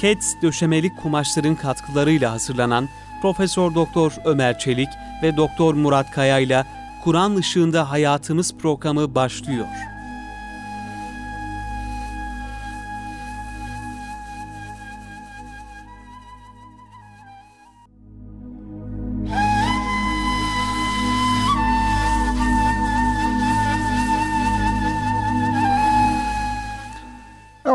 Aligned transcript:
Keds 0.00 0.34
döşemelik 0.42 0.96
kumaşların 1.02 1.54
katkılarıyla 1.54 2.32
hazırlanan 2.32 2.88
Profesör 3.22 3.74
Doktor 3.74 4.12
Ömer 4.24 4.58
Çelik 4.58 4.88
ve 5.22 5.36
Doktor 5.36 5.74
Murat 5.74 6.10
Kaya 6.10 6.38
ile 6.38 6.64
Kur'an 7.04 7.36
ışığında 7.36 7.90
hayatımız 7.90 8.54
programı 8.58 9.14
başlıyor. 9.14 9.66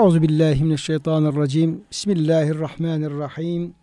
Euzu 0.09 0.21
billahi 0.21 0.63
mineşşeytanirracim. 0.63 1.83
Bismillahirrahmanirrahim. 1.91 3.73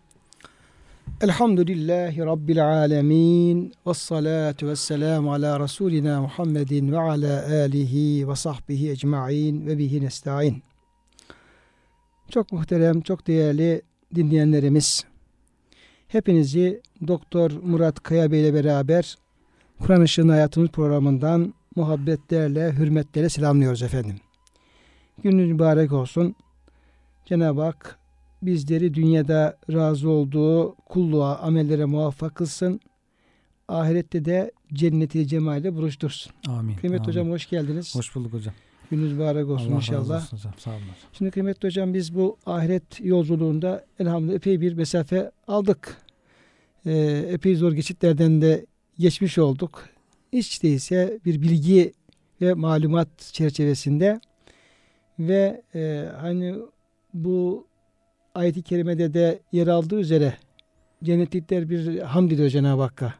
Elhamdülillahi 1.21 2.19
rabbil 2.19 2.83
alamin. 2.83 3.73
Ves 3.87 3.97
salatu 3.97 4.67
vesselam 4.67 5.29
ala 5.29 5.59
rasulina 5.59 6.21
Muhammedin 6.21 6.91
ve 6.91 6.97
ala 6.97 7.45
alihi 7.51 8.29
ve 8.29 8.35
sahbihi 8.35 8.91
ecmaîn 8.91 9.67
ve 9.67 9.77
bihi 9.77 10.01
nestaîn. 10.01 10.63
Çok 12.29 12.51
muhterem, 12.51 13.01
çok 13.01 13.27
değerli 13.27 13.81
dinleyenlerimiz. 14.15 15.05
Hepinizi 16.07 16.81
Doktor 17.07 17.51
Murat 17.51 18.03
Kaya 18.03 18.31
Bey 18.31 18.41
ile 18.41 18.53
beraber 18.53 19.17
Kur'an 19.79 20.03
Işığında 20.03 20.33
Hayatımız 20.33 20.69
programından 20.69 21.53
muhabbetlerle, 21.75 22.71
hürmetlerle 22.71 23.29
selamlıyoruz 23.29 23.83
efendim. 23.83 24.15
Gününüz 25.23 25.51
mübarek 25.51 25.93
olsun. 25.93 26.35
Cenab-ı 27.25 27.61
Hak 27.61 27.99
bizleri 28.41 28.93
dünyada 28.93 29.57
razı 29.71 30.09
olduğu 30.09 30.75
kulluğa, 30.75 31.37
amellere 31.37 31.85
muvaffak 31.85 32.35
kılsın. 32.35 32.79
Ahirette 33.67 34.25
de 34.25 34.51
cenneti 34.73 35.27
cemaliyle 35.27 35.75
buluştursun. 35.75 36.33
Amin. 36.47 36.75
Kıymetli 36.75 36.97
amin. 37.03 37.07
hocam 37.07 37.29
hoş 37.29 37.49
geldiniz. 37.49 37.95
Hoş 37.95 38.15
bulduk 38.15 38.33
hocam. 38.33 38.53
Gününüz 38.91 39.13
mübarek 39.13 39.49
olsun 39.49 39.67
Allah 39.67 39.75
inşallah. 39.75 39.99
razı 40.09 40.13
olsun 40.15 40.37
hocam. 40.37 40.53
Sağ 40.57 40.71
olun. 40.71 40.79
hocam. 40.79 40.95
Şimdi 41.13 41.31
kıymetli 41.31 41.67
hocam 41.67 41.93
biz 41.93 42.15
bu 42.15 42.37
ahiret 42.45 42.99
yolculuğunda 42.99 43.85
elhamdülillah 43.99 44.35
epey 44.35 44.61
bir 44.61 44.73
mesafe 44.73 45.31
aldık. 45.47 45.97
Ee, 46.85 47.25
epey 47.29 47.55
zor 47.55 47.71
geçitlerden 47.73 48.41
de 48.41 48.65
geçmiş 48.99 49.37
olduk. 49.37 49.85
Hiç 50.33 50.63
değilse 50.63 51.19
bir 51.25 51.41
bilgi 51.41 51.93
ve 52.41 52.53
malumat 52.53 53.09
çerçevesinde 53.33 54.21
ve 55.19 55.61
e, 55.75 56.09
hani 56.21 56.55
bu 57.13 57.67
ayet-i 58.35 58.61
kerimede 58.61 59.13
de 59.13 59.39
yer 59.51 59.67
aldığı 59.67 59.99
üzere 59.99 60.33
cennetlikler 61.03 61.69
bir 61.69 61.99
hamd 61.99 62.31
ediyor 62.31 62.49
Cenab-ı 62.49 62.81
Hakk'a. 62.81 63.13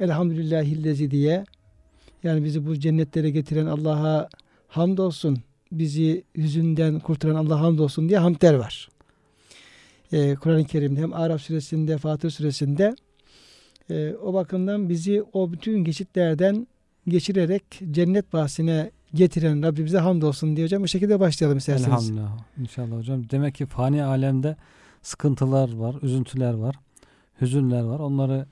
Elhamdülillahillezi 0.00 1.10
diye 1.10 1.44
yani 2.22 2.44
bizi 2.44 2.66
bu 2.66 2.78
cennetlere 2.78 3.30
getiren 3.30 3.66
Allah'a 3.66 4.28
hamdolsun. 4.68 5.38
Bizi 5.72 6.24
hüzünden 6.36 7.00
kurtaran 7.00 7.34
Allah'a 7.34 7.60
hamdolsun 7.60 8.08
diye 8.08 8.18
hamdler 8.18 8.54
var. 8.54 8.88
Ee, 10.12 10.34
Kur'an-ı 10.34 10.64
Kerim'de 10.64 11.00
hem 11.00 11.12
Araf 11.12 11.40
suresinde, 11.40 11.98
Fatır 11.98 12.30
suresinde 12.30 12.96
e, 13.90 14.14
o 14.22 14.34
bakımdan 14.34 14.88
bizi 14.88 15.24
o 15.32 15.52
bütün 15.52 15.84
geçitlerden 15.84 16.66
geçirerek 17.08 17.62
cennet 17.90 18.32
bahsine 18.32 18.90
getiren 19.14 19.62
Rabbimize 19.62 19.98
hamdolsun 19.98 20.56
diye 20.56 20.66
hocam 20.66 20.82
bu 20.82 20.88
şekilde 20.88 21.20
başlayalım 21.20 21.58
isterseniz. 21.58 21.88
Elhamdülillah. 21.88 22.38
İnşallah 22.60 22.96
hocam. 22.96 23.30
Demek 23.30 23.54
ki 23.54 23.66
fani 23.66 24.04
alemde 24.04 24.56
sıkıntılar 25.02 25.72
var, 25.72 25.96
üzüntüler 26.02 26.54
var, 26.54 26.76
hüzünler 27.40 27.82
var. 27.82 27.98
Onları 27.98 28.46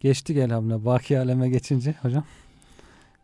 geçtik 0.00 0.36
elhamdülillah. 0.36 0.84
Baki 0.84 1.18
aleme 1.18 1.48
geçince 1.48 1.94
hocam 2.02 2.24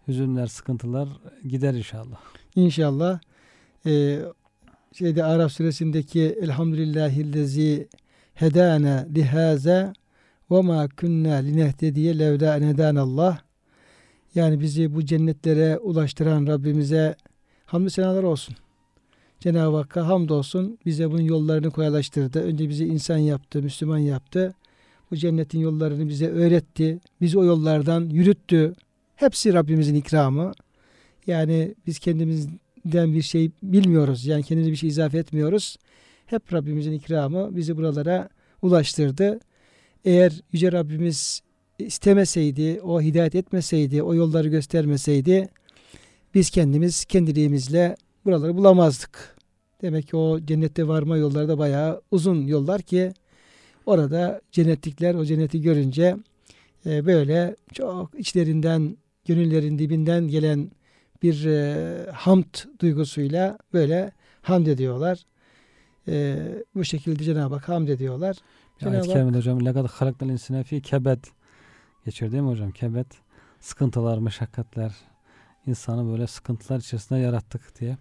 hüzünler, 0.09 0.47
sıkıntılar 0.47 1.09
gider 1.49 1.75
inşallah. 1.75 2.19
İnşallah 2.56 3.21
e, 3.87 4.19
şeyde 4.93 5.25
Araf 5.25 5.53
suresindeki 5.53 6.22
Elhamdülillahillezi 6.43 7.88
hedana 8.34 9.06
lihaza 9.15 9.93
ve 10.50 10.60
ma 10.60 10.88
kunna 10.88 11.34
linehtediye 11.34 12.19
levla 12.19 12.56
en 12.56 12.62
hedanallah 12.62 13.38
yani 14.35 14.61
bizi 14.61 14.95
bu 14.95 15.05
cennetlere 15.05 15.79
ulaştıran 15.79 16.47
Rabbimize 16.47 17.17
hamdü 17.67 17.91
senalar 17.91 18.23
olsun. 18.23 18.57
Cenab-ı 19.41 19.77
Hakk'a 19.77 20.09
hamdolsun. 20.09 20.79
Bize 20.87 21.11
bunun 21.11 21.23
yollarını 21.23 21.71
kolaylaştırdı. 21.71 22.43
Önce 22.43 22.69
bizi 22.69 22.87
insan 22.87 23.17
yaptı, 23.17 23.63
Müslüman 23.63 23.99
yaptı. 23.99 24.55
Bu 25.11 25.17
cennetin 25.17 25.59
yollarını 25.59 26.09
bize 26.09 26.29
öğretti. 26.29 27.01
Bizi 27.21 27.39
o 27.39 27.45
yollardan 27.45 28.09
yürüttü. 28.09 28.75
Hepsi 29.17 29.55
Rabbimizin 29.55 29.95
ikramı. 29.95 30.53
Yani 31.27 31.75
biz 31.87 31.99
kendimizden 31.99 33.15
bir 33.15 33.23
şey 33.23 33.51
bilmiyoruz. 33.62 34.27
Yani 34.27 34.43
kendimize 34.43 34.71
bir 34.71 34.77
şey 34.77 34.89
izafe 34.89 35.19
etmiyoruz. 35.19 35.77
Hep 36.27 36.53
Rabbimizin 36.53 36.93
ikramı 36.93 37.57
bizi 37.57 37.77
buralara 37.77 38.29
ulaştırdı. 38.62 39.41
Eğer 40.05 40.41
Yüce 40.53 40.73
Rabbimiz 40.73 41.43
istemeseydi, 41.85 42.81
o 42.83 43.01
hidayet 43.01 43.35
etmeseydi, 43.35 44.03
o 44.03 44.15
yolları 44.15 44.49
göstermeseydi 44.49 45.49
biz 46.35 46.51
kendimiz 46.51 47.05
kendiliğimizle 47.05 47.97
buraları 48.25 48.57
bulamazdık. 48.57 49.37
Demek 49.83 50.09
ki 50.09 50.17
o 50.17 50.41
cennette 50.41 50.89
varma 50.89 51.17
yolları 51.17 51.49
da 51.49 51.59
bayağı 51.59 52.03
uzun 52.11 52.47
yollar 52.47 52.83
ki 52.83 53.13
orada 53.87 54.41
cennetlikler 54.53 55.15
o 55.15 55.25
cenneti 55.25 55.61
görünce 55.61 56.17
e, 56.87 57.07
böyle 57.07 57.57
çok 57.73 58.15
içlerinden, 58.19 58.97
gönüllerin 59.27 59.79
dibinden 59.79 60.29
gelen 60.29 60.71
bir 61.23 61.45
e, 61.45 62.11
hamd 62.12 62.55
duygusuyla 62.81 63.59
böyle 63.73 64.12
hamd 64.43 64.67
ediyorlar. 64.67 65.19
E, 66.09 66.37
bu 66.75 66.85
şekilde 66.85 67.25
Cenab-ı 67.25 67.55
Hak 67.55 67.69
hamd 67.69 67.89
ediyorlar. 67.89 68.37
Cenab-ı 68.79 69.07
Kerim'de 69.07 69.39
hocam 69.39 69.65
lekad 69.65 69.89
halaknal 69.89 70.29
insine 70.29 70.65
fi 70.65 70.83
kebed 70.83 71.25
geçiyor 72.10 72.32
değil 72.32 72.43
mi 72.43 72.48
hocam? 72.48 72.71
Kebet, 72.71 73.06
sıkıntılar, 73.60 74.19
meşakkatler, 74.19 74.93
insanı 75.66 76.12
böyle 76.12 76.26
sıkıntılar 76.26 76.78
içerisinde 76.78 77.19
yarattık 77.19 77.81
diye. 77.81 77.97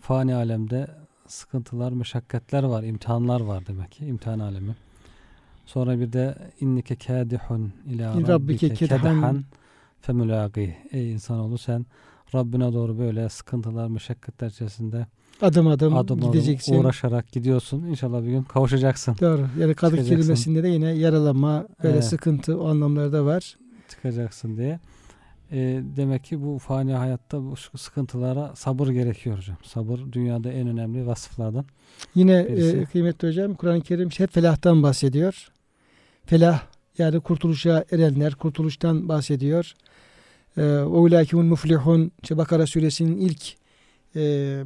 Fani 0.00 0.34
alemde 0.34 0.90
sıkıntılar, 1.26 1.92
meşakkatler 1.92 2.62
var, 2.62 2.82
imtihanlar 2.82 3.40
var 3.40 3.66
demek 3.66 3.92
ki, 3.92 4.06
imtihan 4.06 4.38
alemi. 4.38 4.76
Sonra 5.66 6.00
bir 6.00 6.12
de 6.12 6.34
innike 6.60 6.96
kâdihun 6.96 7.72
ila 7.86 8.28
rabbike 8.28 8.74
kedehan 8.74 9.44
femulâgih. 10.00 10.72
Ey 10.92 11.12
insanoğlu 11.12 11.58
sen 11.58 11.86
Rabbine 12.34 12.72
doğru 12.72 12.98
böyle 12.98 13.28
sıkıntılar, 13.28 13.88
meşakkatler 13.88 14.50
içerisinde 14.50 15.06
adım 15.42 15.66
adım, 15.66 15.96
adım 15.96 16.20
gideceksin. 16.20 16.72
Adım 16.72 16.84
uğraşarak 16.84 17.32
gidiyorsun. 17.32 17.84
İnşallah 17.84 18.22
bir 18.22 18.28
gün 18.28 18.42
kavuşacaksın. 18.42 19.16
Doğru. 19.20 19.46
Yani 19.60 19.74
kadık 19.74 20.06
kelimesinde 20.06 20.62
de 20.62 20.68
yine 20.68 20.90
yaralanma, 20.90 21.66
böyle 21.82 21.94
evet. 21.94 22.04
sıkıntı 22.04 22.60
o 22.60 22.68
anlamlarda 22.68 23.24
var. 23.24 23.56
Çıkacaksın 23.88 24.56
diye. 24.56 24.80
E, 25.52 25.82
demek 25.96 26.24
ki 26.24 26.42
bu 26.42 26.58
fani 26.58 26.92
hayatta 26.92 27.42
bu 27.42 27.78
sıkıntılara 27.78 28.52
sabır 28.56 28.88
gerekiyor 28.88 29.38
hocam. 29.38 29.56
Sabır 29.62 30.00
dünyada 30.12 30.52
en 30.52 30.68
önemli 30.68 31.06
vasıflardan. 31.06 31.64
Yine 32.14 32.38
e, 32.38 32.84
kıymetli 32.84 33.28
hocam 33.28 33.54
Kur'an-ı 33.54 33.80
Kerim 33.80 34.10
hep 34.10 34.32
felahtan 34.32 34.82
bahsediyor. 34.82 35.48
Felah 36.26 36.62
yani 36.98 37.20
kurtuluşa 37.20 37.84
erenler, 37.92 38.34
kurtuluştan 38.34 39.08
bahsediyor. 39.08 39.74
Eûlâkimul 40.56 41.44
muflihun 41.44 42.12
işte 42.22 42.36
Bakara 42.36 42.66
suresinin 42.66 43.16
ilk 43.16 43.63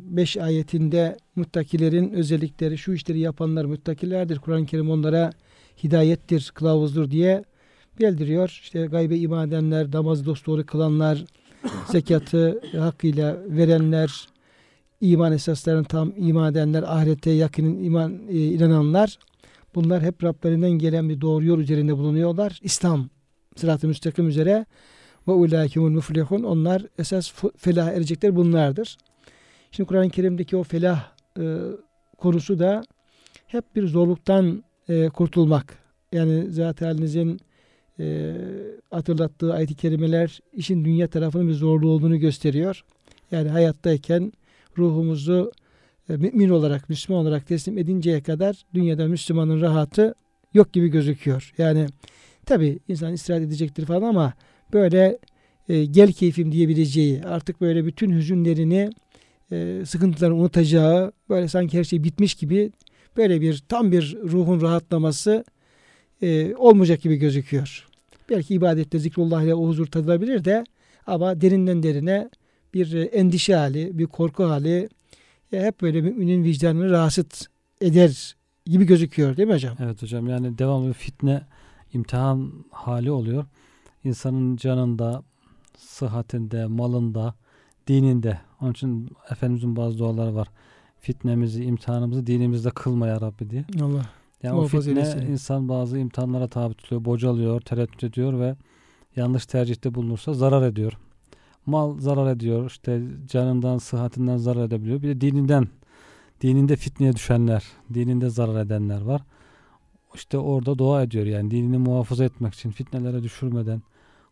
beş 0.00 0.37
ayetinde 0.37 1.17
muttakilerin 1.37 2.12
özellikleri 2.12 2.79
şu 2.79 2.93
işleri 2.93 3.19
yapanlar 3.19 3.65
muttakilerdir. 3.65 4.39
Kur'an-ı 4.39 4.67
Kerim 4.67 4.91
onlara 4.91 5.33
hidayettir, 5.85 6.50
kılavuzdur 6.55 7.11
diye 7.11 7.45
bildiriyor. 8.00 8.61
İşte 8.62 8.87
gaybe 8.87 9.17
iman 9.17 9.49
edenler, 9.49 9.93
namaz 9.93 10.27
dosdoğru 10.27 10.67
kılanlar, 10.67 11.25
zekatı 11.93 12.61
hakkıyla 12.79 13.37
verenler, 13.49 14.29
iman 15.00 15.33
esaslarını 15.33 15.85
tam 15.85 16.12
iman 16.17 16.53
edenler, 16.53 16.83
ahirete 16.83 17.31
yakının 17.31 17.85
iman 17.85 18.21
e, 18.29 18.47
inananlar 18.47 19.19
bunlar 19.75 20.03
hep 20.03 20.25
Rablerinden 20.25 20.71
gelen 20.71 21.09
bir 21.09 21.21
doğru 21.21 21.44
yol 21.44 21.59
üzerinde 21.59 21.97
bulunuyorlar. 21.97 22.61
İslam 22.62 23.09
sırat-ı 23.56 23.89
müstakim 23.89 24.29
üzere 24.29 24.67
ve 25.29 25.33
ulâkimul 25.33 25.91
muflihun 25.91 26.43
onlar 26.43 26.87
esas 26.99 27.33
felah 27.56 27.93
erecekler 27.93 28.37
bunlardır. 28.37 28.97
Şimdi 29.70 29.88
Kur'an-ı 29.88 30.11
Kerim'deki 30.11 30.56
o 30.56 30.62
felah 30.62 31.12
e, 31.38 31.59
konusu 32.19 32.59
da 32.59 32.82
hep 33.47 33.76
bir 33.76 33.87
zorluktan 33.87 34.65
e, 34.88 35.09
kurtulmak. 35.09 35.79
Yani 36.12 36.50
zat 36.50 36.81
halinizin 36.81 37.41
e, 38.00 38.37
hatırlattığı 38.91 39.55
ayet-i 39.55 39.75
kerimeler 39.75 40.41
işin 40.53 40.85
dünya 40.85 41.06
tarafının 41.06 41.49
bir 41.49 41.55
zorluğu 41.55 41.91
olduğunu 41.91 42.17
gösteriyor. 42.19 42.85
Yani 43.31 43.49
hayattayken 43.49 44.32
ruhumuzu 44.79 45.53
e, 46.09 46.17
mümin 46.17 46.49
olarak, 46.49 46.88
Müslüman 46.88 47.23
olarak 47.23 47.47
teslim 47.47 47.79
edinceye 47.79 48.23
kadar 48.23 48.65
dünyada 48.75 49.06
Müslümanın 49.06 49.61
rahatı 49.61 50.15
yok 50.55 50.73
gibi 50.73 50.88
gözüküyor. 50.88 51.53
Yani 51.59 51.87
tabi 52.47 52.79
insan 52.88 53.12
istirahat 53.12 53.43
edecektir 53.43 53.87
falan 53.87 54.03
ama 54.03 54.32
böyle 54.73 55.19
e, 55.69 55.85
gel 55.85 56.12
keyfim 56.12 56.53
diyebileceği 56.53 57.23
artık 57.23 57.61
böyle 57.61 57.85
bütün 57.85 58.11
hüzünlerini 58.11 58.91
e, 59.53 59.83
sıkıntılarını 59.87 60.37
unutacağı 60.37 61.12
böyle 61.29 61.49
sanki 61.49 61.79
her 61.79 61.85
şey 61.85 62.05
bitmiş 62.05 62.35
gibi 62.35 62.73
böyle 63.17 63.41
bir 63.41 63.62
tam 63.69 63.93
bir 63.93 64.17
ruhun 64.23 64.61
rahatlaması 64.61 65.45
e, 66.23 66.55
olmayacak 66.56 67.03
gibi 67.03 67.17
gözüküyor. 67.17 67.87
Belki 68.31 68.55
ibadette 68.55 68.99
zikrullah 68.99 69.43
ile 69.43 69.55
o 69.55 69.69
huzur 69.69 69.87
tadılabilir 69.87 70.45
de 70.45 70.65
ama 71.06 71.41
derinden 71.41 71.83
derine 71.83 72.31
bir 72.75 72.93
e, 72.93 73.03
endişe 73.03 73.55
hali, 73.55 73.99
bir 73.99 74.06
korku 74.06 74.45
hali 74.45 74.89
e, 75.53 75.62
hep 75.62 75.83
böyle 75.83 76.01
müminin 76.01 76.44
vicdanını 76.44 76.91
rahatsız 76.91 77.49
eder 77.81 78.37
gibi 78.67 78.85
gözüküyor 78.85 79.37
değil 79.37 79.49
mi 79.49 79.55
hocam? 79.55 79.77
Evet 79.81 80.03
hocam 80.03 80.29
yani 80.29 80.59
devamlı 80.59 80.93
fitne 80.93 81.43
imtihan 81.93 82.53
hali 82.71 83.11
oluyor. 83.11 83.44
İnsanın 84.05 84.56
canında, 84.56 85.23
sıhhatinde, 85.77 86.67
malında, 86.67 87.35
dininde. 87.87 88.48
Onun 88.60 88.70
için 88.70 89.10
Efendimizin 89.31 89.76
bazı 89.76 89.99
duaları 89.99 90.34
var. 90.34 90.49
Fitnemizi, 91.00 91.64
imtihanımızı 91.64 92.26
dinimizde 92.26 92.70
kılma 92.70 93.06
ya 93.06 93.20
Rabbi 93.20 93.50
diye. 93.50 93.64
Allah. 93.82 94.02
Yani 94.43 94.58
o 94.58 94.66
fitne 94.66 94.90
eylesin. 94.90 95.20
insan 95.20 95.69
bazı 95.69 95.99
imtihanlara 95.99 96.49
tabi 96.49 96.75
tutuyor, 96.75 97.05
bocalıyor, 97.05 97.60
tereddüt 97.60 98.05
ediyor 98.05 98.40
ve 98.40 98.56
yanlış 99.16 99.46
tercihte 99.46 99.94
bulunursa 99.94 100.34
zarar 100.34 100.62
ediyor. 100.62 100.93
Mal 101.66 101.99
zarar 101.99 102.32
ediyor, 102.32 102.66
işte 102.66 103.02
canından, 103.26 103.78
sıhhatinden 103.78 104.37
zarar 104.37 104.64
edebiliyor. 104.64 105.02
Bir 105.02 105.08
de 105.08 105.20
dininden, 105.20 105.69
dininde 106.40 106.76
fitneye 106.76 107.12
düşenler, 107.12 107.64
dininde 107.94 108.31
zarar 108.31 108.64
edenler 108.64 109.00
var. 109.00 109.22
İşte 110.14 110.38
orada 110.38 110.78
dua 110.78 111.02
ediyor 111.02 111.26
yani 111.26 111.50
dinini 111.50 111.78
muhafaza 111.78 112.25
etmek 112.25 112.55
için, 112.55 112.70
fitnelere 112.70 113.22
düşürmeden, 113.22 113.82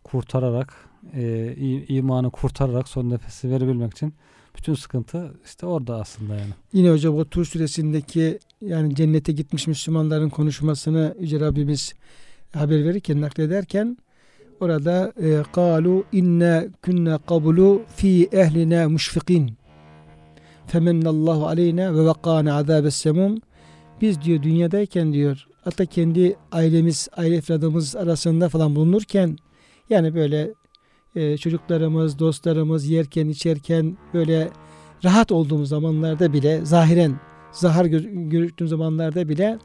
kurtararak, 0.07 0.75
e, 1.15 1.55
imanı 1.89 2.31
kurtararak 2.31 2.89
son 2.89 3.11
nefesi 3.11 3.51
verebilmek 3.51 3.93
için 3.93 4.15
bütün 4.57 4.75
sıkıntı 4.75 5.35
işte 5.45 5.67
orada 5.67 6.01
aslında 6.01 6.35
yani. 6.35 6.51
Yine 6.73 6.91
hocam 6.91 7.15
o 7.15 7.25
Tur 7.25 7.45
suresindeki 7.45 8.39
yani 8.61 8.95
cennete 8.95 9.33
gitmiş 9.33 9.67
Müslümanların 9.67 10.29
konuşmasını 10.29 11.17
Yüce 11.21 11.41
Rabbimiz 11.41 11.93
haber 12.53 12.85
verirken 12.85 13.21
naklederken 13.21 13.97
orada 14.61 15.13
e, 15.23 15.43
kalu 15.53 16.05
inna 16.13 16.65
kunna 16.83 17.19
qablu 17.19 17.83
fi 17.97 18.29
ehlina 18.33 18.89
müşfikin 18.89 19.53
femennallahu 20.67 21.47
aleyna 21.47 21.95
ve 21.95 22.05
vakana 22.05 22.57
azabes 22.57 22.95
semum 22.95 23.39
biz 24.01 24.23
diyor 24.23 24.43
dünyadayken 24.43 25.13
diyor 25.13 25.47
hatta 25.65 25.87
kendi 25.87 26.37
ailemiz 26.53 27.09
aile 27.17 27.37
efradımız 27.37 27.97
arasında 27.97 28.49
falan 28.49 28.77
bulunurken 28.77 29.37
yani 29.91 30.15
böyle 30.15 30.53
e, 31.17 31.37
çocuklarımız 31.37 32.19
dostlarımız 32.19 32.87
yerken 32.87 33.29
içerken 33.29 33.97
böyle 34.15 34.49
rahat 35.05 35.33
olduğumuz 35.33 35.69
zamanlarda 35.69 36.33
bile 36.33 36.65
zahiren 36.65 37.21
zahar 37.53 37.85
gö- 37.85 38.29
görüktüğüm 38.29 38.69
zamanlarda 38.69 39.29
bile 39.29 39.59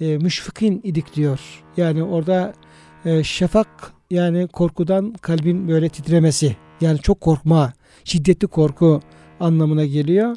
e, 0.00 0.18
müşfikin 0.18 0.80
idik 0.84 1.14
diyor. 1.14 1.40
Yani 1.76 2.02
orada 2.02 2.54
e, 3.04 3.24
şafak 3.24 3.92
yani 4.10 4.48
korkudan 4.48 5.12
kalbin 5.12 5.68
böyle 5.68 5.88
titremesi 5.88 6.56
yani 6.80 6.98
çok 6.98 7.20
korkma 7.20 7.72
şiddetli 8.04 8.46
korku 8.46 9.00
anlamına 9.40 9.84
geliyor. 9.84 10.36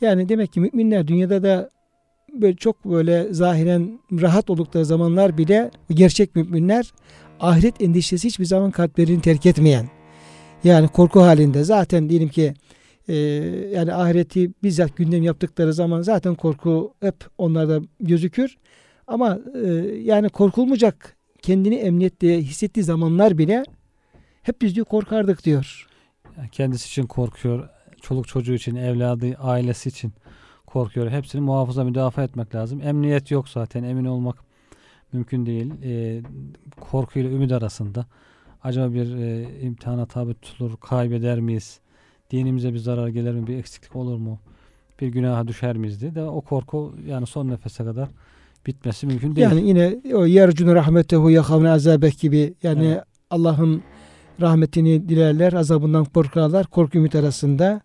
Yani 0.00 0.28
demek 0.28 0.52
ki 0.52 0.60
müminler 0.60 1.08
dünyada 1.08 1.42
da 1.42 1.70
böyle 2.32 2.56
çok 2.56 2.84
böyle 2.84 3.34
zahiren 3.34 4.00
rahat 4.12 4.50
oldukları 4.50 4.84
zamanlar 4.84 5.38
bile 5.38 5.70
gerçek 5.90 6.36
müminler 6.36 6.92
ahiret 7.42 7.82
endişesi 7.82 8.28
hiçbir 8.28 8.44
zaman 8.44 8.70
kalplerini 8.70 9.20
terk 9.20 9.46
etmeyen 9.46 9.88
yani 10.64 10.88
korku 10.88 11.20
halinde 11.20 11.64
zaten 11.64 12.08
diyelim 12.08 12.28
ki 12.28 12.54
e, 13.08 13.14
yani 13.74 13.94
ahireti 13.94 14.50
bizzat 14.62 14.96
gündem 14.96 15.22
yaptıkları 15.22 15.72
zaman 15.72 16.02
zaten 16.02 16.34
korku 16.34 16.94
hep 17.00 17.14
onlarda 17.38 17.80
gözükür. 18.00 18.56
Ama 19.06 19.38
e, 19.64 19.68
yani 20.02 20.28
korkulmayacak 20.28 21.16
kendini 21.42 21.74
emniyette 21.74 22.42
hissettiği 22.42 22.84
zamanlar 22.84 23.38
bile 23.38 23.64
hep 24.42 24.62
biz 24.62 24.74
diyor 24.74 24.86
korkardık 24.86 25.44
diyor. 25.44 25.86
Kendisi 26.52 26.86
için 26.86 27.06
korkuyor, 27.06 27.68
çoluk 28.02 28.28
çocuğu 28.28 28.52
için, 28.52 28.76
evladı, 28.76 29.36
ailesi 29.38 29.88
için 29.88 30.12
korkuyor. 30.66 31.10
Hepsini 31.10 31.40
muhafaza 31.40 31.84
müdafaa 31.84 32.22
etmek 32.22 32.54
lazım. 32.54 32.80
Emniyet 32.80 33.30
yok 33.30 33.48
zaten, 33.48 33.82
emin 33.82 34.04
olmak 34.04 34.51
mümkün 35.12 35.46
değil. 35.46 35.72
Ee, 35.84 36.22
korkuyla 36.80 37.30
ümit 37.30 37.52
arasında. 37.52 38.06
Acaba 38.62 38.94
bir 38.94 39.14
e, 39.16 39.46
imtihana 39.60 40.06
tabi 40.06 40.34
tutulur, 40.34 40.76
kaybeder 40.76 41.40
miyiz? 41.40 41.80
Dinimize 42.30 42.72
bir 42.72 42.78
zarar 42.78 43.08
gelir 43.08 43.34
mi, 43.34 43.46
bir 43.46 43.56
eksiklik 43.56 43.96
olur 43.96 44.16
mu? 44.16 44.38
Bir 45.00 45.08
günaha 45.08 45.48
düşer 45.48 45.76
miyiz 45.76 46.00
diye 46.00 46.14
de 46.14 46.22
o 46.22 46.40
korku 46.40 46.94
yani 47.06 47.26
son 47.26 47.48
nefese 47.48 47.84
kadar 47.84 48.08
bitmesi 48.66 49.06
mümkün 49.06 49.36
değil. 49.36 49.48
Yani 49.48 49.68
yine 49.68 50.00
o 50.14 50.26
yercunu 50.26 50.74
rahmetehu 50.74 51.30
yakavne 51.30 51.70
azabek 51.70 52.18
gibi 52.18 52.54
yani 52.62 52.86
Evet. 52.86 53.02
Allah'ın 53.30 53.82
rahmetini 54.40 55.08
dilerler, 55.08 55.52
azabından 55.52 56.04
korkarlar, 56.04 56.66
korku 56.66 56.98
ümit 56.98 57.14
arasında. 57.14 57.80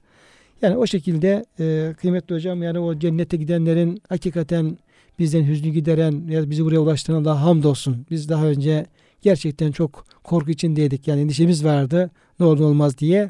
Yani 0.62 0.78
o 0.78 0.88
şekilde 0.88 1.46
e, 1.60 1.94
kıymetli 2.02 2.36
hocam 2.36 2.64
yani 2.64 2.80
o 2.80 3.00
cennete 3.00 3.38
gidenlerin 3.38 4.02
hakikaten 4.10 4.78
bizden 5.20 5.44
hüznü 5.44 5.70
gideren 5.70 6.28
ya 6.28 6.50
bizi 6.50 6.66
buraya 6.66 6.80
ulaştıran 6.80 7.22
Allah'a 7.22 7.42
hamdolsun. 7.42 8.06
Biz 8.12 8.30
daha 8.30 8.46
önce 8.46 8.86
gerçekten 9.22 9.72
çok 9.72 10.06
korku 10.24 10.52
içindeydik. 10.52 11.08
Yani 11.08 11.22
endişemiz 11.22 11.66
vardı 11.66 12.12
ne 12.40 12.46
olur 12.46 12.60
olmaz 12.60 12.98
diye. 12.98 13.30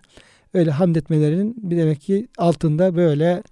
Öyle 0.54 0.72
hamd 0.72 0.96
etmelerinin 0.96 1.56
bir 1.58 1.78
demek 1.78 2.02
ki 2.02 2.28
altında 2.38 2.96
böyle 2.96 3.44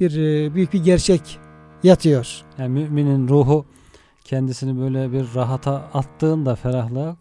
bir 0.00 0.16
e, 0.16 0.54
büyük 0.54 0.72
bir 0.72 0.84
gerçek 0.84 1.38
yatıyor. 1.82 2.42
Yani 2.58 2.68
müminin 2.68 3.28
ruhu 3.28 3.66
kendisini 4.24 4.80
böyle 4.80 5.12
bir 5.12 5.26
rahata 5.34 5.72
attığında 5.74 6.56
ferahlığa 6.56 7.16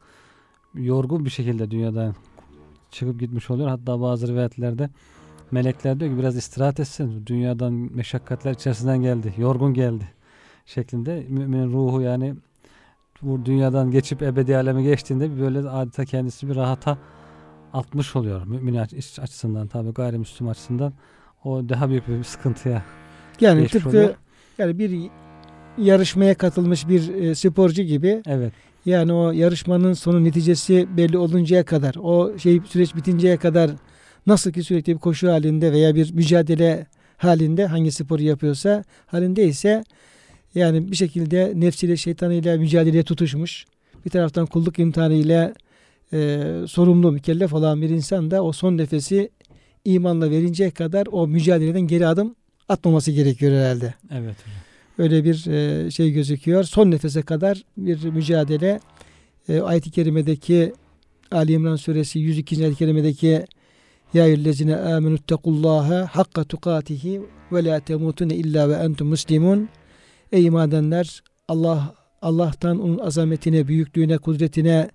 yorgun 0.74 1.26
bir 1.26 1.30
şekilde 1.30 1.72
dünyadan 1.72 2.16
çıkıp 2.92 3.20
gitmiş 3.20 3.50
oluyor. 3.50 3.70
Hatta 3.70 4.02
bazı 4.02 4.28
rivayetlerde 4.28 4.90
melekler 5.52 6.00
diyor 6.00 6.12
ki 6.12 6.18
biraz 6.18 6.38
istirahat 6.38 6.80
etsin. 6.80 7.24
Dünyadan 7.26 7.74
meşakkatler 7.74 8.52
içerisinden 8.54 9.02
geldi. 9.02 9.34
Yorgun 9.38 9.74
geldi 9.74 10.15
şeklinde. 10.66 11.26
Müminin 11.30 11.74
ruhu 11.74 12.02
yani 12.02 12.36
bu 13.22 13.46
dünyadan 13.46 13.92
geçip 13.92 14.22
ebedi 14.22 14.58
aleme 14.58 14.84
geçtiğinde 14.84 15.36
bir 15.36 15.42
böyle 15.42 15.60
adeta 15.60 16.06
kendisi 16.06 16.50
bir 16.50 16.56
rahata 16.56 16.98
atmış 17.74 18.16
oluyor. 18.16 18.46
Mümin 18.48 18.76
aç- 18.76 19.20
açısından 19.20 19.68
tabi 19.68 19.90
gayrimüslim 19.92 20.48
açısından 20.48 20.94
o 21.44 21.70
daha 21.70 21.90
büyük 21.90 22.08
bir 22.08 22.24
sıkıntıya 22.24 22.84
Yani 23.42 23.68
tıpkı 23.68 23.90
oluyor. 23.90 24.16
yani 24.58 24.80
bir 24.80 25.10
yarışmaya 25.78 26.36
katılmış 26.36 26.88
bir 26.88 27.14
e, 27.16 27.36
sporcu 27.36 27.82
gibi 27.84 28.22
Evet. 28.28 28.54
yani 28.86 29.14
o 29.14 29.32
yarışmanın 29.32 29.94
sonu 29.94 30.24
neticesi 30.24 30.88
belli 30.98 31.18
oluncaya 31.18 31.66
kadar 31.66 31.96
o 32.02 32.38
şey 32.38 32.62
süreç 32.66 32.96
bitinceye 32.96 33.38
kadar 33.38 33.72
nasıl 34.28 34.52
ki 34.52 34.64
sürekli 34.64 34.94
bir 34.94 35.00
koşu 35.00 35.32
halinde 35.32 35.72
veya 35.72 35.96
bir 35.96 36.14
mücadele 36.14 36.88
halinde 37.18 37.66
hangi 37.68 37.92
sporu 37.92 38.22
yapıyorsa 38.22 38.84
halindeyse 39.06 39.84
yani 40.56 40.92
bir 40.92 40.96
şekilde 40.96 41.54
nefsiyle 41.56 41.98
şeytanıyla 41.98 42.58
mücadeleye 42.58 43.04
tutuşmuş 43.04 43.66
bir 44.06 44.10
taraftan 44.10 44.46
kulluk 44.46 44.80
imtihanıyla 44.80 45.54
e, 46.14 46.42
sorumlu 46.68 47.12
mükellef 47.12 47.54
olan 47.54 47.82
bir 47.82 47.90
insan 47.90 48.32
da 48.32 48.44
o 48.44 48.52
son 48.52 48.78
nefesi 48.78 49.30
imanla 49.86 50.30
verinceye 50.30 50.72
kadar 50.72 51.08
o 51.12 51.28
mücadeleden 51.28 51.82
geri 51.82 52.08
adım 52.08 52.36
atmaması 52.70 53.12
gerekiyor 53.12 53.52
herhalde 53.52 53.94
Evet 54.12 54.36
öyle 54.98 55.24
bir 55.24 55.48
e, 55.48 55.92
şey 55.92 56.12
gözüküyor. 56.12 56.64
Son 56.64 56.92
nefese 56.92 57.22
kadar 57.22 57.64
bir 57.78 58.04
mücadele. 58.04 58.80
E, 59.50 59.62
ayet-i 59.62 59.92
kerimedeki 59.92 60.74
Ali 61.32 61.52
İmran 61.52 61.76
suresi 61.76 62.20
102. 62.20 62.64
ayet-i 62.64 62.78
kerimedeki 62.78 63.46
Ya 64.14 64.26
eyyühellezine 64.26 64.76
amenu 64.76 65.16
ittakullaha 65.16 66.10
hakka 66.12 66.44
tukatihi 66.44 67.22
ve 67.52 67.66
la 67.66 67.80
temutune 67.80 68.36
illa 68.36 68.70
ve 68.70 68.74
entum 68.74 69.08
muslimun. 69.08 69.70
Ey 70.32 70.46
iman 70.46 70.70
edenler 70.70 71.24
Allah 71.48 71.96
Allah'tan 72.22 72.80
onun 72.80 72.98
azametine, 72.98 73.68
büyüklüğüne, 73.68 74.18
kudretine 74.18 74.90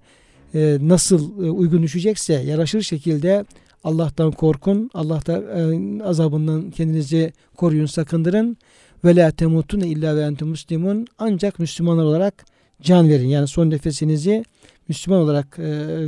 e, 0.55 0.79
nasıl 0.81 1.45
e, 1.45 1.51
uygun 1.51 1.83
düşecekse 1.83 2.33
yaraşır 2.35 2.83
şekilde 2.83 3.45
Allah'tan 3.85 4.33
korkun. 4.33 4.91
Allah'ta 4.95 5.33
e, 5.33 6.03
azabından 6.03 6.71
kendinizi 6.71 7.33
koruyun, 7.57 7.87
sakındırın 7.87 8.57
ve 9.05 9.17
la 9.17 9.31
temutun 9.31 9.81
illa 9.81 10.17
ve 10.17 10.23
entum 10.23 10.49
muslimun 10.49 11.07
ancak 11.19 11.59
Müslümanlar 11.59 12.05
olarak 12.05 12.45
can 12.83 13.09
verin. 13.09 13.29
Yani 13.29 13.49
son 13.49 13.71
nefesinizi 13.71 14.45
Müslüman 14.89 15.21
olarak 15.21 15.59
e, 15.59 15.63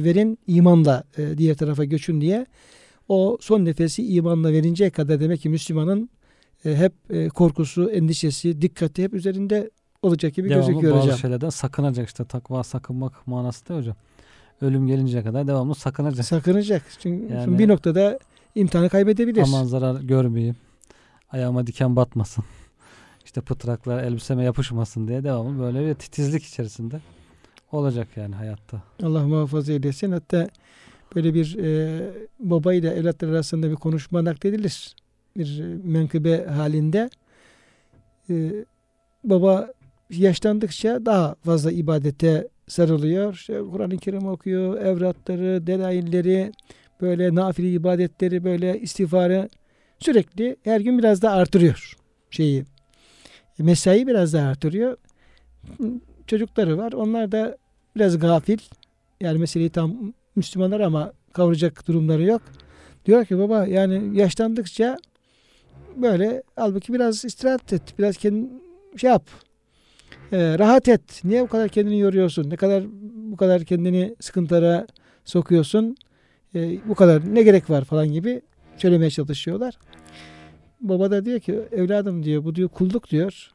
verin, 0.05 0.39
imanla 0.47 1.05
e, 1.19 1.39
diğer 1.39 1.55
tarafa 1.55 1.85
göçün 1.85 2.21
diye. 2.21 2.47
O 3.09 3.39
son 3.41 3.65
nefesi 3.65 4.07
imanla 4.07 4.53
verinceye 4.53 4.91
kadar 4.91 5.21
demek 5.21 5.41
ki 5.41 5.49
Müslümanın 5.49 6.11
hep 6.65 6.93
e, 7.11 7.29
korkusu, 7.29 7.91
endişesi, 7.91 8.63
dikkati 8.63 9.03
hep 9.03 9.15
üzerinde 9.15 9.71
olacak 10.03 10.35
gibi 10.35 10.51
devamlı 10.51 10.67
gözüküyor 10.67 10.95
bazı 10.95 11.05
hocam. 11.05 11.19
şeylerden 11.19 11.49
sakınacak 11.49 12.09
işte 12.09 12.25
takva 12.25 12.65
sakınmak 12.65 13.27
manası 13.27 13.69
da 13.69 13.77
hocam. 13.77 13.97
Ölüm 14.61 14.87
gelinceye 14.87 15.25
kadar 15.25 15.47
devamlı 15.47 15.75
sakınacak. 15.75 16.25
Sakınacak. 16.27 16.83
Çünkü 16.99 17.35
Yani- 17.35 17.59
bir 17.59 17.69
noktada 17.69 18.19
imtihanı 18.55 18.89
kaybedebilir. 18.89 19.43
Aman 19.43 19.65
zarar 19.65 20.01
görmeyeyim. 20.01 20.57
Ayağıma 21.31 21.67
diken 21.67 21.97
batmasın. 21.97 22.45
İşte 23.25 23.41
pıtraklar 23.41 24.03
elbiseme 24.05 24.45
yapışmasın 24.45 25.09
diye 25.09 25.25
devamlı 25.25 25.63
böyle 25.63 25.87
bir 25.87 25.95
titizlik 25.95 26.45
içerisinde 26.45 27.01
olacak 27.73 28.09
yani 28.17 28.35
hayatta. 28.35 28.83
Allah 29.03 29.27
muhafaza 29.27 29.73
eylesin. 29.73 30.13
Hatta 30.13 30.49
böyle 31.15 31.35
bir 31.35 31.59
e, 31.59 32.01
baba 32.41 32.75
ile 32.75 32.91
evlatlar 32.91 33.29
arasında 33.29 33.71
bir 33.71 33.77
konuşma 33.77 34.25
nakledilir. 34.25 34.95
Bir 35.37 35.61
e, 35.61 35.79
menkıbe 35.85 36.45
halinde. 36.45 37.11
E, 38.31 38.65
baba 39.25 39.73
yaşlandıkça 40.11 41.07
daha 41.07 41.35
fazla 41.35 41.73
ibadete 41.73 42.49
sarılıyor. 42.69 43.35
İşte 43.35 43.61
Kur'an-ı 43.71 43.99
Kerim 43.99 44.27
okuyor, 44.27 44.81
evratları, 44.81 45.67
delailleri, 45.67 46.53
böyle 47.01 47.35
nafile 47.35 47.71
ibadetleri, 47.71 48.45
böyle 48.45 48.81
istiğfarı 48.81 49.49
sürekli 49.99 50.57
her 50.65 50.81
gün 50.81 50.99
biraz 50.99 51.23
daha 51.23 51.37
artırıyor 51.37 51.97
şeyi. 52.31 52.65
Mesai 53.59 54.07
biraz 54.07 54.33
daha 54.33 54.49
artırıyor. 54.49 54.97
Çocukları 56.27 56.79
var. 56.79 56.93
Onlar 56.93 57.33
da 57.33 57.57
biraz 57.97 58.19
gafil. 58.19 58.59
Yani 59.21 59.39
meseleyi 59.39 59.71
tam 59.71 60.13
Müslümanlar 60.37 60.81
ama 60.81 61.13
kavuracak 61.33 61.89
durumları 61.89 62.23
yok. 62.23 62.43
Diyor 63.07 63.25
ki 63.25 63.39
baba 63.39 63.67
yani 63.67 64.19
yaşlandıkça 64.19 64.99
böyle 65.97 66.43
halbuki 66.57 66.93
biraz 66.93 67.25
istirahat 67.25 67.73
et. 67.73 67.83
Biraz 67.99 68.17
kendin 68.17 68.63
şey 68.97 69.11
yap. 69.11 69.27
Ee, 70.33 70.59
rahat 70.59 70.89
et. 70.89 71.21
Niye 71.25 71.43
bu 71.43 71.47
kadar 71.47 71.69
kendini 71.69 71.99
yoruyorsun? 71.99 72.51
Ne 72.51 72.57
kadar 72.57 72.85
bu 73.33 73.37
kadar 73.37 73.65
kendini 73.65 74.17
sıkıntılara 74.21 74.87
sokuyorsun? 75.25 75.97
Ee, 76.55 76.79
bu 76.89 76.95
kadar 76.95 77.35
ne 77.35 77.43
gerek 77.43 77.71
var 77.71 77.85
falan 77.85 78.13
gibi 78.13 78.43
söylemeye 78.77 79.11
çalışıyorlar. 79.11 79.79
Baba 80.81 81.11
da 81.11 81.25
diyor 81.25 81.41
ki 81.41 81.61
evladım 81.73 82.23
diyor 82.23 82.45
bu 82.45 82.55
diyor 82.55 82.69
kulluk 82.69 83.11
diyor. 83.11 83.51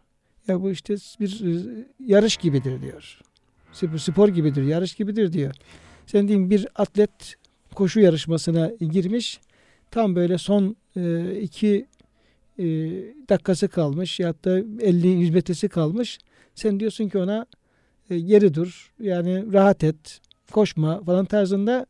Ya 0.47 0.61
bu 0.61 0.71
işte 0.71 0.95
bir 1.19 1.55
e, 1.55 1.85
yarış 1.99 2.37
gibidir 2.37 2.81
diyor. 2.81 3.19
Spor, 3.71 3.97
spor 3.97 4.29
gibidir, 4.29 4.63
yarış 4.63 4.95
gibidir 4.95 5.33
diyor. 5.33 5.55
Sen 6.05 6.27
diyeyim 6.27 6.49
bir 6.49 6.67
atlet 6.75 7.35
koşu 7.75 7.99
yarışmasına 7.99 8.71
girmiş. 8.79 9.39
Tam 9.91 10.15
böyle 10.15 10.37
son 10.37 10.75
e, 10.95 11.31
iki 11.41 11.85
e, 12.59 12.63
dakikası 13.29 13.67
kalmış 13.67 14.19
ya 14.19 14.33
da 14.33 14.59
50-100 14.59 15.31
metresi 15.31 15.69
kalmış. 15.69 16.17
Sen 16.55 16.79
diyorsun 16.79 17.09
ki 17.09 17.17
ona 17.17 17.45
e, 18.09 18.19
geri 18.19 18.53
dur. 18.53 18.93
Yani 18.99 19.53
rahat 19.53 19.83
et. 19.83 20.19
Koşma 20.51 21.03
falan 21.03 21.25
tarzında 21.25 21.85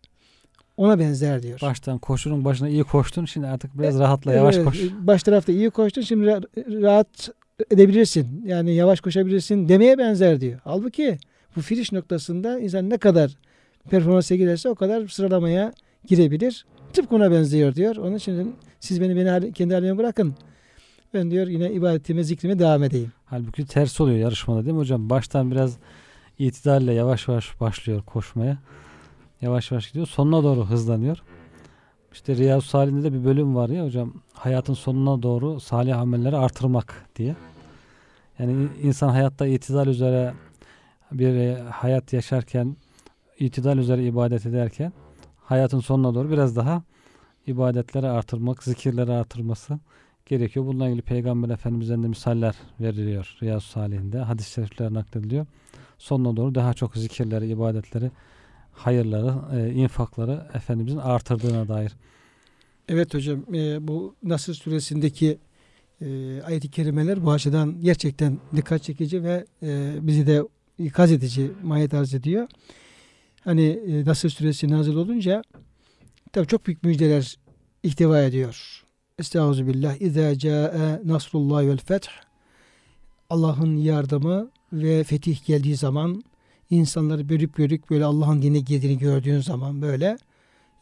ona 0.77 1.00
benzer 1.00 1.43
diyor. 1.43 1.59
Baştan 1.62 1.97
koşunun 1.97 2.45
başına 2.45 2.69
iyi 2.69 2.83
koştun. 2.83 3.25
Şimdi 3.25 3.47
artık 3.47 3.79
biraz 3.79 4.00
rahatla 4.00 4.33
yavaş 4.33 4.55
Evet, 4.55 4.65
koş. 4.65 4.79
Baş 5.00 5.24
tarafta 5.24 5.51
iyi 5.51 5.69
koştun 5.69 6.01
şimdi 6.01 6.25
ra- 6.25 6.81
rahat 6.81 7.29
edebilirsin. 7.71 8.43
Yani 8.45 8.74
yavaş 8.74 9.01
koşabilirsin 9.01 9.69
demeye 9.69 9.97
benzer 9.97 10.41
diyor. 10.41 10.59
Halbuki 10.63 11.17
bu 11.55 11.62
finish 11.62 11.91
noktasında 11.91 12.59
insan 12.59 12.89
ne 12.89 12.97
kadar 12.97 13.38
performansa 13.89 14.36
girerse 14.36 14.69
o 14.69 14.75
kadar 14.75 15.07
sıralamaya 15.07 15.74
girebilir. 16.05 16.65
Tıpkı 16.93 17.15
ona 17.15 17.31
benziyor 17.31 17.75
diyor. 17.75 17.95
Onun 17.95 18.15
için 18.15 18.55
siz 18.79 19.01
beni 19.01 19.15
beni 19.15 19.53
kendi 19.53 19.74
halime 19.74 19.97
bırakın. 19.97 20.36
Ben 21.13 21.31
diyor 21.31 21.47
yine 21.47 21.71
ibadetime, 21.71 22.23
zikrime 22.23 22.59
devam 22.59 22.83
edeyim. 22.83 23.11
Halbuki 23.25 23.65
ters 23.65 24.01
oluyor 24.01 24.17
yarışmada 24.17 24.65
değil 24.65 24.73
mi 24.73 24.79
hocam? 24.79 25.09
Baştan 25.09 25.51
biraz 25.51 25.77
itidalle 26.39 26.93
yavaş 26.93 27.27
yavaş 27.27 27.61
başlıyor 27.61 28.03
koşmaya. 28.03 28.57
Yavaş 29.41 29.71
yavaş 29.71 29.87
gidiyor. 29.87 30.07
Sonuna 30.07 30.43
doğru 30.43 30.65
hızlanıyor. 30.65 31.23
İşte 32.13 32.35
Riyaz 32.35 32.63
Salih'inde 32.63 33.03
de 33.03 33.13
bir 33.13 33.25
bölüm 33.25 33.55
var 33.55 33.69
ya 33.69 33.85
hocam. 33.85 34.13
Hayatın 34.33 34.73
sonuna 34.73 35.23
doğru 35.23 35.59
salih 35.59 35.99
amelleri 35.99 36.37
artırmak 36.37 37.05
diye. 37.15 37.35
Yani 38.39 38.67
insan 38.83 39.09
hayatta 39.09 39.47
itidal 39.47 39.87
üzere 39.87 40.33
bir 41.11 41.35
e, 41.35 41.61
hayat 41.61 42.13
yaşarken 42.13 42.75
itidal 43.39 43.77
üzere 43.77 44.03
ibadet 44.03 44.45
ederken 44.45 44.93
hayatın 45.43 45.79
sonuna 45.79 46.15
doğru 46.15 46.31
biraz 46.31 46.55
daha 46.55 46.83
ibadetleri 47.47 48.07
artırmak, 48.07 48.63
zikirleri 48.63 49.11
artırması 49.11 49.79
gerekiyor. 50.27 50.65
Bununla 50.65 50.88
ilgili 50.88 51.01
Peygamber 51.01 51.50
Efendimiz'den 51.50 52.03
de 52.03 52.07
misaller 52.07 52.55
veriliyor 52.79 53.38
Riyaz 53.41 53.63
Salih'inde. 53.63 54.19
Hadis-i 54.19 54.51
şerifler 54.51 54.93
naklediliyor. 54.93 55.46
Sonuna 55.98 56.38
doğru 56.38 56.55
daha 56.55 56.74
çok 56.74 56.98
zikirleri, 56.98 57.48
ibadetleri, 57.48 58.12
hayırları, 58.72 59.60
e, 59.60 59.74
infakları 59.74 60.48
Efendimizin 60.53 60.98
artırdığına 60.98 61.67
dair. 61.67 61.91
Evet 62.89 63.13
hocam 63.13 63.55
e, 63.55 63.88
bu 63.88 64.15
Nasır 64.24 64.53
suresindeki 64.53 65.38
e, 66.01 66.41
ayet-i 66.41 66.72
kerimeler 66.72 67.25
bu 67.25 67.31
açıdan 67.31 67.81
gerçekten 67.81 68.38
dikkat 68.55 68.84
çekici 68.84 69.24
ve 69.24 69.46
e, 69.63 69.96
bizi 70.01 70.27
de 70.27 70.43
ikaz 70.79 71.12
edici 71.12 71.51
mahiyet 71.63 71.93
arz 71.93 72.13
ediyor. 72.13 72.48
Hani 73.43 73.65
e, 73.65 74.05
Nasır 74.05 74.29
suresi 74.29 74.69
nazil 74.69 74.96
olunca 74.96 75.41
tabii 76.34 76.48
çok 76.48 76.67
büyük 76.67 76.84
müjdeler 76.84 77.38
ihtiva 77.84 78.22
ediyor. 78.22 78.87
Estağfirullah. 79.19 80.01
İzâ 80.01 80.38
câe 80.38 81.01
nasrullahi 81.05 81.69
vel 81.69 81.77
feth 81.77 82.07
Allah'ın 83.29 83.77
yardımı 83.77 84.50
ve 84.74 85.03
fetih 85.03 85.45
geldiği 85.45 85.75
zaman 85.75 86.24
insanları 86.69 87.29
bölüp 87.29 87.57
bölük 87.57 87.89
böyle 87.89 88.05
Allah'ın 88.05 88.41
dine 88.41 88.59
girdiğini 88.59 88.97
gördüğün 88.97 89.39
zaman 89.39 89.81
böyle 89.81 90.17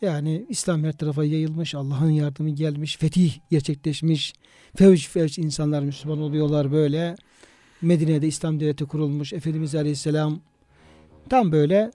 yani 0.01 0.45
İslam 0.49 0.83
her 0.83 0.97
tarafa 0.97 1.23
yayılmış, 1.23 1.75
Allah'ın 1.75 2.09
yardımı 2.09 2.49
gelmiş, 2.49 2.97
fetih 2.97 3.33
gerçekleşmiş, 3.51 4.33
fevç 4.75 5.09
fevç 5.09 5.37
insanlar 5.37 5.81
Müslüman 5.83 6.21
oluyorlar 6.21 6.71
böyle. 6.71 7.15
Medine'de 7.81 8.27
İslam 8.27 8.59
devleti 8.59 8.85
kurulmuş, 8.85 9.33
Efendimiz 9.33 9.75
Aleyhisselam 9.75 10.39
tam 11.29 11.51
böyle 11.51 11.91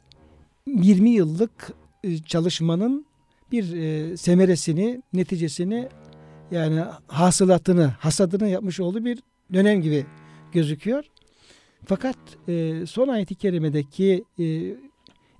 20 0.66 1.10
yıllık 1.10 1.72
e, 2.04 2.18
çalışmanın 2.18 3.06
bir 3.52 3.76
e, 3.76 4.16
semeresini, 4.16 5.02
neticesini 5.12 5.88
yani 6.50 6.84
hasılatını, 7.06 7.86
hasadını 7.86 8.48
yapmış 8.48 8.80
olduğu 8.80 9.04
bir 9.04 9.18
dönem 9.52 9.82
gibi 9.82 10.06
gözüküyor. 10.52 11.04
Fakat 11.84 12.16
e, 12.48 12.86
son 12.86 13.08
ayet-i 13.08 13.34
kerimedeki 13.34 14.24
e, 14.38 14.44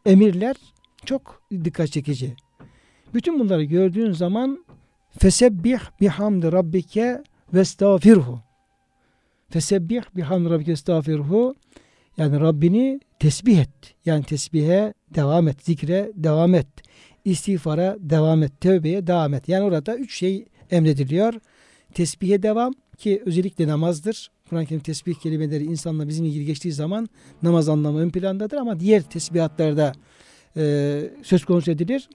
emirler 0.06 0.56
çok 1.04 1.42
dikkat 1.64 1.92
çekici. 1.92 2.36
Bütün 3.14 3.40
bunları 3.40 3.64
gördüğün 3.64 4.12
zaman 4.12 4.64
fesebbih 5.18 5.80
bihamdi 6.00 6.52
rabbike 6.52 7.22
ve 7.54 7.60
estağfirhu. 7.60 8.40
Fesebbih 9.48 10.02
bihamdi 10.16 10.50
rabbike 10.50 10.72
estağfirhu. 10.72 11.54
Yani 12.16 12.40
Rabbini 12.40 13.00
tesbih 13.18 13.58
et. 13.58 13.94
Yani 14.04 14.24
tesbihe 14.24 14.94
devam 15.14 15.48
et. 15.48 15.64
Zikre 15.64 16.12
devam 16.14 16.54
et. 16.54 16.66
İstiğfara 17.24 17.96
devam 18.00 18.42
et. 18.42 18.60
Tövbeye 18.60 19.06
devam 19.06 19.34
et. 19.34 19.48
Yani 19.48 19.64
orada 19.64 19.96
üç 19.96 20.18
şey 20.18 20.44
emrediliyor. 20.70 21.34
Tesbihe 21.94 22.42
devam 22.42 22.74
ki 22.98 23.22
özellikle 23.26 23.68
namazdır. 23.68 24.30
Kur'an-ı 24.48 24.66
Kerim 24.66 24.82
tesbih 24.82 25.14
kelimeleri 25.14 25.64
insanla 25.64 26.08
bizim 26.08 26.24
ilgili 26.24 26.44
geçtiği 26.44 26.72
zaman 26.72 27.08
namaz 27.42 27.68
anlamı 27.68 28.00
ön 28.00 28.10
plandadır 28.10 28.56
ama 28.56 28.80
diğer 28.80 29.02
tesbihatlarda 29.02 29.92
e, 30.56 31.02
söz 31.22 31.44
konusu 31.44 31.70
edilir. 31.70 32.08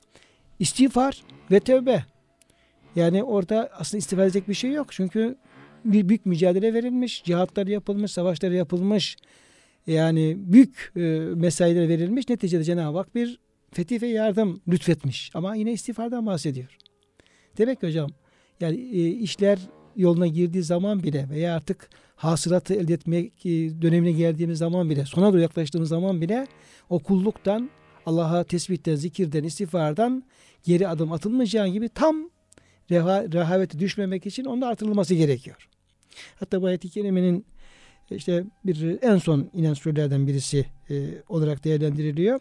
İstiğfar 0.59 1.23
ve 1.51 1.59
tövbe. 1.59 2.03
Yani 2.95 3.23
orada 3.23 3.69
aslında 3.77 3.99
istiğfar 3.99 4.23
edecek 4.23 4.49
bir 4.49 4.53
şey 4.53 4.71
yok. 4.71 4.87
Çünkü 4.91 5.35
bir 5.85 6.09
büyük 6.09 6.25
mücadele 6.25 6.73
verilmiş, 6.73 7.23
cihatlar 7.23 7.67
yapılmış, 7.67 8.11
savaşlar 8.11 8.51
yapılmış. 8.51 9.15
Yani 9.87 10.35
büyük 10.37 10.91
e, 10.95 10.99
mesailer 11.35 11.89
verilmiş. 11.89 12.29
Neticede 12.29 12.63
Cenab-ı 12.63 12.97
Hak 12.97 13.15
bir 13.15 13.39
fetih 13.71 14.01
ve 14.01 14.07
yardım 14.07 14.61
lütfetmiş. 14.67 15.31
Ama 15.33 15.55
yine 15.55 15.71
istiğfardan 15.71 16.25
bahsediyor. 16.25 16.77
Demek 17.57 17.81
ki 17.81 17.87
hocam 17.87 18.09
yani 18.59 18.75
e, 18.75 19.09
işler 19.09 19.59
yoluna 19.95 20.27
girdiği 20.27 20.63
zaman 20.63 21.03
bile 21.03 21.29
veya 21.29 21.55
artık 21.55 21.89
hasılatı 22.15 22.73
elde 22.73 22.93
etmek 22.93 23.45
e, 23.45 23.81
dönemine 23.81 24.11
geldiğimiz 24.11 24.57
zaman 24.57 24.89
bile, 24.89 25.05
sona 25.05 25.33
doğru 25.33 25.41
yaklaştığımız 25.41 25.89
zaman 25.89 26.21
bile 26.21 26.47
o 26.89 26.99
kulluktan, 26.99 27.69
Allah'a 28.05 28.43
tesbihten, 28.43 28.95
zikirden, 28.95 29.43
istiğfardan 29.43 30.23
geri 30.63 30.87
adım 30.87 31.11
atılmayacağı 31.11 31.67
gibi 31.67 31.89
tam 31.89 32.29
reha, 32.91 33.23
rehavete 33.23 33.79
düşmemek 33.79 34.25
için 34.25 34.45
onun 34.45 34.61
da 34.61 34.67
artırılması 34.67 35.15
gerekiyor. 35.15 35.69
Hatta 36.39 36.61
bu 36.61 36.65
ayet-i 36.65 36.89
kerimenin 36.89 37.45
işte 38.11 38.43
bir 38.65 38.97
en 39.01 39.17
son 39.17 39.49
inen 39.53 39.73
surelerden 39.73 40.27
birisi 40.27 40.65
e, 40.89 41.21
olarak 41.29 41.63
değerlendiriliyor. 41.63 42.39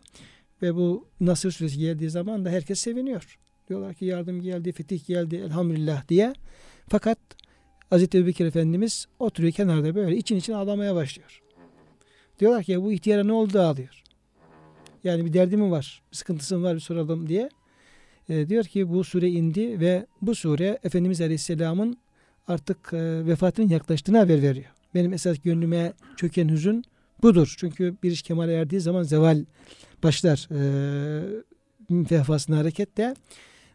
Ve 0.63 0.75
bu 0.75 1.09
Nasır 1.21 1.53
suresi 1.53 1.79
geldiği 1.79 2.11
zaman 2.11 2.45
da 2.45 2.51
herkes 2.51 2.81
seviniyor. 2.81 3.39
Diyorlar 3.69 3.95
ki 3.95 4.05
yardım 4.05 4.43
geldi, 4.43 4.73
fetih 4.73 5.07
geldi 5.07 5.37
elhamdülillah 5.37 6.09
diye. 6.09 6.33
Fakat 6.89 7.19
Hazreti 7.91 8.19
Ebubekir 8.19 8.47
Efendimiz 8.47 9.07
oturuyor 9.19 9.53
kenarda 9.53 9.95
böyle 9.95 10.17
için 10.17 10.37
için 10.37 10.53
ağlamaya 10.53 10.95
başlıyor. 10.95 11.43
Diyorlar 12.41 12.63
ki 12.63 12.73
ya 12.73 12.83
bu 12.83 12.93
ihtiyara 12.93 13.25
ne 13.25 13.33
oldu 13.33 13.61
ağlıyor. 13.61 14.03
Yani 15.05 15.25
bir 15.25 15.33
derdi 15.33 15.57
mi 15.57 15.71
var, 15.71 16.03
bir 16.13 16.17
sıkıntısı 16.17 16.59
mı 16.59 16.65
var 16.65 16.75
bir 16.75 16.81
soralım 16.81 17.29
diye. 17.29 17.49
E, 18.29 18.49
diyor 18.49 18.65
ki 18.65 18.93
bu 18.93 19.05
sure 19.05 19.29
indi 19.29 19.81
ve 19.81 20.07
bu 20.23 20.35
sure 20.35 20.79
Efendimiz 20.85 21.21
Aleyhisselam'ın 21.21 21.97
artık 22.49 22.93
e, 22.93 23.27
vefatının 23.27 23.69
yaklaştığını 23.69 24.19
haber 24.19 24.43
veriyor. 24.43 24.67
Benim 24.95 25.13
esas 25.13 25.39
gönlüme 25.39 25.93
çöken 26.17 26.49
hüzün 26.49 26.85
budur. 27.23 27.55
Çünkü 27.59 27.95
bir 28.03 28.11
iş 28.11 28.23
kemale 28.23 28.53
erdiği 28.53 28.81
zaman 28.81 29.03
zeval 29.03 29.45
başlar. 30.03 30.49
E, 30.51 31.45
vefasına 31.91 32.59
hareketle 32.59 33.15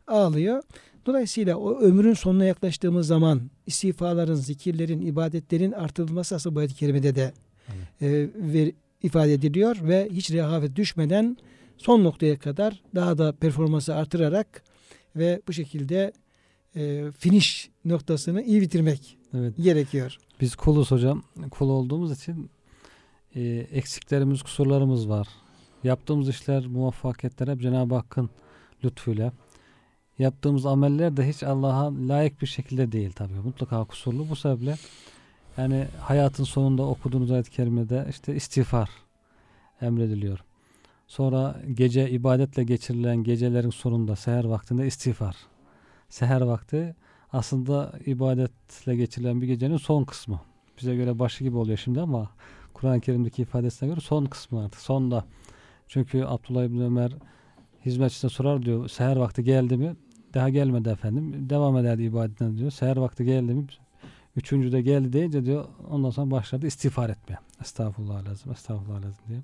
ağlıyor. 0.09 0.63
Dolayısıyla 1.05 1.55
o 1.55 1.79
ömrün 1.79 2.13
sonuna 2.13 2.45
yaklaştığımız 2.45 3.07
zaman 3.07 3.41
istiğfaların, 3.65 4.35
zikirlerin, 4.35 5.01
ibadetlerin 5.01 5.71
artırılması 5.71 6.35
aslında 6.35 6.55
bu 6.55 6.59
ayet-i 6.59 6.75
kerimede 6.75 7.15
de 7.15 7.33
e, 8.01 8.27
ver, 8.35 8.71
ifade 9.03 9.33
ediliyor 9.33 9.77
ve 9.81 10.09
hiç 10.11 10.31
rehavet 10.31 10.75
düşmeden 10.75 11.37
son 11.77 12.03
noktaya 12.03 12.39
kadar 12.39 12.81
daha 12.95 13.17
da 13.17 13.31
performansı 13.31 13.95
artırarak 13.95 14.63
ve 15.15 15.41
bu 15.47 15.53
şekilde 15.53 16.13
e, 16.75 17.11
finish 17.17 17.69
noktasını 17.85 18.43
iyi 18.43 18.61
bitirmek 18.61 19.17
evet. 19.33 19.53
gerekiyor. 19.57 20.17
Biz 20.41 20.55
kuluz 20.55 20.91
hocam. 20.91 21.23
Kul 21.51 21.69
olduğumuz 21.69 22.11
için 22.21 22.49
e, 23.35 23.41
eksiklerimiz, 23.71 24.41
kusurlarımız 24.41 25.09
var. 25.09 25.27
Yaptığımız 25.83 26.29
işler, 26.29 26.65
muvaffakiyetler 26.67 27.47
hep 27.47 27.61
Cenab-ı 27.61 27.95
Hakk'ın 27.95 28.29
lütfuyla. 28.83 29.33
Yaptığımız 30.19 30.65
ameller 30.65 31.17
de 31.17 31.29
hiç 31.29 31.43
Allah'a 31.43 31.93
layık 32.07 32.41
bir 32.41 32.47
şekilde 32.47 32.91
değil 32.91 33.11
tabii. 33.11 33.33
Mutlaka 33.33 33.83
kusurlu. 33.83 34.29
Bu 34.29 34.35
sebeple 34.35 34.75
yani 35.57 35.88
hayatın 35.99 36.43
sonunda 36.43 36.83
okuduğunuz 36.83 37.31
ayet-i 37.31 37.51
kerimede 37.51 38.07
işte 38.09 38.35
istiğfar 38.35 38.89
emrediliyor. 39.81 40.43
Sonra 41.07 41.61
gece 41.73 42.09
ibadetle 42.09 42.63
geçirilen 42.63 43.23
gecelerin 43.23 43.69
sonunda 43.69 44.15
seher 44.15 44.43
vaktinde 44.43 44.88
istiğfar. 44.88 45.35
Seher 46.09 46.41
vakti 46.41 46.95
aslında 47.33 47.93
ibadetle 48.05 48.95
geçirilen 48.95 49.41
bir 49.41 49.47
gecenin 49.47 49.77
son 49.77 50.03
kısmı. 50.03 50.41
Bize 50.81 50.95
göre 50.95 51.19
başı 51.19 51.43
gibi 51.43 51.57
oluyor 51.57 51.77
şimdi 51.77 52.01
ama 52.01 52.29
Kur'an-ı 52.73 53.01
Kerim'deki 53.01 53.41
ifadesine 53.41 53.89
göre 53.89 53.99
son 53.99 54.25
kısmı 54.25 54.63
artık 54.63 54.81
sonda. 54.81 55.25
Çünkü 55.88 56.23
Abdullah 56.23 56.63
İbni 56.63 56.83
Ömer 56.83 57.11
hizmetçisine 57.85 58.29
sorar 58.29 58.65
diyor 58.65 58.89
seher 58.89 59.15
vakti 59.15 59.43
geldi 59.43 59.77
mi? 59.77 59.95
Daha 60.33 60.50
gelmedi 60.50 60.89
efendim. 60.89 61.50
Devam 61.50 61.77
ederdi 61.77 62.03
ibadetine 62.03 62.57
diyor. 62.57 62.71
Seher 62.71 62.98
vakti 62.98 63.25
geldi 63.25 63.53
mi? 63.53 63.65
Üçüncü 64.36 64.71
de 64.71 64.81
geldi 64.81 65.13
deyince 65.13 65.45
diyor 65.45 65.65
ondan 65.89 66.09
sonra 66.09 66.31
başladı 66.31 66.67
istiğfar 66.67 67.09
etmeye. 67.09 67.38
Estağfurullah 67.62 68.25
lazım, 68.25 68.51
estağfurullah 68.51 68.98
lazım 68.98 69.24
diye. 69.27 69.39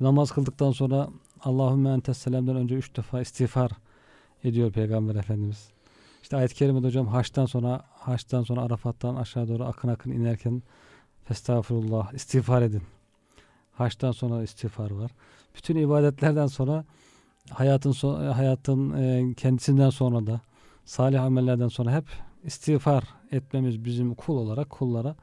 Namaz 0.00 0.30
kıldıktan 0.30 0.72
sonra 0.72 1.08
Allahümme 1.40 1.90
entes 1.90 2.18
selam'dan 2.18 2.56
önce 2.56 2.74
üç 2.74 2.96
defa 2.96 3.20
istiğfar 3.20 3.70
ediyor 4.44 4.72
Peygamber 4.72 5.14
Efendimiz. 5.14 5.68
İşte 6.22 6.36
ayet-i 6.36 6.54
kerimede 6.54 6.86
hocam 6.86 7.06
haçtan 7.06 7.46
sonra 7.46 7.84
haçtan 7.92 8.42
sonra 8.42 8.62
Arafat'tan 8.62 9.14
aşağı 9.14 9.48
doğru 9.48 9.64
akın 9.64 9.88
akın 9.88 10.10
inerken 10.10 10.62
Estağfurullah 11.30 12.12
istiğfar 12.12 12.62
edin. 12.62 12.82
Haçtan 13.72 14.12
sonra 14.12 14.42
istiğfar 14.42 14.90
var. 14.90 15.10
Bütün 15.56 15.76
ibadetlerden 15.76 16.46
sonra 16.46 16.84
hayatın 17.50 17.92
hayatın 18.32 18.92
e, 18.92 19.34
kendisinden 19.34 19.90
sonra 19.90 20.26
da 20.26 20.40
salih 20.84 21.22
amellerden 21.22 21.68
sonra 21.68 21.96
hep 21.96 22.04
istiğfar 22.44 23.04
etmemiz 23.32 23.84
bizim 23.84 24.14
kul 24.14 24.36
olarak 24.36 24.70
kullara 24.70 25.16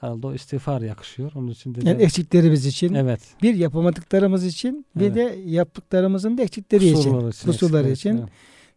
herhalde 0.00 0.26
o 0.26 0.34
istiğfar 0.34 0.80
yakışıyor. 0.80 1.32
Onun 1.34 1.48
için 1.48 1.74
de 1.74 1.88
yani 1.88 2.02
eksiklerimiz 2.02 2.66
için. 2.66 2.94
Evet. 2.94 3.20
Bir 3.42 3.54
yapamadıklarımız 3.54 4.46
için 4.46 4.86
bir 4.96 5.04
evet. 5.04 5.16
de 5.16 5.38
yaptıklarımızın 5.44 6.38
da 6.38 6.42
eksikleri 6.42 6.92
Kusurları 6.92 7.28
için. 7.28 7.38
için 7.38 7.50
kusurları 7.50 7.90
için. 7.90 8.16
Evet. 8.16 8.28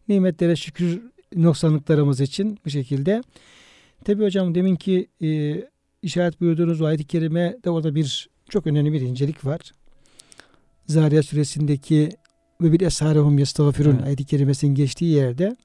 Nimetlere 0.08 0.56
şükür 0.56 1.02
noksanlıklarımız 1.36 2.20
için 2.20 2.58
bu 2.64 2.70
şekilde. 2.70 3.22
Tabi 4.04 4.24
hocam 4.24 4.54
deminki 4.54 5.08
e, 5.22 5.62
işaret 6.02 6.40
buyurduğunuz 6.40 6.82
ayet-i 6.82 7.04
kerime 7.04 7.56
de 7.64 7.70
orada 7.70 7.94
bir 7.94 8.28
çok 8.48 8.66
önemli 8.66 8.92
bir 8.92 9.00
incelik 9.00 9.44
var. 9.44 9.60
Zariyat 10.86 11.24
suresindeki 11.24 12.10
ve 12.62 12.72
bir 12.72 12.80
esharehum 12.80 13.38
yestağfirun 13.38 14.02
ayet-i 14.02 14.24
kerimesinin 14.24 14.74
geçtiği 14.74 15.14
yerde 15.14 15.56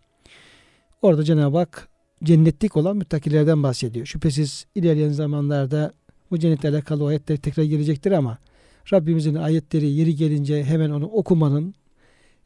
orada 1.02 1.24
Cenab-ı 1.24 1.58
Hak 1.58 1.90
cennetlik 2.24 2.78
olan 2.78 2.98
müttakilerden 2.98 3.64
bahsediyor. 3.64 4.06
Şüphesiz 4.06 4.66
ilerleyen 4.76 5.10
zamanlarda 5.10 5.94
bu 6.32 6.40
cennetle 6.40 6.70
alakalı 6.70 7.08
ayetler 7.08 7.38
tekrar 7.38 7.64
gelecektir 7.64 8.12
ama 8.12 8.38
Rabbimizin 8.94 9.36
ayetleri 9.36 9.90
yeri 9.90 10.16
gelince 10.16 10.64
hemen 10.64 10.90
onu 10.90 11.06
okumanın, 11.06 11.76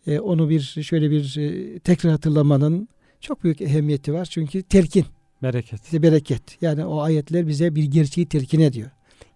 e, 0.08 0.20
onu 0.20 0.50
bir 0.50 0.62
şöyle 0.62 1.12
bir 1.12 1.38
e, 1.38 1.80
tekrar 1.80 2.12
hatırlamanın 2.12 2.90
çok 3.22 3.44
büyük 3.44 3.62
ehemmiyeti 3.62 4.14
var. 4.14 4.26
Çünkü 4.26 4.64
terkin. 4.64 5.06
Bereket. 5.44 5.94
Bereket. 5.94 6.62
Yani 6.62 6.86
o 6.86 7.02
ayetler 7.02 7.48
bize 7.48 7.76
bir 7.76 7.84
gerçeği 7.84 8.28
terkin 8.28 8.60
ediyor. 8.60 8.90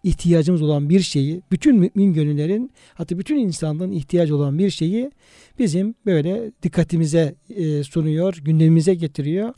İhtiyacımız 0.04 0.62
olan 0.62 0.90
bir 0.90 1.00
şeyi, 1.00 1.42
bütün 1.52 1.76
mümin 1.76 2.14
gönüllerin, 2.14 2.72
hatta 2.94 3.20
bütün 3.20 3.38
insanlığın 3.38 3.92
ihtiyacı 3.92 4.36
olan 4.36 4.60
bir 4.60 4.70
şeyi 4.70 5.12
bizim 5.60 5.96
böyle 6.06 6.52
dikkatimize 6.64 7.36
e, 7.50 7.84
sunuyor, 7.84 8.38
gündemimize 8.42 8.94
getiriyor 8.94 9.54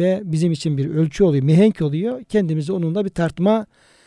ve 0.00 0.22
bizim 0.24 0.52
için 0.52 0.78
bir 0.78 0.90
ölçü 0.90 1.24
oluyor, 1.24 1.44
mihenk 1.44 1.82
oluyor. 1.82 2.24
Kendimizi 2.24 2.72
onunla 2.72 3.04
bir 3.04 3.10
tartma 3.10 3.66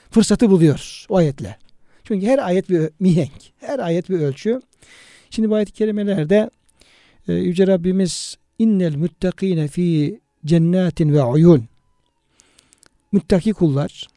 fırsatı 0.09 0.49
buluyoruz 0.49 1.07
o 1.09 1.17
ayetle. 1.17 1.57
Çünkü 2.03 2.25
her 2.25 2.47
ayet 2.47 2.69
bir 2.69 2.89
mihenk, 2.99 3.51
her 3.57 3.79
ayet 3.79 4.09
bir 4.09 4.19
ölçü. 4.19 4.61
Şimdi 5.29 5.49
bu 5.49 5.55
ayet-i 5.55 5.71
kerimelerde 5.71 6.49
e, 7.27 7.33
Yüce 7.33 7.67
Rabbimiz 7.67 8.37
innel 8.59 8.95
müttakine 8.95 9.67
fi 9.67 10.19
cennetin 10.45 11.13
ve 11.13 11.23
uyun 11.23 11.65
müttaki 13.11 13.53
kullar 13.53 14.07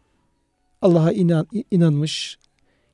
Allah'a 0.83 1.13
inan, 1.13 1.47
inanmış, 1.71 2.39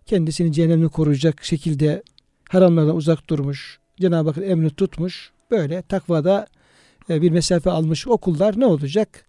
kendisini 0.06 0.52
cehennemden 0.52 0.88
koruyacak 0.88 1.44
şekilde 1.44 2.02
haramlardan 2.48 2.96
uzak 2.96 3.30
durmuş, 3.30 3.78
Cenab-ı 4.00 4.28
Hakk'ın 4.28 4.42
emrini 4.42 4.70
tutmuş, 4.70 5.32
böyle 5.50 5.82
takvada 5.82 6.46
e, 7.10 7.22
bir 7.22 7.30
mesafe 7.30 7.70
almış 7.70 8.06
o 8.06 8.18
kullar 8.18 8.60
ne 8.60 8.66
olacak? 8.66 9.26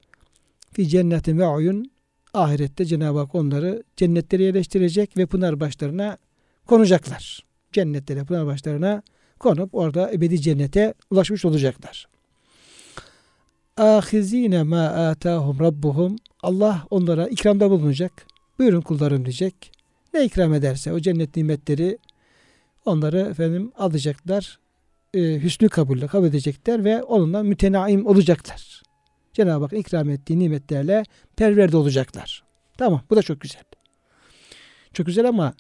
Fi 0.74 0.88
cennetin 0.88 1.38
ve 1.38 1.48
oyun 1.48 1.92
ahirette 2.34 2.86
Cenab-ı 2.86 3.20
Hak 3.20 3.36
onları 3.36 3.84
cennetlere 3.98 4.44
yerleştirecek 4.44 5.18
ve 5.18 5.26
pınar 5.26 5.60
başlarına 5.60 6.18
konacaklar. 6.66 7.46
Cennetlere, 7.72 8.24
pınar 8.24 8.46
başlarına 8.46 9.04
konup 9.40 9.76
orada 9.76 10.12
ebedi 10.12 10.42
cennete 10.42 10.94
ulaşmış 11.12 11.46
olacaklar. 11.46 12.08
Ahizine 13.78 14.64
ma 14.64 14.86
atahum 14.86 15.60
rabbuhum 15.60 16.16
Allah 16.44 16.86
onlara 16.90 17.28
ikramda 17.28 17.70
bulunacak. 17.70 18.26
Buyurun 18.60 18.82
kullarım 18.82 19.26
diyecek. 19.26 19.72
Ne 20.14 20.26
ikram 20.26 20.54
ederse 20.54 20.94
o 20.94 21.00
cennet 21.00 21.36
nimetleri 21.36 21.98
onları 22.86 23.20
efendim 23.20 23.72
alacaklar. 23.78 24.60
E, 25.14 25.20
hüsnü 25.20 25.70
kabulle 25.70 26.08
kabul 26.08 26.28
edecekler 26.28 26.84
ve 26.84 27.04
onunla 27.04 27.44
mütenaim 27.44 28.08
olacaklar. 28.08 28.84
Cenab-ı 29.34 29.64
Hak 29.64 29.74
ikram 29.74 30.10
ettiği 30.10 30.40
nimetlerle 30.40 31.04
perverde 31.36 31.78
olacaklar. 31.78 32.44
Tamam 32.78 33.02
bu 33.10 33.16
da 33.16 33.22
çok 33.22 33.42
güzel. 33.42 33.64
Çok 34.94 35.06
güzel 35.06 35.28
ama 35.28 35.54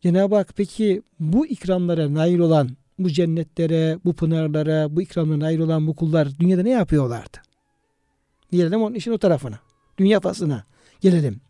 Cenab-ı 0.00 0.34
Hak 0.34 0.52
peki 0.56 1.02
bu 1.20 1.46
ikramlara 1.46 2.14
nail 2.14 2.38
olan 2.38 2.76
bu 2.98 3.10
cennetlere, 3.10 3.98
bu 4.04 4.12
pınarlara, 4.12 4.96
bu 4.96 5.02
ikramlara 5.02 5.40
nail 5.40 5.58
olan 5.58 5.86
bu 5.86 5.96
kullar 5.96 6.38
dünyada 6.38 6.62
ne 6.62 6.70
yapıyorlardı? 6.70 7.38
Gelelim 8.52 8.82
onun 8.82 8.94
işin 8.94 9.12
o 9.12 9.18
tarafına. 9.18 9.58
Dünya 9.98 10.20
faslına 10.20 10.64
gelelim. 11.00 11.40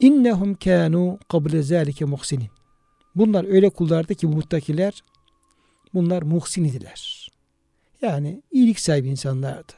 İnnehum 0.00 0.54
kanu 0.54 1.18
kable 1.28 1.62
zalike 1.62 2.04
muhsinin. 2.04 2.48
Bunlar 3.14 3.44
öyle 3.44 3.70
kullardı 3.70 4.14
ki 4.14 4.28
bu 4.28 4.32
muttakiler 4.32 5.02
bunlar 5.94 6.22
muhsin 6.22 6.64
idiler. 6.64 7.30
Yani 8.02 8.42
iyilik 8.52 8.80
sahibi 8.80 9.08
insanlardı. 9.08 9.72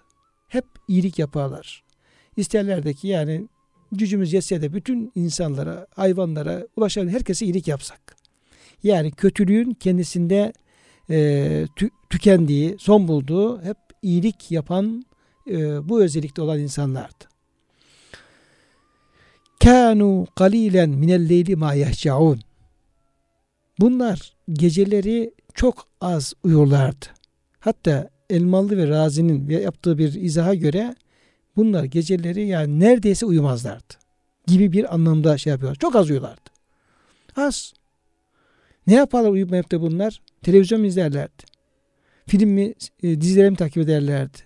Hep 0.48 0.64
iyilik 0.88 1.18
yaparlar. 1.18 1.84
İsterlerdi 2.36 2.94
ki 2.94 3.08
yani 3.08 3.48
gücümüz 3.92 4.32
yetse 4.32 4.62
de 4.62 4.72
bütün 4.72 5.12
insanlara, 5.14 5.86
hayvanlara, 5.96 6.66
ulaşan 6.76 7.08
herkese 7.08 7.44
iyilik 7.44 7.68
yapsak. 7.68 8.16
Yani 8.82 9.10
kötülüğün 9.10 9.70
kendisinde 9.70 10.52
e, 11.10 11.66
tü, 11.76 11.90
tükendiği, 12.10 12.76
son 12.78 13.08
bulduğu 13.08 13.62
hep 13.62 13.76
iyilik 14.02 14.50
yapan 14.50 15.04
e, 15.50 15.88
bu 15.88 16.02
özellikte 16.02 16.42
olan 16.42 16.58
insanlardı. 16.58 17.24
Kanu 19.68 20.26
qalilen 20.34 20.90
minel 20.90 21.28
leyli 21.28 21.56
ma 21.56 21.74
yahcaun. 21.74 22.40
Bunlar 23.80 24.32
geceleri 24.52 25.34
çok 25.54 25.86
az 26.00 26.34
uyurlardı. 26.44 27.06
Hatta 27.60 28.10
Elmalı 28.30 28.76
ve 28.76 28.88
Razi'nin 28.88 29.48
yaptığı 29.48 29.98
bir 29.98 30.14
izaha 30.14 30.54
göre 30.54 30.94
bunlar 31.56 31.84
geceleri 31.84 32.46
yani 32.46 32.80
neredeyse 32.80 33.26
uyumazlardı. 33.26 33.94
Gibi 34.46 34.72
bir 34.72 34.94
anlamda 34.94 35.38
şey 35.38 35.50
yapıyorlar. 35.50 35.76
Çok 35.76 35.96
az 35.96 36.06
uyuyorlardı. 36.06 36.50
Az. 37.36 37.72
Ne 38.86 38.94
yaparlar 38.94 39.30
uyumayıp 39.30 39.72
da 39.72 39.80
bunlar? 39.80 40.20
Televizyon 40.42 40.84
izlerlerdi? 40.84 41.42
Film 42.26 42.50
mi, 42.50 42.74
e, 43.02 43.20
dizileri 43.20 43.50
mi 43.50 43.56
takip 43.56 43.82
ederlerdi? 43.82 44.38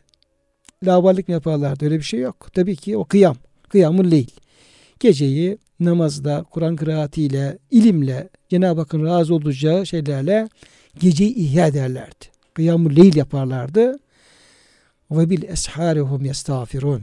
Lavallik 0.87 1.29
mi 1.29 1.33
yaparlardı? 1.33 1.85
Öyle 1.85 1.99
bir 1.99 2.03
şey 2.03 2.21
yok. 2.21 2.49
Tabii 2.53 2.77
ki 2.77 2.97
o 2.97 3.05
kıyam. 3.05 3.37
Kıyamul 3.69 4.11
leyl. 4.11 4.42
Geceyi 5.03 5.59
namazda, 5.81 6.45
Kur'an 6.51 6.77
kıraatiyle, 6.77 7.59
ilimle, 7.71 8.29
Cenab-ı 8.49 8.81
Hakk'ın 8.81 9.05
razı 9.05 9.35
olacağı 9.35 9.87
şeylerle 9.87 10.49
geceyi 10.99 11.35
ihya 11.35 11.67
ederlerdi. 11.67 12.25
Kıyamul 12.55 12.97
leyl 12.97 13.17
yaparlardı. 13.17 13.99
Ve 15.11 15.31
bil 15.31 15.43
esharihum 15.43 16.25
yestağfirun. 16.25 17.03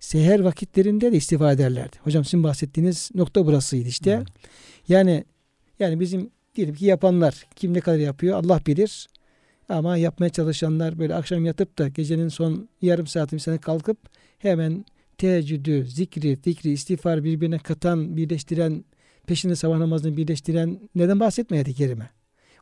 Seher 0.00 0.40
vakitlerinde 0.40 1.12
de 1.12 1.16
istiğfar 1.16 1.52
ederlerdi. 1.52 1.96
Hocam 2.04 2.24
sizin 2.24 2.42
bahsettiğiniz 2.42 3.10
nokta 3.14 3.46
burasıydı 3.46 3.88
işte. 3.88 4.10
Evet. 4.10 4.26
Yani 4.88 5.24
yani 5.78 6.00
bizim 6.00 6.30
diyelim 6.54 6.74
ki 6.74 6.84
yapanlar 6.84 7.46
kim 7.56 7.74
ne 7.74 7.80
kadar 7.80 7.98
yapıyor 7.98 8.38
Allah 8.38 8.60
bilir. 8.66 9.08
Ama 9.68 9.96
yapmaya 9.96 10.30
çalışanlar 10.30 10.98
böyle 10.98 11.14
akşam 11.14 11.44
yatıp 11.44 11.78
da 11.78 11.88
gecenin 11.88 12.28
son 12.28 12.68
yarım 12.82 13.06
saati 13.06 13.38
sana 13.38 13.58
kalkıp 13.58 13.98
hemen 14.38 14.84
teheccüdü, 15.18 15.86
zikri, 15.86 16.36
zikri, 16.44 16.70
istiğfar 16.70 17.24
birbirine 17.24 17.58
katan, 17.58 18.16
birleştiren, 18.16 18.84
peşinde 19.26 19.56
sabah 19.56 19.78
namazını 19.78 20.16
birleştiren 20.16 20.78
neden 20.94 21.20
bahsetme 21.20 21.56
ayet-i 21.56 21.74
kerime. 21.74 22.10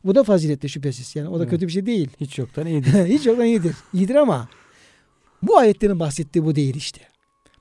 Bu 0.03 0.15
da 0.15 0.23
faziletli 0.23 0.69
şüphesiz. 0.69 1.15
Yani 1.15 1.29
o 1.29 1.39
da 1.39 1.43
Evet. 1.43 1.49
kötü 1.51 1.67
bir 1.67 1.71
şey 1.71 1.85
değil. 1.85 2.09
Hiç 2.19 2.37
yoktan 2.37 2.67
iyidir. 2.67 2.91
Hiç 3.05 3.25
yoktan 3.25 3.45
iyidir. 3.45 3.75
İyidir 3.93 4.15
ama 4.15 4.49
bu 5.41 5.57
ayetlerin 5.57 5.99
bahsettiği 5.99 6.45
bu 6.45 6.55
değil 6.55 6.75
işte. 6.75 7.01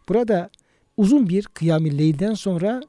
Burada 0.09 0.51
uzun 0.97 1.29
bir 1.29 1.45
kıyam-ı 1.45 1.99
leylden 1.99 2.35
sonra 2.35 2.83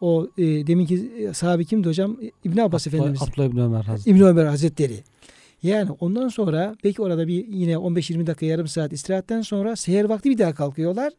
o 0.00 0.28
e, 0.38 0.42
deminki 0.66 1.10
e, 1.18 1.32
sahabe 1.34 1.64
kimdi 1.64 1.88
hocam? 1.88 2.16
İbn 2.44 2.58
Abbas 2.58 2.86
Efendimiz. 2.86 3.22
Abdullah 3.22 3.46
İbni 3.46 3.62
Ömer 3.62 3.82
Hazretleri. 3.82 4.16
İbn 4.16 4.24
Ömer 4.24 4.44
Hazretleri. 4.44 5.04
Yani 5.62 5.90
ondan 6.00 6.28
sonra 6.28 6.76
belki 6.84 7.02
orada 7.02 7.28
bir 7.28 7.46
yine 7.46 7.72
15-20 7.72 8.26
dakika 8.26 8.46
yarım 8.46 8.68
saat 8.68 8.92
istirahatten 8.92 9.40
sonra 9.42 9.76
seher 9.76 10.04
vakti 10.04 10.30
bir 10.30 10.38
daha 10.38 10.54
kalkıyorlar. 10.54 11.12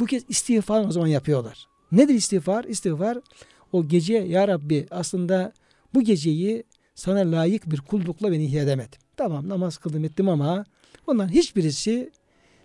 Bu 0.00 0.06
kez 0.06 0.24
istiğfar 0.28 0.84
o 0.84 0.90
zaman 0.90 1.06
yapıyorlar. 1.06 1.66
Nedir 1.92 2.14
istiğfar? 2.14 2.64
İstiğfar 2.64 3.18
o 3.72 3.88
gece 3.88 4.14
ya 4.14 4.48
Rabbi 4.48 4.86
aslında 4.90 5.52
bu 5.94 6.02
geceyi 6.02 6.64
sana 6.94 7.18
layık 7.18 7.70
bir 7.70 7.80
kullukla 7.80 8.32
beni 8.32 8.44
ihya. 8.44 8.86
Tamam 9.16 9.48
namaz 9.48 9.76
kıldım 9.78 10.04
ettim 10.04 10.28
ama 10.28 10.64
bunların 11.06 11.32
hiçbirisi 11.32 12.10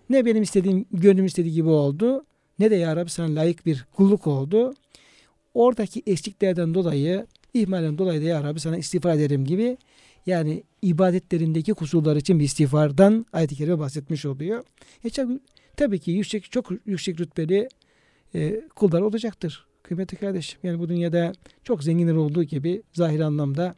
ne 0.09 0.25
benim 0.25 0.43
istediğim, 0.43 0.85
gönlüm 0.91 1.25
istediği 1.25 1.53
gibi 1.53 1.69
oldu 1.69 2.25
ne 2.59 2.71
de 2.71 2.75
ya 2.75 2.95
Rabbi 2.95 3.09
sana 3.09 3.35
layık 3.35 3.65
bir 3.65 3.85
kulluk 3.95 4.27
oldu. 4.27 4.73
Oradaki 5.53 6.03
eksiklerden 6.07 6.73
dolayı, 6.73 7.27
ihmalden 7.53 7.97
dolayı 7.97 8.21
da 8.21 8.25
ya 8.25 8.43
Rabbi 8.43 8.59
sana 8.59 8.77
istiğfar 8.77 9.15
ederim 9.15 9.45
gibi 9.45 9.77
yani 10.25 10.63
ibadetlerindeki 10.81 11.73
kusurlar 11.73 12.15
için 12.15 12.39
bir 12.39 12.43
istiğfardan 12.43 13.25
ayet-i 13.33 13.55
kerime 13.55 13.79
bahsetmiş 13.79 14.25
oluyor. 14.25 14.63
E 15.03 15.09
çok- 15.09 15.31
tabii 15.77 15.99
ki 15.99 16.12
yüksek, 16.12 16.51
çok 16.51 16.71
yüksek 16.86 17.19
rütbeli 17.19 17.69
e, 18.36 18.62
kullar 18.75 19.01
olacaktır. 19.01 19.65
Kıymetli 19.83 20.17
kardeşim 20.17 20.59
yani 20.63 20.79
bu 20.79 20.89
dünyada 20.89 21.33
çok 21.63 21.83
zenginler 21.83 22.13
olduğu 22.13 22.43
gibi 22.43 22.83
zahir 22.93 23.19
anlamda 23.19 23.75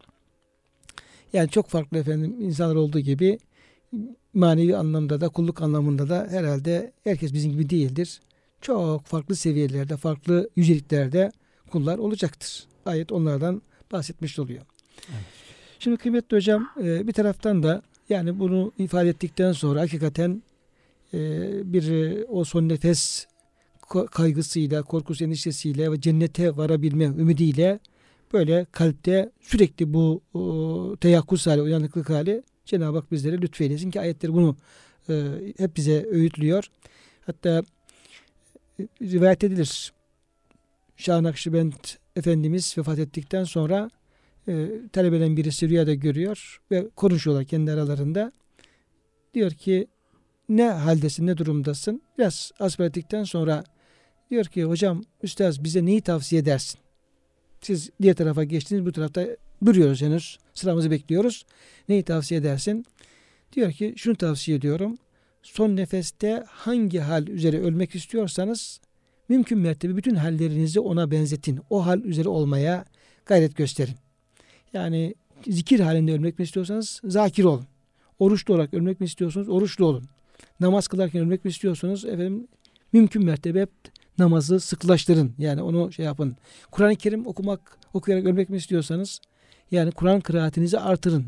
yani 1.33 1.49
çok 1.49 1.67
farklı 1.67 1.97
efendim 1.97 2.35
insanlar 2.41 2.75
olduğu 2.75 2.99
gibi 2.99 3.39
manevi 4.33 4.77
anlamda 4.77 5.21
da 5.21 5.29
kulluk 5.29 5.61
anlamında 5.61 6.09
da 6.09 6.27
herhalde 6.29 6.91
herkes 7.03 7.33
bizim 7.33 7.51
gibi 7.51 7.69
değildir. 7.69 8.19
Çok 8.61 9.05
farklı 9.05 9.35
seviyelerde, 9.35 9.97
farklı 9.97 10.49
yüceliklerde 10.55 11.31
kullar 11.71 11.97
olacaktır. 11.97 12.65
Ayet 12.85 13.11
onlardan 13.11 13.61
bahsetmiş 13.91 14.39
oluyor. 14.39 14.61
Evet. 15.09 15.23
Şimdi 15.79 15.97
kıymetli 15.97 16.37
hocam 16.37 16.69
e, 16.83 17.07
bir 17.07 17.13
taraftan 17.13 17.63
da 17.63 17.81
yani 18.09 18.39
bunu 18.39 18.71
ifade 18.77 19.09
ettikten 19.09 19.51
sonra 19.51 19.81
hakikaten 19.81 20.43
bir 21.73 21.91
e, 21.91 22.25
o 22.25 22.43
son 22.43 22.69
nefes 22.69 23.27
kaygısıyla, 24.11 24.83
korkusu, 24.83 25.23
endişesiyle 25.23 25.91
ve 25.91 26.01
cennete 26.01 26.57
varabilme 26.57 27.05
ümidiyle 27.05 27.79
böyle 28.33 28.65
kalpte 28.71 29.31
sürekli 29.41 29.93
bu 29.93 30.21
o, 30.33 30.95
teyakkuz 31.01 31.47
hali, 31.47 31.61
uyanıklık 31.61 32.09
hali 32.09 32.43
Cenab-ı 32.65 32.97
Hak 32.97 33.11
bizlere 33.11 33.41
lütfeylesin 33.41 33.91
ki 33.91 33.99
ayetler 33.99 34.33
bunu 34.33 34.55
e, 35.09 35.13
hep 35.57 35.75
bize 35.75 36.05
öğütlüyor. 36.05 36.65
Hatta 37.25 37.63
e, 38.79 38.83
rivayet 39.01 39.43
edilir. 39.43 39.93
Şah 40.97 41.21
Nakşibend 41.21 41.73
Efendimiz 42.15 42.77
vefat 42.77 42.99
ettikten 42.99 43.43
sonra 43.43 43.89
e, 44.47 44.69
talebeden 44.93 45.37
birisi 45.37 45.69
rüyada 45.69 45.93
görüyor 45.93 46.61
ve 46.71 46.89
konuşuyorlar 46.95 47.45
kendi 47.45 47.71
aralarında. 47.71 48.31
Diyor 49.33 49.51
ki 49.51 49.87
ne 50.49 50.63
haldesin, 50.63 51.27
ne 51.27 51.37
durumdasın? 51.37 52.01
Biraz 52.17 52.51
asbel 52.59 52.85
ettikten 52.85 53.23
sonra 53.23 53.63
diyor 54.29 54.45
ki 54.45 54.63
hocam, 54.63 55.03
üstaz 55.23 55.63
bize 55.63 55.85
neyi 55.85 56.01
tavsiye 56.01 56.41
edersin? 56.41 56.79
Siz 57.61 57.89
diğer 58.01 58.13
tarafa 58.13 58.43
geçtiniz, 58.43 58.85
bu 58.85 58.91
tarafta 58.91 59.27
duruyoruz 59.65 60.01
henüz. 60.01 60.37
Sıramızı 60.53 60.91
bekliyoruz. 60.91 61.45
Neyi 61.89 62.03
tavsiye 62.03 62.39
edersin? 62.39 62.85
Diyor 63.53 63.71
ki 63.71 63.93
şunu 63.97 64.15
tavsiye 64.15 64.57
ediyorum. 64.57 64.97
Son 65.43 65.75
nefeste 65.75 66.43
hangi 66.47 66.99
hal 66.99 67.27
üzere 67.27 67.59
ölmek 67.59 67.95
istiyorsanız 67.95 68.79
mümkün 69.29 69.59
mertebe 69.59 69.97
bütün 69.97 70.15
hallerinizi 70.15 70.79
ona 70.79 71.11
benzetin. 71.11 71.59
O 71.69 71.85
hal 71.85 72.01
üzere 72.03 72.29
olmaya 72.29 72.85
gayret 73.25 73.55
gösterin. 73.55 73.95
Yani 74.73 75.15
zikir 75.47 75.79
halinde 75.79 76.13
ölmek 76.13 76.39
mi 76.39 76.43
istiyorsanız 76.43 77.01
zakir 77.03 77.43
olun. 77.43 77.65
Oruçlu 78.19 78.53
olarak 78.53 78.73
ölmek 78.73 78.99
mi 78.99 79.05
istiyorsunuz? 79.05 79.49
Oruçlu 79.49 79.85
olun. 79.85 80.03
Namaz 80.59 80.87
kılarken 80.87 81.21
ölmek 81.21 81.45
mi 81.45 81.49
istiyorsunuz? 81.49 82.05
Efendim 82.05 82.47
mümkün 82.93 83.25
mertebe 83.25 83.61
hep 83.61 83.69
namazı 84.17 84.59
sıklaştırın. 84.59 85.33
Yani 85.37 85.61
onu 85.61 85.91
şey 85.91 86.05
yapın. 86.05 86.35
Kur'an-ı 86.71 86.95
Kerim 86.95 87.27
okumak, 87.27 87.77
okuyarak 87.93 88.25
ölmek 88.25 88.49
mi 88.49 88.57
istiyorsanız 88.57 89.19
yani 89.71 89.91
Kur'an 89.91 90.21
kıraatinizi 90.21 90.79
artırın. 90.79 91.25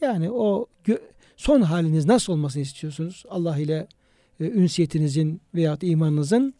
Yani 0.00 0.30
o 0.30 0.66
son 1.36 1.62
haliniz 1.62 2.06
nasıl 2.06 2.32
olmasını 2.32 2.62
istiyorsunuz? 2.62 3.24
Allah 3.28 3.58
ile 3.58 3.86
e, 4.40 4.44
ünsiyetinizin 4.44 5.40
veyahut 5.54 5.82
imanınızın 5.82 6.54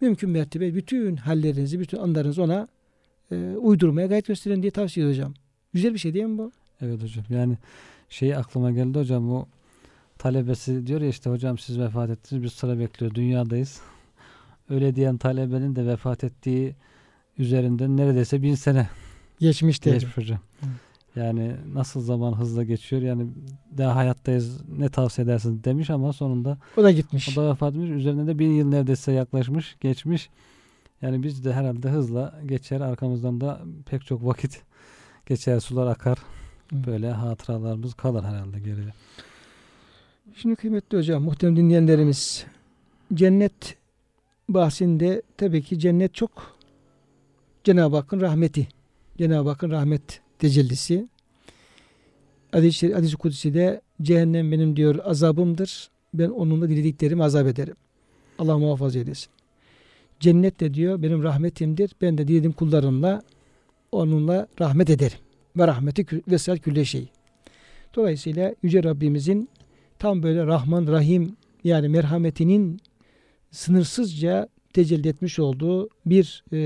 mümkün 0.00 0.30
mertebe 0.30 0.74
bütün 0.74 1.16
hallerinizi, 1.16 1.80
bütün 1.80 1.98
anlarınızı 1.98 2.42
ona 2.42 2.68
e, 3.32 3.36
uydurmaya 3.56 4.06
gayret 4.06 4.26
gösterin 4.26 4.62
diye 4.62 4.70
tavsiye 4.70 5.06
edeceğim. 5.06 5.34
Güzel 5.72 5.94
bir 5.94 5.98
şey 5.98 6.14
değil 6.14 6.24
mi 6.24 6.38
bu? 6.38 6.52
Evet 6.80 7.02
hocam. 7.02 7.24
Yani 7.30 7.58
şey 8.08 8.34
aklıma 8.36 8.70
geldi 8.70 8.98
hocam 8.98 9.32
o 9.32 9.46
talebesi 10.18 10.86
diyor 10.86 11.00
ya 11.00 11.08
işte 11.08 11.30
hocam 11.30 11.58
siz 11.58 11.78
vefat 11.78 12.10
ettiniz 12.10 12.42
biz 12.42 12.52
sıra 12.52 12.78
bekliyor 12.78 13.14
dünyadayız. 13.14 13.80
Öyle 14.70 14.94
diyen 14.96 15.16
talebenin 15.18 15.76
de 15.76 15.86
vefat 15.86 16.24
ettiği 16.24 16.74
üzerinden 17.38 17.96
neredeyse 17.96 18.42
bin 18.42 18.54
sene 18.54 18.88
Geçmişte. 19.40 19.90
geçmiş 19.90 20.16
hocam. 20.16 20.38
Hı. 20.60 20.66
Yani 21.20 21.56
nasıl 21.74 22.00
zaman 22.00 22.32
hızla 22.32 22.64
geçiyor 22.64 23.02
yani 23.02 23.26
daha 23.78 23.94
hayattayız 23.96 24.60
ne 24.78 24.88
tavsiye 24.88 25.24
edersiniz 25.24 25.64
demiş 25.64 25.90
ama 25.90 26.12
sonunda 26.12 26.58
O 26.76 26.82
da 26.82 26.90
gitmiş. 26.90 27.38
o 27.38 27.42
da 27.42 27.50
vefat 27.50 27.72
etmiş. 27.74 27.90
Üzerine 27.90 28.26
de 28.26 28.38
bin 28.38 28.50
yıl 28.50 28.68
neredeyse 28.68 29.12
yaklaşmış 29.12 29.76
geçmiş. 29.80 30.28
Yani 31.02 31.22
biz 31.22 31.44
de 31.44 31.52
herhalde 31.52 31.88
hızla 31.90 32.40
geçer 32.46 32.80
arkamızdan 32.80 33.40
da 33.40 33.60
pek 33.86 34.06
çok 34.06 34.24
vakit 34.26 34.62
geçer 35.26 35.60
sular 35.60 35.86
akar. 35.86 36.18
Hı. 36.70 36.86
Böyle 36.86 37.10
hatıralarımız 37.10 37.94
kalır 37.94 38.24
herhalde 38.24 38.60
geriye. 38.60 38.92
Şimdi 40.34 40.56
kıymetli 40.56 40.98
hocam, 40.98 41.22
muhterem 41.22 41.56
dinleyenlerimiz, 41.56 42.46
cennet 43.14 43.76
bahsinde 44.48 45.22
tabii 45.36 45.62
ki 45.62 45.78
cennet 45.78 46.14
çok 46.14 46.58
Cenab-ı 47.64 47.96
Hakk'ın 47.96 48.20
rahmeti. 48.20 48.68
Cenab-ı 49.18 49.48
Hakk'ın 49.48 49.70
rahmet 49.70 50.20
tecellisi. 50.38 51.08
Hadis-i 52.52 52.94
hadis 52.94 53.14
Kudüs'de 53.14 53.80
cehennem 54.02 54.52
benim 54.52 54.76
diyor 54.76 54.98
azabımdır. 55.04 55.90
Ben 56.14 56.28
onunla 56.28 56.68
dilediklerimi 56.68 57.24
azap 57.24 57.46
ederim. 57.46 57.74
Allah 58.38 58.58
muhafaza 58.58 58.98
eylesin. 58.98 59.28
Cennet 60.20 60.60
de 60.60 60.74
diyor 60.74 61.02
benim 61.02 61.22
rahmetimdir. 61.22 61.90
Ben 62.00 62.18
de 62.18 62.28
dilediğim 62.28 62.52
kullarımla 62.52 63.22
onunla 63.92 64.46
rahmet 64.60 64.90
ederim. 64.90 65.18
Ve 65.56 65.66
rahmeti 65.66 66.06
vesel 66.28 66.58
külle 66.58 66.84
şey. 66.84 67.08
Dolayısıyla 67.94 68.54
Yüce 68.62 68.82
Rabbimizin 68.82 69.48
tam 69.98 70.22
böyle 70.22 70.46
Rahman 70.46 70.86
Rahim 70.86 71.36
yani 71.64 71.88
merhametinin 71.88 72.80
sınırsızca 73.50 74.48
tecelli 74.72 75.08
etmiş 75.08 75.38
olduğu 75.38 75.88
bir 76.06 76.44
e, 76.52 76.58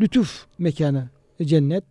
lütuf 0.00 0.46
mekanı 0.58 1.08
cennet. 1.42 1.84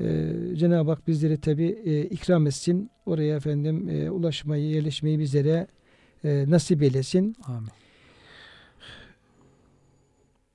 E, 0.00 0.34
Cenab-ı 0.54 0.90
Hak 0.90 1.08
bizleri 1.08 1.40
tabi 1.40 1.64
e, 1.84 2.02
ikram 2.02 2.46
etsin. 2.46 2.90
Oraya 3.06 3.36
efendim 3.36 3.88
e, 3.88 4.10
ulaşmayı, 4.10 4.64
yerleşmeyi 4.64 5.18
bizlere 5.18 5.66
e, 6.24 6.44
nasip 6.48 6.82
eylesin. 6.82 7.36
Amin. 7.44 7.70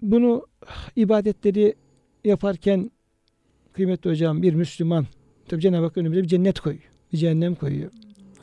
Bunu 0.01 0.47
ibadetleri 0.95 1.75
yaparken 2.23 2.91
kıymetli 3.73 4.09
hocam 4.09 4.41
bir 4.41 4.53
Müslüman 4.53 5.05
tabi 5.47 5.61
Cenab-ı 5.61 5.85
Hak 5.85 5.97
önümüze 5.97 6.23
bir 6.23 6.27
cennet 6.27 6.59
koyuyor. 6.59 6.83
Bir 7.13 7.17
cehennem 7.17 7.55
koyuyor. 7.55 7.91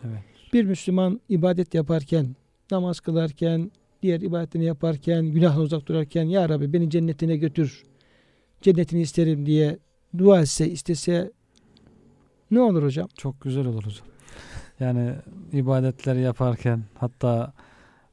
Evet. 0.05 0.23
Bir 0.53 0.65
Müslüman 0.65 1.21
ibadet 1.29 1.75
yaparken, 1.75 2.37
namaz 2.71 3.01
kılarken, 3.01 3.71
diğer 4.03 4.21
ibadetini 4.21 4.65
yaparken, 4.65 5.27
günahla 5.27 5.61
uzak 5.61 5.87
durarken 5.87 6.25
Ya 6.25 6.49
Rabbi 6.49 6.73
beni 6.73 6.91
cennetine 6.91 7.37
götür, 7.37 7.83
cennetini 8.61 9.01
isterim 9.01 9.47
diye 9.47 9.79
dua 10.19 10.41
etse, 10.41 10.71
istese 10.71 11.33
ne 12.51 12.61
olur 12.61 12.83
hocam? 12.83 13.09
Çok 13.17 13.41
güzel 13.41 13.67
olur 13.67 13.85
hocam. 13.85 14.07
Yani 14.81 15.15
ibadetleri 15.53 16.21
yaparken 16.21 16.83
hatta 16.95 17.53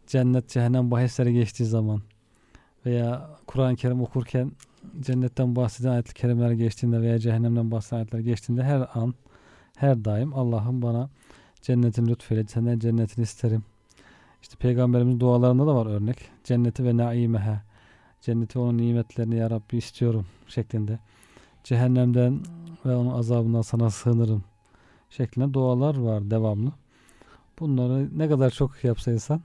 cennet 0.08 0.50
cehennem 0.50 0.92
bahisleri 0.92 1.34
geçtiği 1.34 1.66
zaman 1.66 2.02
veya 2.86 3.30
Kur'an-ı 3.48 3.76
Kerim 3.76 4.02
okurken 4.02 4.52
cennetten 5.00 5.56
bahseden 5.56 5.90
ayet-i 5.90 6.14
kerimeler 6.14 6.52
geçtiğinde 6.52 7.02
veya 7.02 7.20
cehennemden 7.20 7.72
bahseden 7.72 7.98
ayetler 7.98 8.20
geçtiğinde 8.20 8.64
her 8.64 8.88
an 8.94 9.14
her 9.76 10.06
daim 10.06 10.34
Allah'ım 10.34 10.82
bana 10.82 11.10
cennetin 11.66 12.08
lütfeyle 12.08 12.48
senden 12.48 12.80
cennetini 12.80 13.24
isterim. 13.24 13.64
İşte 14.42 14.56
peygamberimiz 14.58 15.20
dualarında 15.20 15.68
da 15.68 15.76
var 15.76 15.86
örnek. 15.86 16.18
Cenneti 16.44 16.84
ve 16.84 16.98
naimehe. 16.98 17.62
Cenneti 18.22 18.60
onun 18.60 18.78
nimetlerini 18.78 19.36
ya 19.36 19.50
Rabbi 19.50 19.78
istiyorum 19.78 20.26
şeklinde. 20.48 21.00
Cehennemden 21.64 22.40
ve 22.86 22.96
onun 22.96 23.18
azabından 23.20 23.62
sana 23.62 23.90
sığınırım 23.90 24.44
şeklinde 25.10 25.54
dualar 25.54 25.98
var 25.98 26.32
devamlı. 26.32 26.72
Bunları 27.60 28.20
ne 28.20 28.30
kadar 28.30 28.50
çok 28.50 28.84
yapsa 28.84 29.12
insan 29.12 29.42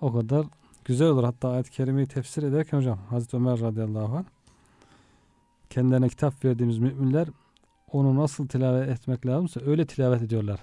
o 0.00 0.12
kadar 0.12 0.46
güzel 0.84 1.08
olur. 1.08 1.24
Hatta 1.24 1.48
ayet-i 1.48 1.70
kerimeyi 1.70 2.06
tefsir 2.06 2.42
ederken 2.42 2.78
hocam 2.78 2.98
Hazreti 3.10 3.36
Ömer 3.36 3.60
radıyallahu 3.60 4.16
anh 4.16 4.24
kendilerine 5.70 6.08
kitap 6.08 6.44
verdiğimiz 6.44 6.78
müminler 6.78 7.28
onu 7.92 8.16
nasıl 8.16 8.48
tilavet 8.48 8.88
etmek 8.88 9.26
lazımsa 9.26 9.60
öyle 9.66 9.86
tilavet 9.86 10.22
ediyorlar. 10.22 10.60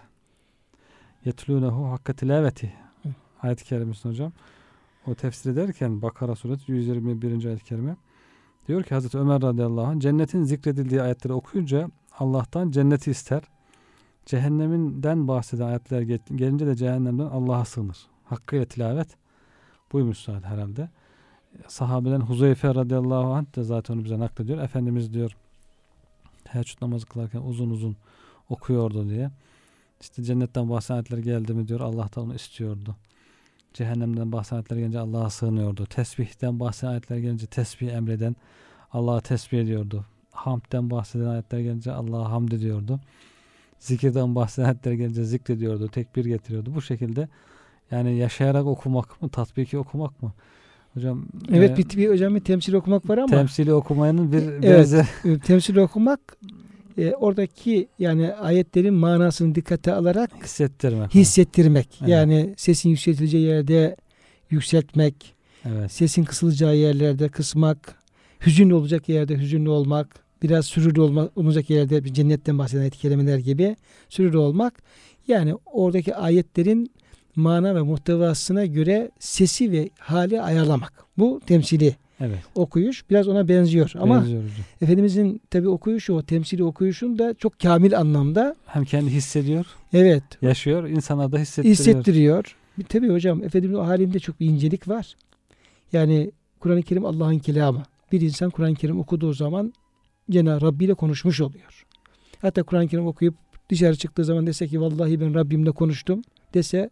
Yetlûnehu 1.25 1.91
hakka 1.91 2.13
tilaveti 2.13 2.73
ayet-i 3.41 3.65
kerimesini 3.65 4.11
hocam. 4.11 4.31
O 5.07 5.15
tefsir 5.15 5.51
ederken 5.51 6.01
Bakara 6.01 6.35
suresi 6.35 6.71
121. 6.71 7.45
ayet-i 7.45 7.63
kerime 7.63 7.95
diyor 8.67 8.83
ki 8.83 8.93
Hazreti 8.93 9.17
Ömer 9.17 9.41
radıyallahu 9.41 9.85
anh 9.85 9.99
cennetin 9.99 10.43
zikredildiği 10.43 11.01
ayetleri 11.01 11.33
okuyunca 11.33 11.89
Allah'tan 12.19 12.71
cenneti 12.71 13.11
ister. 13.11 13.41
Cehenneminden 14.25 15.27
bahseden 15.27 15.67
ayetler 15.67 16.01
gelince 16.35 16.67
de 16.67 16.75
cehennemden 16.75 17.25
Allah'a 17.25 17.65
sığınır. 17.65 18.07
Hakkıyla 18.23 18.65
tilavet 18.65 19.17
buymuş 19.91 20.17
zaten 20.17 20.49
herhalde. 20.49 20.89
Sahabeden 21.67 22.21
Huzeyfe 22.21 22.75
radıyallahu 22.75 23.33
anh 23.33 23.55
de 23.55 23.63
zaten 23.63 23.93
onu 23.93 24.03
bize 24.03 24.19
naklediyor. 24.19 24.59
Efendimiz 24.59 25.13
diyor 25.13 25.35
teheccüd 26.43 26.81
namazı 26.81 27.05
kılarken 27.05 27.41
uzun 27.41 27.69
uzun 27.69 27.95
okuyordu 28.49 29.09
diye. 29.09 29.31
İşte 30.05 30.23
cennetten 30.23 30.69
bahseden 30.69 30.95
ayetler 30.95 31.17
geldi 31.17 31.53
mi 31.53 31.67
diyor 31.67 31.79
Allah'tan 31.79 32.23
onu 32.23 32.35
istiyordu. 32.35 32.95
Cehennemden 33.73 34.31
bahseden 34.31 34.55
ayetler 34.55 34.77
gelince 34.77 34.99
Allah'a 34.99 35.29
sığınıyordu. 35.29 35.85
Tesbihten 35.85 36.59
bahseden 36.59 36.91
ayetler 36.91 37.17
gelince 37.17 37.45
tesbih 37.45 37.93
emreden 37.93 38.35
Allah'a 38.91 39.21
tesbih 39.21 39.59
ediyordu. 39.59 40.05
Hamdden 40.31 40.89
bahseden 40.89 41.25
ayetler 41.25 41.59
gelince 41.59 41.91
Allah'a 41.91 42.31
hamd 42.31 42.51
ediyordu. 42.51 42.99
Zikirden 43.79 44.35
bahseden 44.35 44.67
ayetler 44.67 44.93
gelince 44.93 45.23
zikrediyordu. 45.23 45.87
Tekbir 45.87 46.25
getiriyordu. 46.25 46.75
Bu 46.75 46.81
şekilde 46.81 47.27
yani 47.91 48.17
yaşayarak 48.17 48.65
okumak 48.65 49.21
mı, 49.21 49.29
tatbiki 49.29 49.77
okumak 49.77 50.23
mı? 50.23 50.31
Hocam 50.93 51.25
Evet 51.51 51.71
e, 51.71 51.77
bir, 51.77 51.97
bir 51.97 52.09
hocam 52.09 52.35
bir 52.35 52.39
temsil 52.39 52.73
okumak 52.73 53.09
var 53.09 53.17
ama 53.17 53.27
temsili 53.27 53.73
okumanın 53.73 54.31
bir 54.31 54.41
Evet. 54.41 54.63
benzer 54.63 55.07
e, 55.25 55.39
temsil 55.39 55.77
okumak 55.77 56.37
e, 56.97 57.13
oradaki 57.13 57.87
yani 57.99 58.33
ayetlerin 58.33 58.93
manasını 58.93 59.55
dikkate 59.55 59.93
alarak 59.93 60.31
hissettirmek. 60.43 61.15
hissettirmek. 61.15 61.87
Evet. 62.01 62.09
Yani 62.09 62.53
sesin 62.57 62.89
yükseltileceği 62.89 63.43
yerde 63.43 63.95
yükseltmek, 64.49 65.35
Evet. 65.65 65.91
sesin 65.91 66.23
kısılacağı 66.23 66.75
yerlerde 66.75 67.29
kısmak, 67.29 67.95
hüzünlü 68.45 68.73
olacak 68.73 69.09
yerde 69.09 69.37
hüzünlü 69.37 69.69
olmak, 69.69 70.25
biraz 70.43 70.65
sürürlü 70.65 71.01
olmak, 71.01 71.37
olacak 71.37 71.69
yerde 71.69 72.03
bir 72.03 72.13
cennetten 72.13 72.57
bahseden 72.57 72.81
ayet 72.81 72.97
kelimeler 72.97 73.37
gibi 73.37 73.75
sürürlü 74.09 74.37
olmak. 74.37 74.83
Yani 75.27 75.55
oradaki 75.65 76.15
ayetlerin 76.15 76.91
mana 77.35 77.75
ve 77.75 77.81
muhtevasına 77.81 78.65
göre 78.65 79.11
sesi 79.19 79.71
ve 79.71 79.89
hali 79.99 80.41
ayarlamak. 80.41 81.05
Bu 81.17 81.41
temsili 81.47 81.95
Evet. 82.19 82.39
okuyuş 82.55 83.09
biraz 83.09 83.27
ona 83.27 83.47
benziyor. 83.47 83.91
Ama 83.99 84.21
benziyor 84.21 84.43
hocam. 84.43 84.65
Efendimizin 84.81 85.41
tabi 85.49 85.67
okuyuşu 85.67 86.13
o 86.13 86.21
temsili 86.21 86.63
okuyuşun 86.63 87.19
da 87.19 87.33
çok 87.33 87.59
kamil 87.59 87.99
anlamda 87.99 88.55
Hem 88.65 88.85
kendi 88.85 89.11
hissediyor, 89.11 89.65
evet 89.93 90.23
yaşıyor, 90.41 90.89
insana 90.89 91.31
da 91.31 91.37
hissettiriyor. 91.37 91.77
hissettiriyor. 91.77 92.55
Tabi 92.89 93.09
hocam 93.09 93.43
Efendimizin 93.43 93.79
o 93.79 93.87
halinde 93.87 94.19
çok 94.19 94.39
bir 94.39 94.45
incelik 94.45 94.87
var. 94.87 95.15
Yani 95.93 96.31
Kur'an-ı 96.59 96.81
Kerim 96.83 97.05
Allah'ın 97.05 97.39
kelamı. 97.39 97.83
Bir 98.11 98.21
insan 98.21 98.49
Kur'an-ı 98.49 98.75
Kerim 98.75 98.99
okuduğu 98.99 99.33
zaman 99.33 99.73
Cenab-ı 100.29 100.65
Rabbi 100.65 100.85
ile 100.85 100.93
konuşmuş 100.93 101.41
oluyor. 101.41 101.85
Hatta 102.41 102.63
Kur'an-ı 102.63 102.87
Kerim 102.87 103.07
okuyup 103.07 103.35
dışarı 103.69 103.95
çıktığı 103.95 104.25
zaman 104.25 104.47
dese 104.47 104.67
ki 104.67 104.81
vallahi 104.81 105.21
ben 105.21 105.33
Rabbimle 105.33 105.71
konuştum 105.71 106.21
dese 106.53 106.89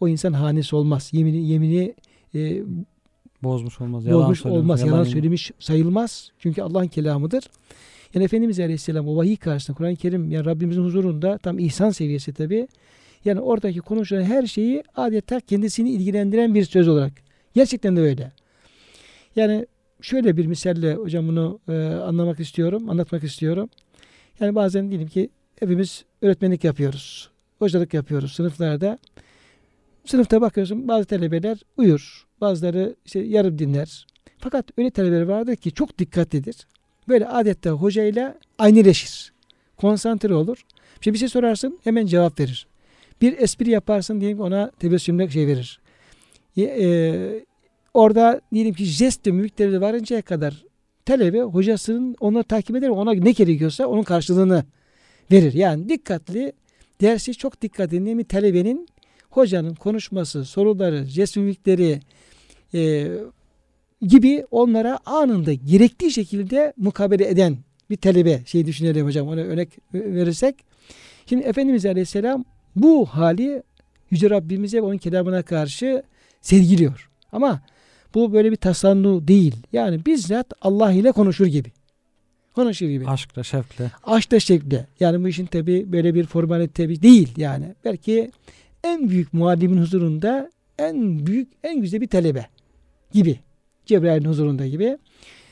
o 0.00 0.08
insan 0.08 0.32
hanesi 0.32 0.76
olmaz. 0.76 1.08
Yemini 1.12 1.46
yemini 1.48 1.94
e, 2.34 2.62
Bozmuş 3.42 3.80
olmaz. 3.80 4.06
Yalan 4.06 4.22
bozmuş 4.22 4.40
söylemiş, 4.40 4.62
olmaz. 4.62 4.80
Yalan, 4.80 4.98
yemin- 4.98 5.10
söylemiş 5.10 5.50
sayılmaz. 5.58 6.30
Çünkü 6.38 6.62
Allah'ın 6.62 6.88
kelamıdır. 6.88 7.44
Yani 8.14 8.24
Efendimiz 8.24 8.60
Aleyhisselam 8.60 9.08
o 9.08 9.16
vahiy 9.16 9.36
karşısında 9.36 9.76
Kur'an-ı 9.76 9.96
Kerim 9.96 10.30
yani 10.30 10.44
Rabbimizin 10.46 10.84
huzurunda 10.84 11.38
tam 11.38 11.58
ihsan 11.58 11.90
seviyesi 11.90 12.32
tabi. 12.32 12.68
Yani 13.24 13.40
oradaki 13.40 13.78
konuşulan 13.80 14.22
her 14.22 14.46
şeyi 14.46 14.82
adeta 14.96 15.40
kendisini 15.40 15.90
ilgilendiren 15.90 16.54
bir 16.54 16.64
söz 16.64 16.88
olarak. 16.88 17.12
Gerçekten 17.54 17.96
de 17.96 18.00
öyle. 18.00 18.32
Yani 19.36 19.66
şöyle 20.00 20.36
bir 20.36 20.46
misalle 20.46 20.94
hocam 20.94 21.28
bunu 21.28 21.60
e, 21.68 21.72
anlamak 21.94 22.40
istiyorum, 22.40 22.90
anlatmak 22.90 23.24
istiyorum. 23.24 23.70
Yani 24.40 24.54
bazen 24.54 24.90
diyelim 24.90 25.08
ki 25.08 25.30
hepimiz 25.60 26.04
öğretmenlik 26.22 26.64
yapıyoruz. 26.64 27.30
Hocalık 27.58 27.94
yapıyoruz 27.94 28.32
sınıflarda. 28.32 28.98
Sınıfta 30.04 30.40
bakıyorsun 30.40 30.88
bazı 30.88 31.04
talebeler 31.04 31.58
uyur. 31.76 32.26
Bazıları 32.40 32.96
işte 33.04 33.20
yarım 33.20 33.58
dinler. 33.58 34.06
Fakat 34.38 34.78
öyle 34.78 34.90
talebeler 34.90 35.22
vardır 35.22 35.56
ki 35.56 35.72
çok 35.72 35.98
dikkatlidir. 35.98 36.56
Böyle 37.08 37.28
adette 37.28 37.70
hocayla 37.70 38.38
aynıleşir. 38.58 39.32
Konsantre 39.76 40.34
olur. 40.34 40.64
İşte 40.94 41.12
bir 41.12 41.18
şey 41.18 41.28
sorarsın 41.28 41.78
hemen 41.84 42.06
cevap 42.06 42.40
verir. 42.40 42.66
Bir 43.20 43.38
espri 43.38 43.70
yaparsın 43.70 44.20
diyelim 44.20 44.40
ona 44.40 44.70
tebessümle 44.78 45.28
şey 45.28 45.46
verir. 45.46 45.80
E, 46.58 47.44
orada 47.94 48.40
diyelim 48.52 48.74
ki 48.74 48.84
jest 48.84 49.26
ve 49.26 49.30
mimikleri 49.30 49.80
varıncaya 49.80 50.22
kadar 50.22 50.64
talebe 51.04 51.40
hocasının 51.40 52.16
onu 52.20 52.44
takip 52.44 52.76
eder 52.76 52.88
ona 52.88 53.12
ne 53.12 53.32
gerekiyorsa 53.32 53.86
onun 53.86 54.02
karşılığını 54.02 54.64
verir. 55.32 55.52
Yani 55.52 55.88
dikkatli 55.88 56.52
dersi 57.00 57.34
çok 57.34 57.62
dikkat 57.62 57.90
dinleyen 57.90 58.18
bir 58.18 58.24
talebenin 58.24 58.88
hocanın 59.36 59.74
konuşması, 59.74 60.44
soruları, 60.44 61.04
jest 61.04 61.36
mimikleri 61.36 62.00
e, 62.74 63.08
gibi 64.02 64.46
onlara 64.50 64.98
anında 65.06 65.52
gerektiği 65.52 66.10
şekilde 66.10 66.72
mukabele 66.76 67.28
eden 67.28 67.56
bir 67.90 67.96
talebe 67.96 68.42
şey 68.46 68.66
düşünelim 68.66 69.06
hocam 69.06 69.28
ona 69.28 69.40
örnek 69.40 69.68
verirsek. 69.94 70.56
Şimdi 71.26 71.42
Efendimiz 71.42 71.86
Aleyhisselam 71.86 72.44
bu 72.76 73.06
hali 73.06 73.62
Yüce 74.10 74.30
Rabbimize 74.30 74.78
ve 74.78 74.82
onun 74.82 74.98
kelamına 74.98 75.42
karşı 75.42 76.02
sergiliyor. 76.40 77.10
Ama 77.32 77.62
bu 78.14 78.32
böyle 78.32 78.50
bir 78.50 78.56
tasannu 78.56 79.28
değil. 79.28 79.56
Yani 79.72 80.06
bizzat 80.06 80.52
Allah 80.60 80.92
ile 80.92 81.12
konuşur 81.12 81.46
gibi. 81.46 81.72
Konuşur 82.54 82.86
gibi. 82.86 83.06
Aşkla, 83.06 83.42
şevkle. 83.42 83.90
Aşkla 84.04 84.40
şekle. 84.40 84.86
Yani 85.00 85.24
bu 85.24 85.28
işin 85.28 85.46
tabi 85.46 85.92
böyle 85.92 86.14
bir 86.14 86.26
formalite 86.26 86.88
bir 86.88 87.02
değil 87.02 87.28
yani. 87.36 87.74
Belki 87.84 88.30
en 88.84 89.08
büyük 89.08 89.32
muallimin 89.32 89.78
huzurunda 89.78 90.50
en 90.78 91.26
büyük, 91.26 91.52
en 91.62 91.80
güzel 91.80 92.00
bir 92.00 92.08
talebe 92.08 92.46
gibi. 93.12 93.40
Cebrail'in 93.86 94.28
huzurunda 94.28 94.66
gibi. 94.66 94.98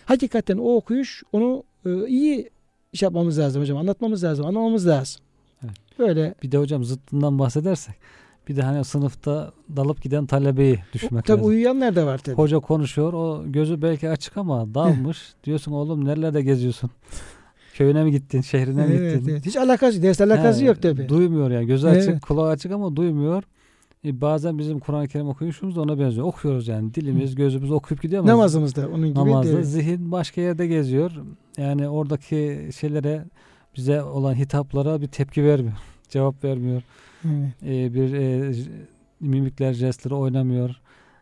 Hakikaten 0.04 0.58
o 0.58 0.74
okuyuş 0.74 1.22
onu 1.32 1.64
e, 1.86 2.06
iyi 2.06 2.50
iş 2.92 3.02
yapmamız 3.02 3.38
lazım 3.38 3.62
hocam. 3.62 3.78
Anlatmamız 3.78 4.24
lazım, 4.24 4.46
anlamamız 4.46 4.86
lazım. 4.86 5.22
Evet. 5.64 5.76
Böyle. 5.98 6.34
Bir 6.42 6.52
de 6.52 6.58
hocam 6.58 6.84
zıttından 6.84 7.38
bahsedersek 7.38 7.94
bir 8.48 8.56
de 8.56 8.62
hani 8.62 8.84
sınıfta 8.84 9.52
dalıp 9.76 10.02
giden 10.02 10.26
talebeyi 10.26 10.78
düşünmek 10.92 11.24
Tabi 11.24 11.38
lazım. 11.38 11.50
uyuyanlar 11.50 11.96
da 11.96 12.06
var 12.06 12.18
tabi. 12.18 12.36
Hoca 12.36 12.58
konuşuyor. 12.58 13.12
O 13.12 13.42
gözü 13.46 13.82
belki 13.82 14.08
açık 14.08 14.36
ama 14.36 14.74
dalmış. 14.74 15.34
Diyorsun 15.44 15.72
oğlum 15.72 16.04
nerelerde 16.04 16.42
geziyorsun? 16.42 16.90
Köyüne 17.80 18.04
mi 18.04 18.10
gittin? 18.10 18.40
Şehrine 18.40 18.86
mi 18.86 18.94
Evet, 18.94 19.14
gittin? 19.18 19.32
evet. 19.32 19.46
Hiç 19.46 19.56
alakası, 19.56 20.02
ders 20.02 20.20
alakası 20.20 20.60
He, 20.62 20.64
yok 20.66 20.82
tabi. 20.82 21.08
Duymuyor 21.08 21.50
yani. 21.50 21.66
Gözü 21.66 21.88
Evet. 21.88 22.08
açık, 22.08 22.22
kulağı 22.22 22.48
açık 22.48 22.72
ama 22.72 22.96
duymuyor. 22.96 23.42
E, 24.04 24.20
bazen 24.20 24.58
bizim 24.58 24.78
Kur'an-ı 24.78 25.08
Kerim 25.08 25.28
okuyuşumuz 25.28 25.76
da 25.76 25.80
ona 25.80 25.98
benziyor. 25.98 26.26
Okuyoruz 26.26 26.68
yani. 26.68 26.94
Dilimiz, 26.94 27.34
gözümüz 27.34 27.70
okuyup 27.70 28.02
gidiyor 28.02 28.22
ama 28.22 28.32
Namazımızda 28.32 28.88
onun 28.88 29.08
gibi. 29.08 29.18
namazda 29.18 29.58
de- 29.58 29.64
zihin 29.64 30.12
başka 30.12 30.40
yerde 30.40 30.66
geziyor. 30.66 31.10
Yani 31.58 31.88
oradaki 31.88 32.68
şeylere 32.80 33.24
bize 33.76 34.02
olan 34.02 34.34
hitaplara 34.34 35.00
bir 35.00 35.06
tepki 35.08 35.44
vermiyor. 35.44 35.76
Cevap 36.08 36.44
vermiyor. 36.44 36.82
Evet. 37.24 37.52
E, 37.66 37.94
bir 37.94 38.12
e, 38.12 38.52
mimikler, 39.20 39.72
jestleri 39.72 40.14
oynamıyor. 40.14 40.80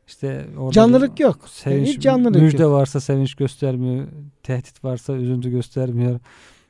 İşte 0.08 0.46
orada 0.58 0.72
Canlılık 0.72 1.20
yok. 1.20 1.48
Sevinç, 1.48 1.88
hiç 1.88 2.02
canlılık 2.02 2.42
müjde 2.42 2.62
yok. 2.62 2.72
varsa 2.72 3.00
sevinç 3.00 3.34
göstermiyor. 3.34 4.06
Tehdit 4.42 4.84
varsa 4.84 5.12
üzüntü 5.16 5.50
göstermiyor. 5.50 6.20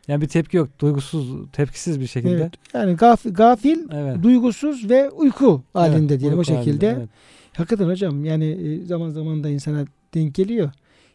Yani 0.09 0.21
bir 0.21 0.29
tepki 0.29 0.57
yok. 0.57 0.69
Duygusuz, 0.79 1.51
tepkisiz 1.53 2.01
bir 2.01 2.07
şekilde. 2.07 2.35
Evet. 2.35 2.53
Yani 2.75 2.97
gaf- 2.97 3.25
gafil, 3.37 3.79
Evet. 3.93 4.23
duygusuz 4.23 4.91
ve 4.91 5.11
uyku 5.11 5.63
halinde 5.73 6.13
Evet, 6.13 6.21
diyelim 6.21 6.39
o 6.39 6.41
uyku 6.41 6.53
halinde, 6.55 6.65
şekilde. 6.71 6.87
evet. 6.87 7.09
Hakikaten 7.57 7.89
hocam 7.89 8.25
yani 8.25 8.45
e, 8.45 8.85
zaman 8.87 9.11
zaman 9.11 9.45
da 9.45 9.49
insana 9.49 9.85
denk 10.15 10.35
geliyor. 10.35 10.71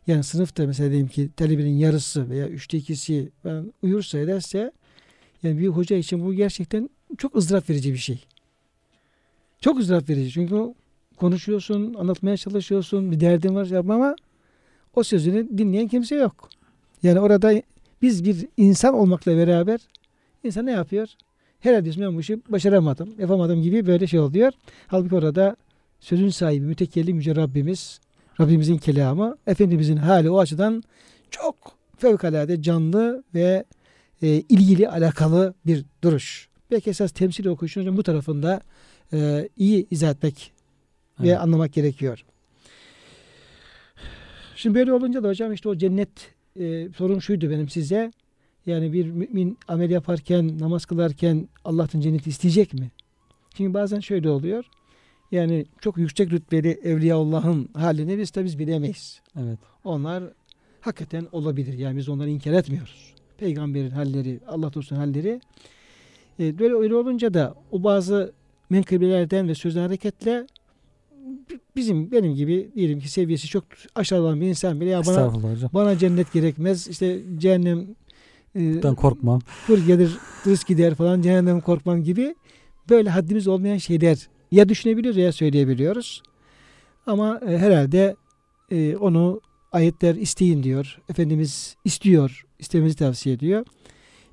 Yani 0.08 0.24
sınıfta 0.24 0.66
mesela 0.68 0.90
diyelim 0.92 1.08
ki 1.08 1.30
talebenin 1.38 1.78
yarısı 1.78 2.30
veya 2.30 2.48
üçte 2.48 2.78
ikisi 2.78 3.30
falan 3.44 3.74
uyursa 3.82 4.18
ederse 4.20 4.72
yani 5.44 5.58
bir 5.60 5.68
hoca 5.68 5.96
için 5.98 6.26
bu 6.26 6.34
gerçekten 6.34 6.90
çok 7.18 7.36
ızdırap 7.36 7.70
verici 7.70 7.94
bir 7.94 7.98
şey. 7.98 8.24
Çok 9.62 9.80
ızdırap 9.80 10.10
verici. 10.10 10.32
Çünkü 10.32 10.74
konuşuyorsun, 11.24 11.94
anlatmaya 11.94 12.38
çalışıyorsun, 12.38 13.12
bir 13.12 13.20
derdin 13.20 13.56
var 13.56 13.66
yapma 13.66 13.96
ama 13.96 14.16
o 14.96 15.04
sözünü 15.04 15.58
dinleyen 15.58 15.88
kimse 15.88 16.16
yok. 16.16 16.50
Yani 17.04 17.20
orada 17.20 17.62
biz 18.02 18.26
bir 18.26 18.48
insan 18.58 18.94
olmakla 18.94 19.38
beraber 19.38 19.80
insan 20.44 20.66
ne 20.66 20.72
yapıyor? 20.72 21.08
Herhalde 21.60 21.92
ben 22.00 22.16
bu 22.16 22.20
işi 22.20 22.42
başaramadım, 22.50 23.10
yapamadım 23.20 23.62
gibi 23.62 23.86
böyle 23.86 24.08
şey 24.08 24.20
oluyor. 24.20 24.52
Halbuki 24.88 25.16
orada 25.16 25.56
sözün 26.00 26.30
sahibi, 26.30 26.66
mütekellim 26.66 27.16
yüce 27.16 27.36
Rabbimiz, 27.36 28.00
Rabbimizin 28.40 28.78
kelamı, 28.78 29.38
Efendimizin 29.48 29.98
hali 29.98 30.30
o 30.30 30.40
açıdan 30.40 30.84
çok 31.32 31.56
fevkalade 31.98 32.62
canlı 32.62 33.24
ve 33.36 33.64
e, 34.22 34.28
ilgili, 34.28 34.90
alakalı 34.90 35.54
bir 35.66 35.86
duruş. 36.04 36.50
Belki 36.72 36.90
esas 36.90 37.12
temsil 37.12 37.46
okuyuşun 37.46 37.82
hocam 37.82 37.98
bu 37.98 38.04
tarafında 38.04 38.62
e, 39.14 39.50
iyi 39.58 39.88
izah 39.92 40.10
etmek 40.10 40.53
ve 41.19 41.28
Evet. 41.28 41.39
anlamak 41.39 41.73
gerekiyor. 41.73 42.26
Şimdi 44.56 44.76
böyle 44.80 44.93
olunca 44.93 45.23
da 45.23 45.28
hocam 45.28 45.54
işte 45.54 45.69
o 45.69 45.76
cennet 45.76 46.34
e, 46.60 46.89
sorum 46.97 47.21
şuydu 47.21 47.49
benim 47.49 47.69
size. 47.69 48.12
Yani 48.65 48.93
bir 48.93 49.06
mümin 49.12 49.58
amel 49.67 49.89
yaparken, 49.89 50.60
namaz 50.60 50.86
kılarken 50.86 51.47
Allah'tan 51.65 51.99
cenneti 51.99 52.30
isteyecek 52.30 52.73
mi? 52.73 52.91
Çünkü 53.54 53.73
bazen 53.73 53.99
şöyle 53.99 54.30
oluyor. 54.30 54.65
Yani 55.32 55.65
çok 55.82 55.97
yüksek 55.97 56.32
rütbeli 56.32 56.80
Evliyaullah'ın 56.84 57.69
halini 57.73 58.17
biz 58.17 58.32
tabi 58.32 58.45
biz 58.45 58.60
bilemeyiz. 58.60 59.21
Evet. 59.39 59.60
Onlar 59.84 60.23
hakikaten 60.82 61.28
olabilir. 61.32 61.73
Yani 61.78 61.97
biz 61.97 62.10
onları 62.10 62.30
inkar 62.30 62.52
etmiyoruz. 62.52 63.13
Peygamberin 63.38 63.89
halleri, 63.89 64.39
Allah 64.47 64.73
dostunun 64.73 64.99
halleri. 64.99 65.41
E, 66.39 66.60
böyle 66.60 66.73
öyle 66.73 66.95
olunca 66.95 67.34
da 67.34 67.56
o 67.71 67.84
bazı 67.84 68.34
menkıbelerden 68.69 69.47
ve 69.47 69.56
sözden 69.56 69.82
hareketle 69.82 70.47
bizim 71.76 72.12
benim 72.12 72.36
gibi 72.36 72.72
diyelim 72.76 73.00
ki 73.00 73.12
seviyesi 73.12 73.48
çok 73.48 73.64
aşağı 73.96 74.22
olan 74.22 74.42
bir 74.42 74.48
insan 74.48 74.82
bile 74.82 74.90
ya 74.90 75.02
bana 75.06 75.28
hocam. 75.28 75.70
bana 75.74 75.98
cennet 75.98 76.34
gerekmez. 76.34 76.88
işte 76.88 77.22
cehennem 77.38 77.88
e, 78.56 78.82
korkmam. 78.82 79.40
fır 79.68 79.86
gelir 79.86 80.18
rızk 80.48 80.68
gider 80.68 80.96
falan 80.96 81.22
cehennem 81.22 81.62
korkmam 81.62 82.04
gibi 82.04 82.36
böyle 82.90 83.10
haddimiz 83.10 83.48
olmayan 83.48 83.78
şeyler 83.78 84.28
ya 84.52 84.70
düşünebiliyoruz 84.70 85.18
ya 85.18 85.32
söyleyebiliyoruz. 85.32 86.24
Ama 87.06 87.40
e, 87.48 87.58
herhalde 87.58 88.16
e, 88.72 88.96
onu 88.96 89.42
ayetler 89.72 90.16
isteyin 90.16 90.64
diyor. 90.64 91.00
Efendimiz 91.10 91.76
istiyor, 91.86 92.46
istememizi 92.60 92.96
tavsiye 92.98 93.36
ediyor. 93.36 93.66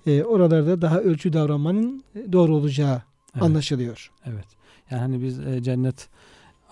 E, 0.07 0.22
oralarda 0.24 0.83
daha 0.83 1.00
ölçü 1.00 1.33
davranmanın 1.33 2.05
e, 2.14 2.33
doğru 2.33 2.57
olacağı 2.57 3.03
Evet. 3.35 3.42
anlaşılıyor. 3.42 4.11
Evet. 4.26 4.46
Yani 4.90 5.00
hani 5.00 5.22
biz 5.22 5.38
e, 5.38 5.62
cennet 5.62 6.09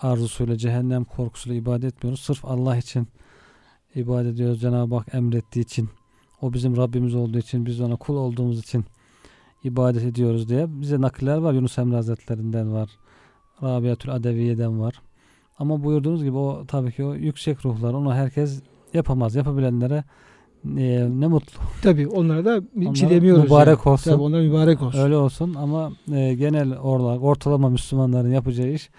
arzusuyla, 0.01 0.57
cehennem 0.57 1.03
korkusuyla 1.03 1.57
ibadet 1.57 1.93
etmiyoruz. 1.93 2.21
Sırf 2.21 2.45
Allah 2.45 2.77
için 2.77 3.07
ibadet 3.95 4.33
ediyoruz. 4.33 4.61
Cenab-ı 4.61 4.95
Hak 4.95 5.13
emrettiği 5.13 5.65
için, 5.65 5.89
o 6.41 6.53
bizim 6.53 6.77
Rabbimiz 6.77 7.15
olduğu 7.15 7.37
için, 7.37 7.65
biz 7.65 7.81
ona 7.81 7.95
kul 7.95 8.15
olduğumuz 8.15 8.59
için 8.59 8.85
ibadet 9.63 10.03
ediyoruz 10.03 10.49
diye 10.49 10.65
bize 10.69 11.01
nakiller 11.01 11.37
var. 11.37 11.53
Yunus 11.53 11.77
Emre 11.77 11.95
Hazretlerinden 11.95 12.73
var. 12.73 12.89
Rabiatül 13.63 14.11
Adeviye'den 14.11 14.79
var. 14.79 15.01
Ama 15.59 15.83
buyurduğunuz 15.83 16.23
gibi 16.23 16.37
o 16.37 16.65
tabii 16.67 16.91
ki 16.91 17.05
o 17.05 17.15
yüksek 17.15 17.65
ruhlar. 17.65 17.93
Onu 17.93 18.13
herkes 18.13 18.61
yapamaz. 18.93 19.35
Yapabilenlere 19.35 20.03
e, 20.77 21.07
ne 21.09 21.27
mutlu. 21.27 21.59
Tabii 21.81 22.07
onlara 22.07 22.45
da 22.45 22.61
bir 22.75 22.95
şey 22.95 23.09
demiyoruz. 23.09 23.43
mübarek 23.43 23.77
yani. 23.77 23.93
olsun. 23.93 24.11
Tabii 24.11 24.21
onlar 24.21 24.41
mübarek 24.41 24.81
olsun. 24.81 24.99
Öyle 24.99 25.15
olsun 25.15 25.53
ama 25.53 25.91
e, 26.11 26.33
genel 26.33 26.77
olarak 26.77 27.23
ortalama 27.23 27.69
Müslümanların 27.69 28.31
yapacağı 28.31 28.67
iş 28.67 28.89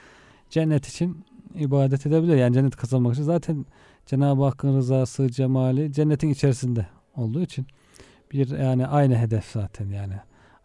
cennet 0.50 0.88
için 0.88 1.24
ibadet 1.54 2.06
edebilir. 2.06 2.36
Yani 2.36 2.54
cennet 2.54 2.76
kazanmak 2.76 3.14
için 3.14 3.22
zaten 3.22 3.66
Cenab-ı 4.06 4.44
Hakk'ın 4.44 4.76
rızası, 4.76 5.30
cemali 5.30 5.92
cennetin 5.92 6.28
içerisinde 6.28 6.86
olduğu 7.16 7.40
için 7.40 7.66
bir 8.32 8.58
yani 8.58 8.86
aynı 8.86 9.16
hedef 9.16 9.44
zaten 9.52 9.88
yani. 9.88 10.14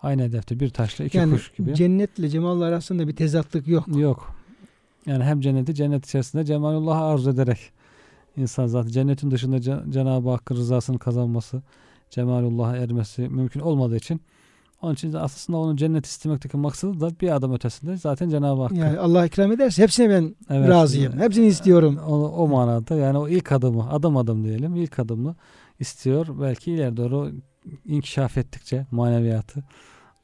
Aynı 0.01 0.21
hedefte 0.21 0.59
bir 0.59 0.69
taşla 0.69 1.05
iki 1.05 1.17
yani 1.17 1.33
kuş 1.33 1.51
gibi. 1.57 1.75
cennetle 1.75 2.29
cemallah 2.29 2.67
arasında 2.67 3.07
bir 3.07 3.15
tezatlık 3.15 3.67
yok. 3.67 3.97
Yok. 3.97 4.35
Yani 5.05 5.23
hem 5.23 5.41
cenneti 5.41 5.75
cennet 5.75 6.05
içerisinde 6.05 6.45
cemalullah'ı 6.45 7.03
arzu 7.03 7.29
ederek 7.29 7.59
insan 8.37 8.67
zaten 8.67 8.89
cennetin 8.91 9.31
dışında 9.31 9.57
Cen- 9.57 9.91
Cenab-ı 9.91 10.29
Hakk'ın 10.29 10.55
rızasını 10.55 10.99
kazanması, 10.99 11.61
cemalullah'a 12.09 12.77
ermesi 12.77 13.21
mümkün 13.29 13.59
olmadığı 13.59 13.95
için 13.95 14.21
onun 14.85 14.93
için 14.93 15.13
aslında 15.13 15.57
onun 15.59 15.75
cennet 15.75 16.05
istemekteki 16.05 16.57
maksadı 16.57 16.99
da 17.01 17.09
bir 17.21 17.35
adım 17.35 17.53
ötesinde 17.53 17.97
zaten 17.97 18.29
Cenab-ı 18.29 18.61
Hakk'ın. 18.61 18.75
Yani 18.75 18.99
Allah 18.99 19.25
ikram 19.25 19.51
ederse 19.51 19.83
hepsine 19.83 20.09
ben 20.09 20.35
Evet. 20.49 20.69
razıyım. 20.69 21.19
Hepsini 21.19 21.45
istiyorum. 21.45 21.97
O, 22.07 22.13
o 22.15 22.47
manada 22.47 22.95
yani 22.95 23.17
o 23.17 23.27
ilk 23.29 23.51
adımı 23.51 23.89
adım 23.91 24.17
adım 24.17 24.43
diyelim 24.43 24.75
ilk 24.75 24.99
adımı 24.99 25.35
istiyor. 25.79 26.27
Belki 26.41 26.71
ileri 26.71 26.97
doğru 26.97 27.31
inkişaf 27.85 28.37
ettikçe 28.37 28.85
maneviyatı 28.91 29.63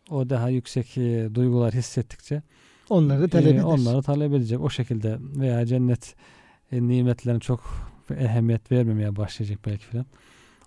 o 0.10 0.30
daha 0.30 0.50
yüksek 0.50 0.98
e, 0.98 1.30
duygular 1.36 1.74
hissettikçe 1.74 2.42
Onları 2.90 3.22
da 3.22 3.28
talep 3.28 3.48
e, 3.48 3.50
eder. 3.50 3.64
onları 3.64 4.02
talep 4.02 4.34
edecek 4.34 4.62
o 4.62 4.70
şekilde 4.70 5.18
veya 5.22 5.66
cennet 5.66 6.16
e, 6.72 6.88
nimetlerine 6.88 7.40
çok 7.40 7.62
ehemmiyet 8.18 8.72
vermemeye 8.72 9.16
başlayacak 9.16 9.60
belki 9.66 9.86
filan. 9.86 10.06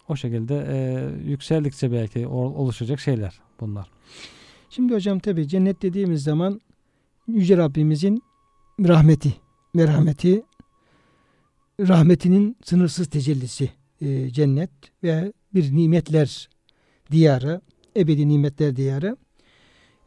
O 0.09 0.16
şekilde 0.16 0.66
e, 0.68 0.76
yükseldikçe 1.30 1.92
belki 1.92 2.26
oluşacak 2.26 3.00
şeyler 3.00 3.40
bunlar. 3.60 3.90
Şimdi 4.70 4.94
hocam 4.94 5.18
tabi 5.18 5.48
cennet 5.48 5.82
dediğimiz 5.82 6.22
zaman 6.22 6.60
Yüce 7.28 7.56
Rabbimizin 7.56 8.22
rahmeti, 8.80 9.34
merhameti, 9.74 10.42
rahmetinin 11.80 12.56
sınırsız 12.64 13.06
tecellisi 13.06 13.70
e, 14.00 14.30
cennet 14.30 14.70
ve 15.02 15.32
bir 15.54 15.76
nimetler 15.76 16.48
diyarı, 17.10 17.60
ebedi 17.96 18.28
nimetler 18.28 18.76
diyarı. 18.76 19.16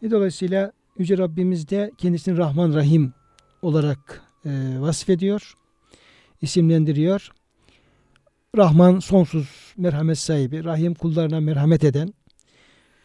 E, 0.01 0.11
dolayısıyla 0.11 0.71
Yüce 0.97 1.17
Rabbimiz 1.17 1.69
de 1.69 1.91
kendisini 1.97 2.37
Rahman 2.37 2.73
Rahim 2.73 3.13
olarak 3.61 4.21
e, 4.45 4.49
vasfediyor, 4.79 5.53
isimlendiriyor. 6.41 7.31
Rahman 8.57 8.99
sonsuz 8.99 9.73
merhamet 9.77 10.17
sahibi, 10.17 10.63
Rahim 10.63 10.93
kullarına 10.93 11.39
merhamet 11.39 11.83
eden, 11.83 12.13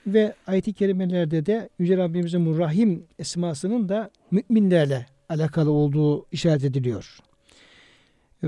ve 0.06 0.34
ayet-i 0.46 0.72
kerimelerde 0.72 1.46
de 1.46 1.68
Yüce 1.78 1.96
Rabbimizin 1.96 2.58
Rahim 2.58 3.04
esmasının 3.18 3.88
da 3.88 4.10
müminlerle 4.30 5.06
alakalı 5.28 5.70
olduğu 5.70 6.26
işaret 6.32 6.64
ediliyor. 6.64 7.18
Ee, 8.44 8.46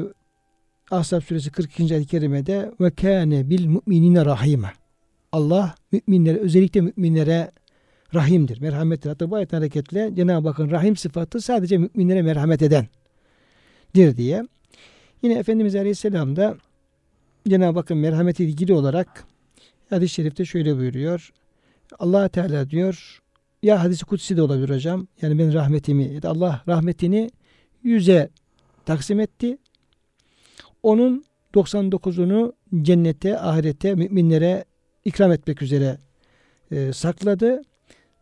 Ahzab 0.90 1.20
suresi 1.20 1.50
42. 1.50 1.94
ayet-i 1.94 2.08
kerimede 2.08 2.72
ve 2.80 2.90
kâne 2.90 3.50
bil 3.50 3.66
müminine 3.66 4.24
rahime. 4.24 4.72
Allah 5.32 5.74
müminlere 5.92 6.38
özellikle 6.38 6.80
müminlere 6.80 7.50
rahimdir, 8.14 8.60
merhamettir. 8.60 9.08
Hatta 9.08 9.30
bu 9.30 9.36
ayetten 9.36 9.58
hareketle 9.58 10.12
Cenab-ı 10.16 10.48
Hakk'ın 10.48 10.70
rahim 10.70 10.96
sıfatı 10.96 11.40
sadece 11.40 11.78
müminlere 11.78 12.22
merhamet 12.22 12.62
edendir 12.62 14.16
diye. 14.16 14.42
Yine 15.22 15.38
Efendimiz 15.38 15.76
Aleyhisselam 15.76 16.36
da 16.36 16.56
Cenab-ı 17.48 17.78
Hakk'ın 17.78 17.98
merhameti 17.98 18.44
ilgili 18.44 18.72
olarak 18.72 19.24
hadis-i 19.90 20.14
şerifte 20.14 20.44
şöyle 20.44 20.76
buyuruyor. 20.76 21.32
Allah 21.98 22.28
Teala 22.28 22.70
diyor 22.70 23.22
ya 23.62 23.82
hadisi 23.84 24.04
kutsi 24.04 24.36
de 24.36 24.42
olabilir 24.42 24.70
hocam. 24.70 25.06
Yani 25.22 25.38
ben 25.38 25.54
rahmetimi 25.54 26.20
Allah 26.24 26.62
rahmetini 26.68 27.30
yüze 27.82 28.30
taksim 28.86 29.20
etti. 29.20 29.58
Onun 30.82 31.24
99'unu 31.54 32.52
cennete, 32.82 33.38
ahirete, 33.38 33.94
müminlere 33.94 34.64
ikram 35.04 35.32
etmek 35.32 35.62
üzere 35.62 35.98
e, 36.70 36.92
sakladı. 36.92 37.62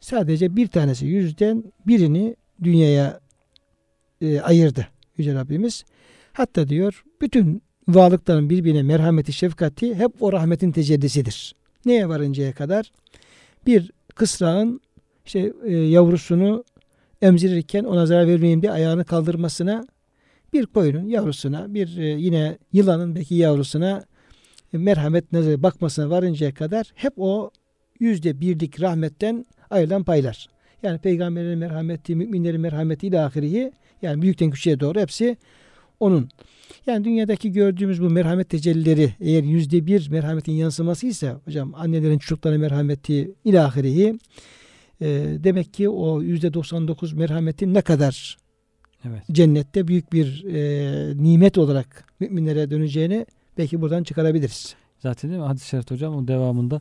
Sadece 0.01 0.57
bir 0.57 0.67
tanesi 0.67 1.07
yüzden 1.07 1.65
birini 1.87 2.37
dünyaya 2.63 3.21
e, 4.21 4.41
ayırdı 4.41 4.87
Yüce 5.17 5.35
Rabbimiz. 5.35 5.85
Hatta 6.33 6.69
diyor 6.69 7.05
bütün 7.21 7.63
varlıkların 7.89 8.51
birbirine 8.51 8.83
merhameti, 8.83 9.33
şefkati 9.33 9.95
hep 9.95 10.23
o 10.23 10.33
rahmetin 10.33 10.73
tecellisidir. 10.73 11.55
Neye 11.85 12.09
varıncaya 12.09 12.53
kadar? 12.53 12.93
Bir 13.67 13.91
kısrağın 14.15 14.81
işte 15.27 15.53
e, 15.65 15.73
yavrusunu 15.73 16.65
emzirirken 17.23 17.85
ona 17.85 18.07
zarar 18.07 18.27
vermeyeyim 18.27 18.63
diye 18.63 18.73
ayağını 18.73 19.05
kaldırmasına, 19.05 19.85
bir 20.53 20.67
koyunun 20.67 21.09
yavrusuna, 21.09 21.75
bir 21.75 21.99
e, 21.99 22.07
yine 22.07 22.59
yılanın 22.73 23.15
belki 23.15 23.35
yavrusuna 23.35 24.05
e, 24.75 24.79
merhamet 24.79 25.33
nazarı 25.33 25.63
bakmasına 25.63 26.11
varıncaya 26.11 26.55
kadar 26.55 26.93
hep 26.95 27.13
o 27.17 27.51
yüzde 28.01 28.41
birlik 28.41 28.81
rahmetten 28.81 29.45
ayrılan 29.71 30.05
paylar. 30.05 30.47
Yani 30.83 30.99
peygamberin 30.99 31.59
merhameti, 31.59 32.17
müminlerin 32.17 32.61
merhameti 32.61 33.07
ile 33.07 33.21
ahirihi 33.21 33.73
yani 34.03 34.23
büyükten 34.23 34.51
küçüğe 34.51 34.81
doğru 34.81 35.01
hepsi 35.01 35.37
onun. 36.03 36.29
Yani 36.87 37.05
dünyadaki 37.05 37.53
gördüğümüz 37.53 38.03
bu 38.03 38.11
merhamet 38.11 38.49
tecellileri 38.49 39.15
eğer 39.21 39.43
yüzde 39.43 39.87
bir 39.87 40.11
merhametin 40.11 40.53
yansıması 40.53 41.07
ise 41.07 41.35
hocam 41.45 41.75
annelerin 41.75 42.19
çocuklara 42.19 42.59
merhameti 42.59 43.35
ilahirihi 43.45 44.19
e, 45.01 45.07
demek 45.39 45.75
ki 45.75 45.89
o 45.89 46.23
yüzde 46.23 46.55
99 46.55 47.13
merhametin 47.13 47.75
ne 47.75 47.81
kadar 47.81 48.37
evet. 49.05 49.23
cennette 49.33 49.89
büyük 49.89 50.13
bir 50.13 50.45
e, 50.45 51.23
nimet 51.23 51.59
olarak 51.59 52.05
müminlere 52.21 52.71
döneceğini 52.71 53.27
belki 53.59 53.81
buradan 53.81 54.03
çıkarabiliriz. 54.03 54.75
Zaten 54.99 55.31
değil 55.31 55.43
mi? 55.43 55.47
Hadis-i 55.47 55.69
şerif 55.69 55.91
hocam 55.91 56.17
o 56.17 56.29
devamında 56.29 56.81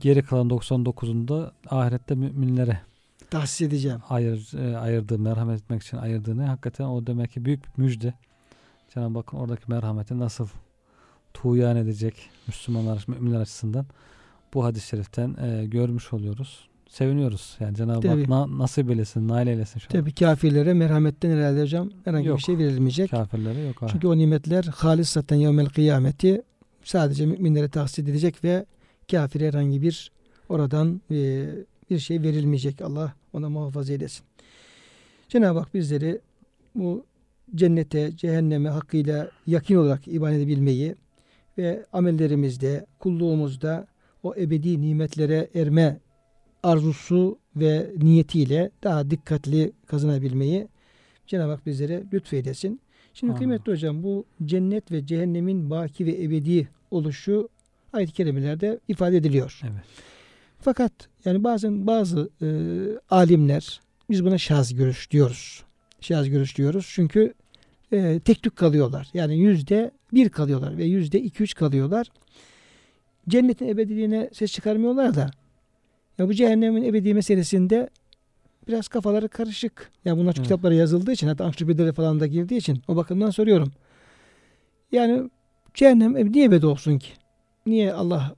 geri 0.00 0.22
kalan 0.22 0.48
99'unda 0.48 1.50
ahirette 1.70 2.14
müminlere 2.14 2.80
tahsis 3.30 3.60
edeceğim. 3.60 3.98
Ayır, 4.08 4.50
e, 4.58 4.76
ayırdığı, 4.76 5.18
merhamet 5.18 5.60
etmek 5.60 5.82
için 5.82 5.96
ayırdığını 5.96 6.46
hakikaten 6.46 6.84
o 6.84 7.06
demek 7.06 7.32
ki 7.32 7.44
büyük 7.44 7.64
bir 7.64 7.82
müjde. 7.82 8.14
Cenab-ı 8.94 9.18
Hakk'ın 9.18 9.36
oradaki 9.36 9.62
merhameti 9.68 10.18
nasıl 10.18 10.48
tuğyan 11.34 11.76
edecek 11.76 12.30
Müslümanlar, 12.46 13.04
müminler 13.08 13.40
açısından 13.40 13.86
bu 14.54 14.64
hadis-i 14.64 14.88
şeriften 14.88 15.36
e, 15.42 15.66
görmüş 15.66 16.12
oluyoruz. 16.12 16.68
Seviniyoruz. 16.88 17.56
Yani 17.60 17.76
Cenab-ı 17.76 18.08
Hak 18.08 18.28
na, 18.28 18.58
nasip 18.58 18.90
eylesin, 18.90 19.28
nail 19.28 19.46
eylesin. 19.46 19.80
Şu 19.80 19.88
Tabii 19.88 20.14
kafirlere 20.14 20.74
merhametten 20.74 21.30
herhalde 21.30 21.62
hocam 21.62 21.90
herhangi 22.04 22.28
yok, 22.28 22.38
bir 22.38 22.42
şey 22.42 22.58
verilmeyecek. 22.58 23.10
Kafirlere 23.10 23.60
yok. 23.60 23.82
Çünkü 23.92 24.06
o 24.06 24.16
nimetler 24.16 24.64
halis 24.64 25.10
zaten 25.10 25.36
yevmel 25.36 25.66
kıyameti 25.66 26.42
sadece 26.84 27.26
müminlere 27.26 27.68
tahsis 27.68 27.98
edilecek 27.98 28.44
ve 28.44 28.66
kafire 29.10 29.48
herhangi 29.48 29.82
bir 29.82 30.12
oradan 30.48 31.00
e, 31.10 31.46
bir 31.90 31.98
şey 31.98 32.22
verilmeyecek. 32.22 32.82
Allah 32.82 33.14
ona 33.32 33.48
muhafaza 33.48 33.92
eylesin. 33.92 34.24
Cenab-ı 35.28 35.58
Hak 35.58 35.74
bizleri 35.74 36.20
bu 36.74 37.04
cennete, 37.54 38.16
cehenneme 38.16 38.68
hakkıyla 38.68 39.30
yakin 39.46 39.76
olarak 39.76 40.08
iman 40.08 40.32
edebilmeyi 40.32 40.94
ve 41.58 41.86
amellerimizde, 41.92 42.86
kulluğumuzda 42.98 43.86
o 44.22 44.34
ebedi 44.36 44.80
nimetlere 44.80 45.50
erme 45.54 46.00
arzusu 46.62 47.38
ve 47.56 47.90
niyetiyle 47.96 48.70
daha 48.82 49.10
dikkatli 49.10 49.72
kazanabilmeyi 49.86 50.68
Cenab-ı 51.26 51.50
Hak 51.50 51.66
bizlere 51.66 52.04
lütfeylesin. 52.12 52.80
Şimdi 53.14 53.30
Amin. 53.30 53.38
kıymetli 53.38 53.72
hocam 53.72 54.02
bu 54.02 54.24
cennet 54.44 54.92
ve 54.92 55.06
cehennemin 55.06 55.70
baki 55.70 56.06
ve 56.06 56.22
ebedi 56.22 56.68
oluşu 56.90 57.48
ayet-i 57.92 58.12
kerimelerde 58.12 58.80
ifade 58.88 59.16
ediliyor. 59.16 59.60
Evet. 59.64 59.84
Fakat 60.60 60.92
yani 61.24 61.44
bazen 61.44 61.86
bazı 61.86 62.30
e, 62.42 62.48
alimler 63.10 63.80
biz 64.10 64.24
buna 64.24 64.38
şaz 64.38 64.74
görüş 64.74 65.10
diyoruz. 65.10 65.64
Şaz 66.00 66.28
görüş 66.28 66.56
diyoruz. 66.56 66.90
Çünkü 66.94 67.34
e, 67.92 68.20
tek 68.20 68.42
tük 68.42 68.56
kalıyorlar. 68.56 69.08
Yani 69.14 69.38
yüzde 69.38 69.90
bir 70.12 70.28
kalıyorlar 70.28 70.78
ve 70.78 70.84
yüzde 70.84 71.20
iki 71.20 71.42
üç 71.42 71.54
kalıyorlar. 71.54 72.06
Cennetin 73.28 73.68
ebediliğine 73.68 74.30
ses 74.32 74.52
çıkarmıyorlar 74.52 75.14
da 75.14 75.30
ya 76.18 76.28
bu 76.28 76.34
cehennemin 76.34 76.82
ebedi 76.82 77.14
meselesinde 77.14 77.90
biraz 78.68 78.88
kafaları 78.88 79.28
karışık. 79.28 79.90
Ya 80.04 80.16
bunlar 80.16 80.34
evet. 80.36 80.42
kitaplara 80.42 80.74
yazıldığı 80.74 81.12
için 81.12 81.28
hatta 81.28 81.44
ansiklopedilere 81.44 81.92
falan 81.92 82.20
da 82.20 82.26
girdiği 82.26 82.56
için 82.56 82.82
o 82.88 82.96
bakımdan 82.96 83.30
soruyorum. 83.30 83.72
Yani 84.92 85.30
cehennem 85.74 86.32
niye 86.32 86.44
ebedi 86.44 86.66
olsun 86.66 86.98
ki? 86.98 87.12
Niye 87.66 87.92
Allah 87.92 88.34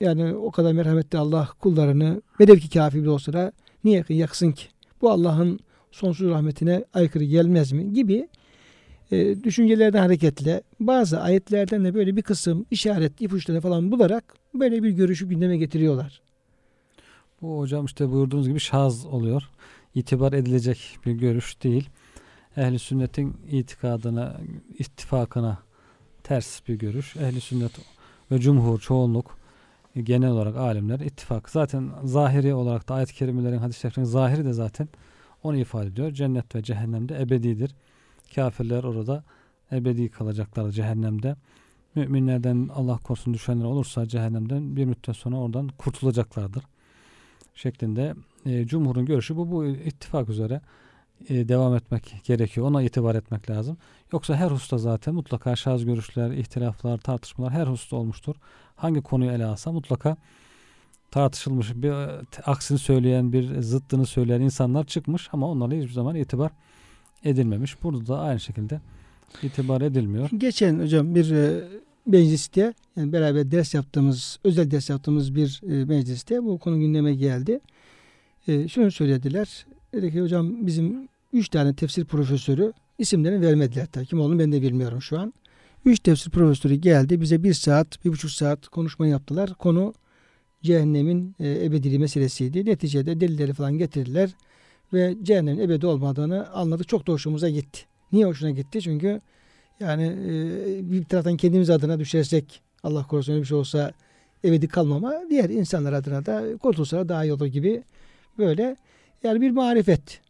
yani 0.00 0.34
o 0.34 0.50
kadar 0.50 0.72
merhametli 0.72 1.18
Allah 1.18 1.48
kullarını 1.58 2.22
velev 2.40 2.58
ki 2.58 2.70
kafir 2.70 3.06
olsa 3.06 3.32
da 3.32 3.52
niye 3.84 4.04
yaksın 4.08 4.52
ki? 4.52 4.66
Bu 5.00 5.10
Allah'ın 5.10 5.60
sonsuz 5.90 6.30
rahmetine 6.30 6.84
aykırı 6.94 7.24
gelmez 7.24 7.72
mi? 7.72 7.92
Gibi 7.92 8.28
e, 9.12 9.44
düşüncelerden 9.44 10.02
hareketle 10.02 10.62
bazı 10.80 11.20
ayetlerden 11.20 11.84
de 11.84 11.94
böyle 11.94 12.16
bir 12.16 12.22
kısım 12.22 12.66
işaret 12.70 13.20
ipuçları 13.20 13.60
falan 13.60 13.92
bularak 13.92 14.34
böyle 14.54 14.82
bir 14.82 14.90
görüşü 14.90 15.28
gündeme 15.28 15.56
getiriyorlar. 15.56 16.20
Bu 17.42 17.58
hocam 17.58 17.84
işte 17.84 18.10
buyurduğunuz 18.10 18.48
gibi 18.48 18.60
şaz 18.60 19.06
oluyor. 19.06 19.42
İtibar 19.94 20.32
edilecek 20.32 20.98
bir 21.06 21.12
görüş 21.12 21.62
değil. 21.62 21.88
Ehli 22.56 22.78
sünnetin 22.78 23.36
itikadına, 23.50 24.40
ittifakına 24.78 25.58
ters 26.22 26.68
bir 26.68 26.74
görüş. 26.74 27.16
Ehli 27.16 27.40
sünnet 27.40 27.72
ve 28.30 28.38
cumhur, 28.38 28.80
çoğunluk 28.80 29.39
genel 29.96 30.30
olarak 30.30 30.56
alimler 30.56 31.00
ittifak. 31.00 31.50
Zaten 31.50 31.90
zahiri 32.04 32.54
olarak 32.54 32.88
da 32.88 32.94
ayet-i 32.94 33.14
kerimelerin, 33.14 33.58
hadis-i 33.58 33.80
şeriflerin 33.80 34.06
zahiri 34.06 34.44
de 34.44 34.52
zaten 34.52 34.88
onu 35.42 35.56
ifade 35.56 35.86
ediyor. 35.86 36.10
Cennet 36.10 36.54
ve 36.54 36.62
cehennemde 36.62 37.22
ebedidir. 37.22 37.74
Kafirler 38.34 38.84
orada 38.84 39.24
ebedi 39.72 40.08
kalacaklar 40.08 40.70
cehennemde. 40.70 41.36
Müminlerden 41.94 42.70
Allah 42.74 42.98
korusun 42.98 43.34
düşenler 43.34 43.64
olursa 43.64 44.06
cehennemden 44.06 44.76
bir 44.76 44.84
müddet 44.84 45.16
sonra 45.16 45.36
oradan 45.36 45.68
kurtulacaklardır. 45.68 46.64
Şeklinde 47.54 48.14
e, 48.46 48.66
cumhurun 48.66 49.06
görüşü 49.06 49.36
bu. 49.36 49.50
Bu 49.50 49.66
ittifak 49.66 50.28
üzere 50.28 50.60
e, 51.28 51.48
devam 51.48 51.74
etmek 51.74 52.14
gerekiyor. 52.24 52.66
Ona 52.66 52.82
itibar 52.82 53.14
etmek 53.14 53.50
lazım. 53.50 53.76
Yoksa 54.12 54.36
her 54.36 54.50
hususta 54.50 54.78
zaten 54.78 55.14
mutlaka 55.14 55.56
şaz 55.56 55.84
görüşler, 55.84 56.30
ihtilaflar, 56.30 56.98
tartışmalar 56.98 57.52
her 57.52 57.66
hususta 57.66 57.96
olmuştur. 57.96 58.34
Hangi 58.76 59.00
konuyu 59.02 59.30
ele 59.30 59.44
alsa 59.44 59.72
mutlaka 59.72 60.16
tartışılmış, 61.10 61.74
bir 61.74 61.92
aksini 62.44 62.78
söyleyen, 62.78 63.32
bir 63.32 63.60
zıttını 63.60 64.06
söyleyen 64.06 64.40
insanlar 64.40 64.86
çıkmış 64.86 65.28
ama 65.32 65.48
onlara 65.48 65.74
hiçbir 65.74 65.92
zaman 65.92 66.16
itibar 66.16 66.50
edilmemiş. 67.24 67.82
Burada 67.82 68.06
da 68.06 68.20
aynı 68.20 68.40
şekilde 68.40 68.80
itibar 69.42 69.80
edilmiyor. 69.80 70.30
Geçen 70.38 70.80
hocam 70.80 71.14
bir 71.14 71.30
e, 71.30 71.64
mecliste 72.06 72.74
yani 72.96 73.12
beraber 73.12 73.50
ders 73.50 73.74
yaptığımız, 73.74 74.38
özel 74.44 74.70
ders 74.70 74.90
yaptığımız 74.90 75.34
bir 75.34 75.60
e, 75.68 75.84
mecliste 75.84 76.44
bu 76.44 76.58
konu 76.58 76.78
gündeme 76.78 77.14
geldi. 77.14 77.60
E, 78.48 78.68
şunu 78.68 78.90
söylediler. 78.90 79.66
Dedi 79.92 80.12
ki 80.12 80.20
hocam 80.20 80.66
bizim 80.66 81.08
üç 81.32 81.48
tane 81.48 81.74
tefsir 81.74 82.04
profesörü 82.04 82.72
isimlerini 82.98 83.46
vermediler. 83.46 83.86
Tabii 83.92 84.06
kim 84.06 84.20
olduğunu 84.20 84.38
ben 84.38 84.52
de 84.52 84.62
bilmiyorum 84.62 85.02
şu 85.02 85.18
an. 85.18 85.34
Üç 85.84 86.00
tefsir 86.00 86.30
profesörü 86.30 86.74
geldi. 86.74 87.20
Bize 87.20 87.42
bir 87.42 87.54
saat, 87.54 88.04
bir 88.04 88.10
buçuk 88.10 88.30
saat 88.30 88.68
konuşma 88.68 89.06
yaptılar. 89.06 89.54
Konu 89.54 89.94
cehennemin 90.62 91.34
e, 91.40 91.64
ebediliği 91.64 91.98
meselesiydi. 91.98 92.66
Neticede 92.66 93.20
delilleri 93.20 93.52
falan 93.52 93.78
getirdiler 93.78 94.30
ve 94.92 95.16
cehennemin 95.22 95.60
ebedi 95.60 95.86
olmadığını 95.86 96.50
anladık. 96.50 96.88
Çok 96.88 97.06
da 97.06 97.12
hoşumuza 97.12 97.48
gitti. 97.48 97.80
Niye 98.12 98.26
hoşuna 98.26 98.50
gitti? 98.50 98.82
Çünkü 98.82 99.20
yani 99.80 100.04
e, 100.06 100.92
bir 100.92 101.04
taraftan 101.04 101.36
kendimiz 101.36 101.70
adına 101.70 101.98
düşersek 101.98 102.62
Allah 102.82 103.06
korusun 103.06 103.32
öyle 103.32 103.42
bir 103.42 103.46
şey 103.46 103.58
olsa 103.58 103.92
ebedi 104.44 104.68
kalmama 104.68 105.14
diğer 105.30 105.50
insanlar 105.50 105.92
adına 105.92 106.26
da 106.26 106.56
kurtulsa 106.58 107.08
daha 107.08 107.24
iyi 107.24 107.32
olur 107.32 107.46
gibi 107.46 107.82
böyle 108.38 108.76
yani 109.22 109.40
bir 109.40 109.50
marifet. 109.50 110.20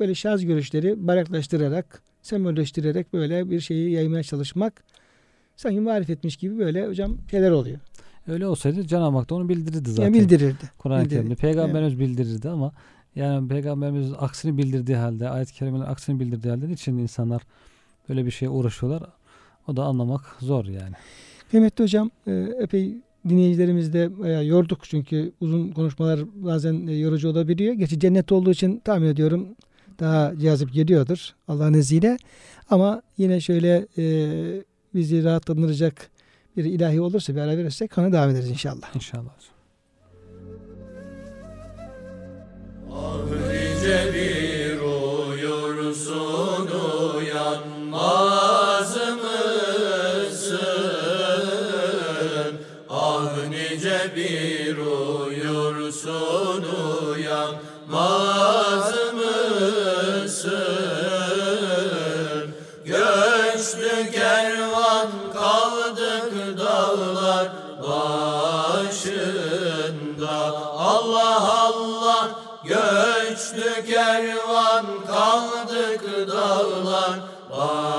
Böyle 0.00 0.14
şaz 0.14 0.44
görüşleri 0.44 1.06
bayraklaştırarak, 1.06 2.02
sembolleştirerek 2.22 3.12
böyle 3.12 3.50
bir 3.50 3.60
şeyi 3.60 3.90
yaymaya 3.90 4.22
çalışmak 4.22 4.84
sanki 5.56 5.80
marifetmiş 5.80 6.36
gibi 6.36 6.58
böyle 6.58 6.86
hocam 6.86 7.18
şeyler 7.30 7.50
oluyor. 7.50 7.78
Öyle 8.28 8.46
olsaydı 8.46 8.86
Cenab-ı 8.86 9.16
Hak 9.16 9.30
da 9.30 9.34
onu 9.34 9.48
bildirirdi 9.48 9.90
zaten. 9.90 10.02
Yani 10.02 10.14
bildirirdi. 10.14 10.70
Kur'an-ı 10.78 11.08
Kerim'de. 11.08 11.34
Peygamberimiz 11.34 11.92
evet. 11.92 12.08
bildirirdi 12.08 12.48
ama 12.48 12.72
yani 13.16 13.48
Peygamberimiz 13.48 14.12
aksini 14.18 14.58
bildirdiği 14.58 14.96
halde, 14.96 15.28
ayet-i 15.28 15.54
kerimeler 15.54 15.84
aksini 15.84 16.20
bildirdiği 16.20 16.48
halde 16.48 16.72
için 16.72 16.98
insanlar 16.98 17.42
böyle 18.08 18.26
bir 18.26 18.30
şeye 18.30 18.48
uğraşıyorlar? 18.48 19.02
O 19.68 19.76
da 19.76 19.84
anlamak 19.84 20.36
zor 20.40 20.64
yani. 20.64 20.94
Kıymetli 21.50 21.84
hocam 21.84 22.10
e, 22.26 22.32
epey 22.60 22.96
dinleyicilerimiz 23.28 23.92
de 23.92 24.10
yorduk 24.44 24.78
çünkü 24.82 25.32
uzun 25.40 25.68
konuşmalar 25.68 26.20
bazen 26.34 26.86
e, 26.86 26.92
yorucu 26.92 27.28
olabiliyor. 27.28 27.74
Gerçi 27.74 27.98
cennet 27.98 28.32
olduğu 28.32 28.50
için 28.50 28.78
tahmin 28.84 29.08
ediyorum 29.08 29.48
daha 30.00 30.38
cazip 30.38 30.72
geliyordur 30.72 31.34
Allah'ın 31.48 31.74
izniyle. 31.74 32.16
Ama 32.70 33.02
yine 33.18 33.40
şöyle 33.40 33.86
e, 33.98 34.04
bizi 34.94 35.24
rahatlandıracak 35.24 36.10
bir 36.56 36.64
ilahi 36.64 37.00
olursa 37.00 37.34
bir 37.34 37.40
ara 37.40 37.56
verirsek 37.56 37.90
kana 37.90 38.12
devam 38.12 38.30
ederiz 38.30 38.50
inşallah. 38.50 38.96
İnşallah. 38.96 39.30
Ah 42.92 43.16
nice 43.26 44.43
dağlar 66.74 67.48
başında. 67.82 69.14
Allah 70.78 71.62
Allah 71.64 72.30
göçtü 72.64 73.86
kervan 73.86 74.86
kaldık 75.06 76.02
dağlar 76.28 77.16
başında 77.50 77.94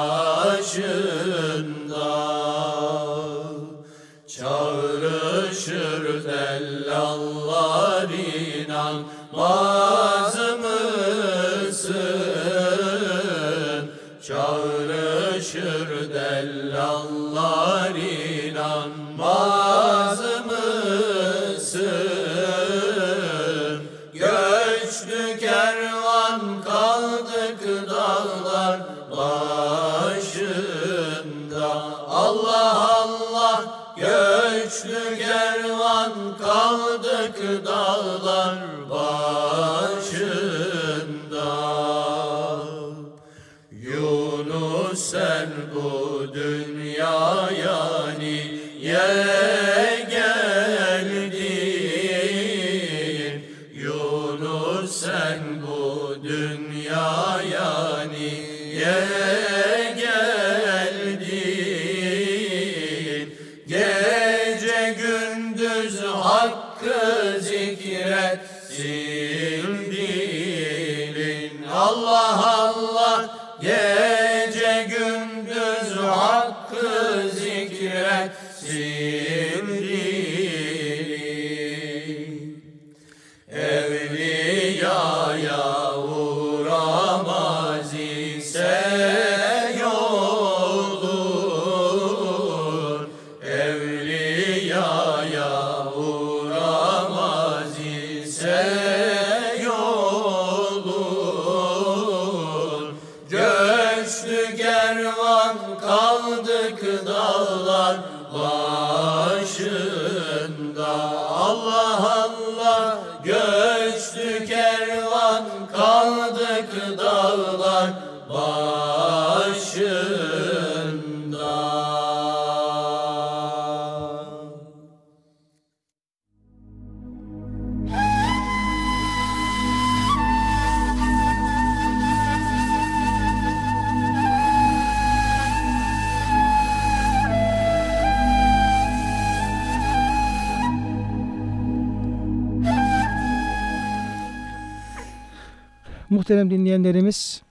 Muhterem 146.26 146.51
dinleyenlerimiz, 146.51 147.41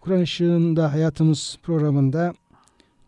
Kur'an 0.00 0.22
Işığında 0.22 0.92
Hayatımız 0.92 1.58
programında 1.62 2.34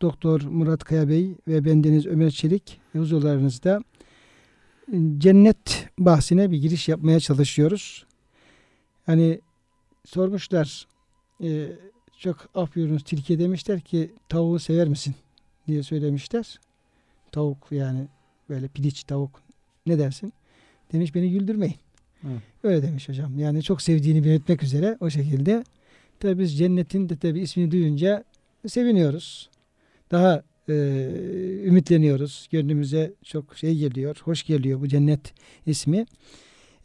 Doktor 0.01 0.41
Murat 0.43 0.85
Kaya 0.85 1.09
Bey 1.09 1.35
ve 1.49 1.65
bendeniz 1.65 2.07
Ömer 2.07 2.31
Çelik 2.31 2.81
huzurlarınızda 2.93 3.81
cennet 5.19 5.89
bahsine 5.99 6.51
bir 6.51 6.59
giriş 6.59 6.89
yapmaya 6.89 7.21
çalışıyoruz. 7.21 8.07
Hani 9.07 9.41
sormuşlar, 10.05 10.87
e, 11.43 11.69
çok 12.19 12.49
af 12.55 12.77
buyurunuz 12.77 13.05
tilkiye 13.05 13.39
demişler 13.39 13.81
ki 13.81 14.13
tavuğu 14.29 14.59
sever 14.59 14.89
misin 14.89 15.15
diye 15.67 15.83
söylemişler. 15.83 16.61
Tavuk 17.33 17.67
yani 17.71 18.09
böyle 18.49 18.69
piliç 18.69 19.05
tavuk 19.05 19.43
ne 19.87 19.99
dersin? 19.99 20.33
Demiş 20.93 21.15
beni 21.15 21.31
güldürmeyin. 21.31 21.88
Evet. 22.25 22.43
Öyle 22.63 22.83
demiş 22.83 23.09
hocam. 23.09 23.39
Yani 23.39 23.63
çok 23.63 23.83
sevdiğini 23.83 24.25
belirtmek 24.25 24.63
üzere 24.63 24.97
o 25.01 25.11
şekilde. 25.11 25.65
Tabi 26.21 26.39
biz 26.39 26.59
cennetin 26.59 27.09
de 27.09 27.17
tabi 27.17 27.41
ismini 27.41 27.71
duyunca 27.71 28.25
seviniyoruz. 28.67 29.51
Daha 30.11 30.43
e, 30.69 30.75
ümitleniyoruz. 31.65 32.49
Gönlümüze 32.51 33.13
çok 33.25 33.57
şey 33.57 33.79
geliyor, 33.79 34.17
hoş 34.25 34.43
geliyor 34.43 34.81
bu 34.81 34.89
cennet 34.89 35.33
ismi. 35.67 36.07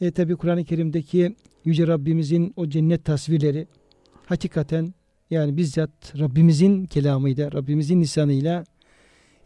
E, 0.01 0.11
tabi 0.11 0.35
Kur'an-ı 0.35 0.65
Kerim'deki 0.65 1.35
Yüce 1.65 1.87
Rabbimizin 1.87 2.53
o 2.55 2.69
cennet 2.69 3.05
tasvirleri 3.05 3.67
hakikaten 4.25 4.93
yani 5.29 5.57
bizzat 5.57 6.19
Rabbimizin 6.19 6.85
kelamıyla, 6.85 7.51
Rabbimizin 7.51 8.01
lisanıyla 8.01 8.63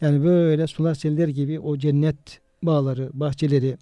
yani 0.02 0.24
böyle 0.24 0.68
sular 0.68 0.96
seller 0.96 1.28
gibi 1.28 1.60
o 1.60 1.78
cennet 1.78 2.40
bağları, 2.64 3.10
bahçeleri, 3.14 3.78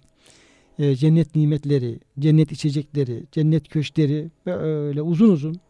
e, 0.78 0.96
cennet 0.96 1.36
nimetleri, 1.36 2.00
cennet 2.18 2.52
içecekleri, 2.52 3.22
cennet 3.32 3.68
köşkleri 3.68 4.30
böyle 4.46 5.02
uzun 5.02 5.28
uzun 5.28 5.60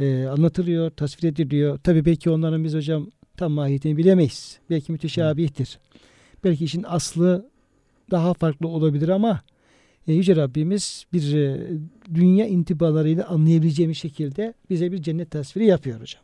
e, 0.00 0.26
anlatılıyor, 0.26 0.90
tasvir 0.90 1.28
ediliyor. 1.28 1.78
Tabii 1.78 2.04
belki 2.04 2.30
onların 2.30 2.64
biz 2.64 2.74
hocam 2.74 3.10
tam 3.36 3.52
mahiyetini 3.52 3.96
bilemeyiz. 3.96 4.58
Belki 4.70 4.92
müteşabihtir. 4.92 5.78
Belki 6.44 6.64
işin 6.64 6.84
aslı 6.88 7.50
daha 8.10 8.34
farklı 8.34 8.68
olabilir 8.68 9.08
ama 9.08 9.40
e, 10.08 10.12
Yüce 10.12 10.36
Rabbimiz 10.36 11.06
bir 11.12 11.34
e, 11.36 11.66
dünya 12.14 12.46
intibalarıyla 12.46 13.28
anlayabileceğimiz 13.28 13.98
şekilde 13.98 14.54
bize 14.70 14.92
bir 14.92 15.02
cennet 15.02 15.30
tasviri 15.30 15.66
yapıyor 15.66 16.00
hocam. 16.00 16.22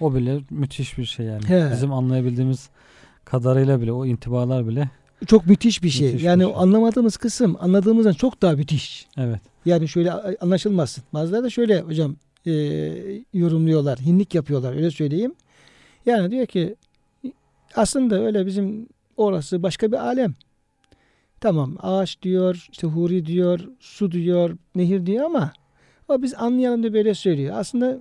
O 0.00 0.14
bile 0.14 0.40
müthiş 0.50 0.98
bir 0.98 1.04
şey 1.04 1.26
yani. 1.26 1.48
He. 1.48 1.68
Bizim 1.72 1.92
anlayabildiğimiz 1.92 2.70
kadarıyla 3.24 3.80
bile 3.80 3.92
o 3.92 4.06
intibalar 4.06 4.68
bile 4.68 4.90
Çok 5.26 5.46
müthiş 5.46 5.82
bir 5.82 5.90
şey. 5.90 6.06
Müthiş 6.06 6.22
bir 6.22 6.26
yani 6.26 6.42
şey. 6.42 6.52
anlamadığımız 6.56 7.16
kısım 7.16 7.56
anladığımızdan 7.60 8.12
çok 8.12 8.42
daha 8.42 8.52
müthiş. 8.52 9.06
evet. 9.16 9.40
Yani 9.64 9.88
şöyle 9.88 10.12
anlaşılmasın. 10.12 11.04
Bazıları 11.14 11.44
da 11.44 11.50
şöyle 11.50 11.80
hocam 11.80 12.16
e, 12.46 12.52
yorumluyorlar. 13.34 13.98
Hinlik 13.98 14.34
yapıyorlar 14.34 14.76
öyle 14.76 14.90
söyleyeyim. 14.90 15.34
Yani 16.06 16.30
diyor 16.30 16.46
ki 16.46 16.76
aslında 17.74 18.20
öyle 18.22 18.46
bizim 18.46 18.88
orası 19.16 19.62
başka 19.62 19.92
bir 19.92 19.96
alem. 19.96 20.34
Tamam 21.40 21.76
ağaç 21.82 22.22
diyor, 22.22 22.68
işte 22.72 22.86
huri 22.86 23.26
diyor, 23.26 23.60
su 23.80 24.12
diyor, 24.12 24.56
nehir 24.74 25.06
diyor 25.06 25.24
ama 25.24 25.52
o 26.08 26.22
biz 26.22 26.34
anlayalım 26.34 26.82
da 26.82 26.92
böyle 26.92 27.14
söylüyor. 27.14 27.54
Aslında 27.58 27.98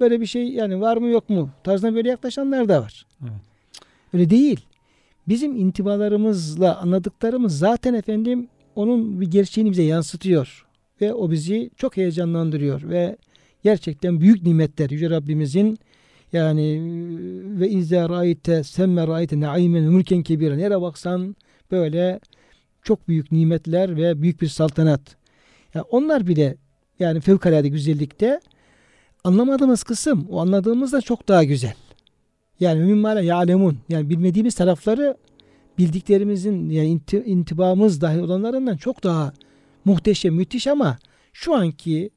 böyle 0.00 0.20
bir 0.20 0.26
şey 0.26 0.48
yani 0.48 0.80
var 0.80 0.96
mı 0.96 1.08
yok 1.08 1.30
mu 1.30 1.50
tarzına 1.64 1.94
böyle 1.94 2.08
yaklaşanlar 2.08 2.68
da 2.68 2.82
var. 2.82 3.06
Evet. 3.22 3.32
Öyle 4.14 4.30
değil. 4.30 4.60
Bizim 5.30 5.56
intibalarımızla 5.56 6.78
anladıklarımız 6.80 7.58
zaten 7.58 7.94
efendim 7.94 8.48
onun 8.74 9.20
bir 9.20 9.30
gerçeğini 9.30 9.70
bize 9.70 9.82
yansıtıyor. 9.82 10.66
Ve 11.00 11.14
o 11.14 11.30
bizi 11.30 11.70
çok 11.76 11.96
heyecanlandırıyor 11.96 12.88
ve 12.88 13.16
gerçekten 13.62 14.20
büyük 14.20 14.42
nimetler 14.42 14.90
Yüce 14.90 15.10
Rabbimizin 15.10 15.78
Yani 16.32 16.80
ve 17.60 17.68
izâ 17.68 18.08
râite 18.08 18.64
semme 18.64 19.06
râite 19.06 19.40
naimen 19.40 19.82
mülken 19.82 20.22
kebiren. 20.22 20.58
Yere 20.58 20.80
baksan 20.80 21.36
böyle 21.70 22.20
çok 22.82 23.08
büyük 23.08 23.32
nimetler 23.32 23.96
ve 23.96 24.22
büyük 24.22 24.40
bir 24.42 24.48
saltanat. 24.48 25.00
Yani 25.74 25.84
onlar 25.90 26.26
bile 26.26 26.56
yani 26.98 27.20
fevkalade 27.20 27.68
güzellikte 27.68 28.40
anlamadığımız 29.24 29.82
kısım 29.82 30.26
o 30.30 30.40
anladığımız 30.40 30.92
da 30.92 31.00
çok 31.00 31.28
daha 31.28 31.44
güzel. 31.44 31.74
Yani 32.60 32.80
mümin 32.80 33.22
ya'lemun 33.22 33.78
yani 33.88 34.10
bilmediğimiz 34.10 34.54
tarafları 34.54 35.16
bildiklerimizin 35.78 36.70
yani 36.70 36.88
inti, 36.88 37.22
intibamız 37.26 38.00
dahil 38.00 38.18
olanlarından 38.18 38.76
çok 38.76 39.04
daha 39.04 39.32
muhteşem, 39.84 40.34
müthiş 40.34 40.66
ama 40.66 40.98
şu 41.32 41.54
anki 41.54 42.10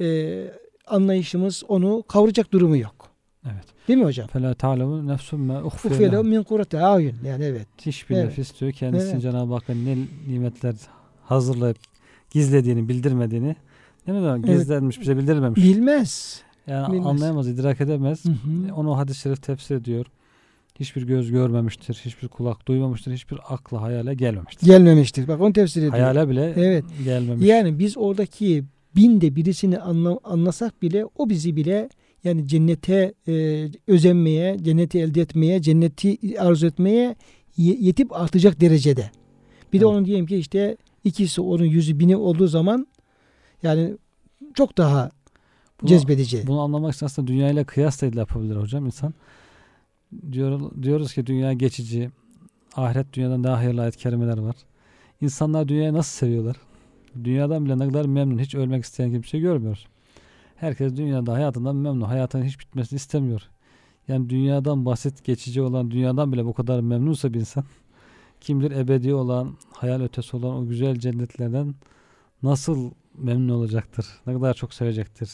e, 0.00 0.38
anlayışımız 0.86 1.62
onu 1.68 2.04
kavrayacak 2.08 2.52
durumu 2.52 2.76
yok. 2.76 3.10
Evet. 3.44 3.64
Değil 3.88 3.98
mi 3.98 4.04
hocam? 4.04 4.26
Fela 4.28 4.54
ta'lemu 4.54 5.06
nefsum 5.06 5.40
ma 5.40 5.62
uhfiye 5.62 6.08
min 6.22 6.42
kurrati 6.42 6.78
ayun. 6.78 7.16
Yani 7.24 7.44
evet. 7.44 7.66
Hiçbir 7.86 8.16
Evet. 8.16 8.24
nefis 8.24 8.60
diyor 8.60 8.72
kendisinin 8.72 9.12
Evet. 9.12 9.22
Cenab-ı 9.22 9.54
Hakk'ın 9.54 9.86
ne 9.86 9.96
nimetler 10.28 10.74
hazırlayıp 11.24 11.76
gizlediğini, 12.30 12.88
bildirmediğini 12.88 13.56
değil 14.06 14.18
mi? 14.18 14.26
Evet. 14.28 14.44
Gizlenmiş, 14.44 15.00
bize 15.00 15.16
bildirilmemiş. 15.16 15.64
Bilmez. 15.64 16.42
Yani 16.66 16.92
bilmez. 16.92 17.06
anlayamaz, 17.06 17.48
idrak 17.48 17.80
edemez. 17.80 18.24
Hı 18.24 18.28
hı. 18.28 18.74
Onu 18.74 18.96
hadis-i 18.98 19.20
şerif 19.20 19.42
tefsir 19.42 19.74
ediyor. 19.76 20.06
Hiçbir 20.80 21.02
göz 21.02 21.30
görmemiştir, 21.30 22.00
hiçbir 22.04 22.28
kulak 22.28 22.68
duymamıştır, 22.68 23.12
hiçbir 23.12 23.38
akla 23.48 23.82
hayale 23.82 24.14
gelmemiştir. 24.14 24.66
Gelmemiştir. 24.66 25.28
Bak 25.28 25.40
onu 25.40 25.52
tefsir 25.52 25.80
ediyor. 25.80 25.92
Hayale 25.92 26.28
bile 26.28 26.52
Evet. 26.56 26.84
gelmemiş. 27.04 27.46
Yani 27.46 27.78
biz 27.78 27.98
oradaki 27.98 28.64
binde 28.96 29.36
birisini 29.36 29.78
anla, 29.78 30.18
anlasak 30.24 30.82
bile 30.82 31.04
o 31.18 31.28
bizi 31.28 31.56
bile 31.56 31.88
yani 32.24 32.48
cennete 32.48 33.14
e, 33.28 33.66
özenmeye, 33.86 34.56
cenneti 34.64 34.98
elde 34.98 35.20
etmeye, 35.20 35.62
cenneti 35.62 36.40
arzu 36.40 36.66
etmeye 36.66 37.16
ye- 37.56 37.76
yetip 37.80 38.12
artacak 38.12 38.60
derecede. 38.60 39.10
Bir 39.72 39.80
de 39.80 39.84
Evet. 39.84 39.94
onun 39.94 40.04
diyelim 40.04 40.26
ki 40.26 40.36
işte 40.36 40.76
ikisi 41.04 41.40
onun 41.40 41.64
yüzü 41.64 41.98
bini 41.98 42.16
olduğu 42.16 42.46
zaman 42.46 42.86
yani 43.62 43.94
çok 44.54 44.78
daha 44.78 45.10
Bunu- 45.80 45.88
cezbedici. 45.88 46.46
Bunu 46.46 46.60
anlamak 46.60 46.94
için 46.94 47.06
aslında 47.06 47.28
dünyayla 47.28 47.64
kıyas 47.64 48.02
da 48.02 48.06
yapabilir 48.06 48.56
hocam 48.56 48.86
insan. 48.86 49.14
Diyor, 50.32 50.70
diyoruz 50.82 51.14
ki 51.14 51.26
dünya 51.26 51.52
geçici. 51.52 52.10
Ahiret 52.76 53.12
dünyadan 53.12 53.44
daha 53.44 53.56
hayırlı 53.56 53.82
ayet 53.82 53.96
kerimeler 53.96 54.38
var. 54.38 54.56
İnsanlar 55.20 55.68
dünyayı 55.68 55.92
nasıl 55.92 56.18
seviyorlar? 56.18 56.56
Dünyadan 57.24 57.64
bile 57.64 57.78
ne 57.78 57.88
kadar 57.88 58.04
memnun. 58.04 58.38
Hiç 58.38 58.54
ölmek 58.54 58.84
isteyen 58.84 59.10
kimse 59.10 59.38
görmüyoruz. 59.38 59.86
Herkes 60.56 60.96
dünyada 60.96 61.32
hayatından 61.32 61.76
memnun. 61.76 62.00
Hayatının 62.00 62.44
hiç 62.44 62.60
bitmesini 62.60 62.96
istemiyor. 62.96 63.42
Yani 64.08 64.30
dünyadan 64.30 64.84
basit 64.86 65.24
geçici 65.24 65.62
olan 65.62 65.90
dünyadan 65.90 66.32
bile 66.32 66.44
bu 66.44 66.54
kadar 66.54 66.80
memnunsa 66.80 67.34
bir 67.34 67.40
insan 67.40 67.64
kim 68.40 68.60
bilir 68.60 68.70
ebedi 68.70 69.14
olan 69.14 69.56
hayal 69.72 70.00
ötesi 70.00 70.36
olan 70.36 70.56
o 70.56 70.66
güzel 70.66 70.98
cennetlerden 70.98 71.74
nasıl 72.42 72.90
memnun 73.18 73.48
olacaktır? 73.54 74.06
Ne 74.26 74.34
kadar 74.34 74.54
çok 74.54 74.74
sevecektir? 74.74 75.30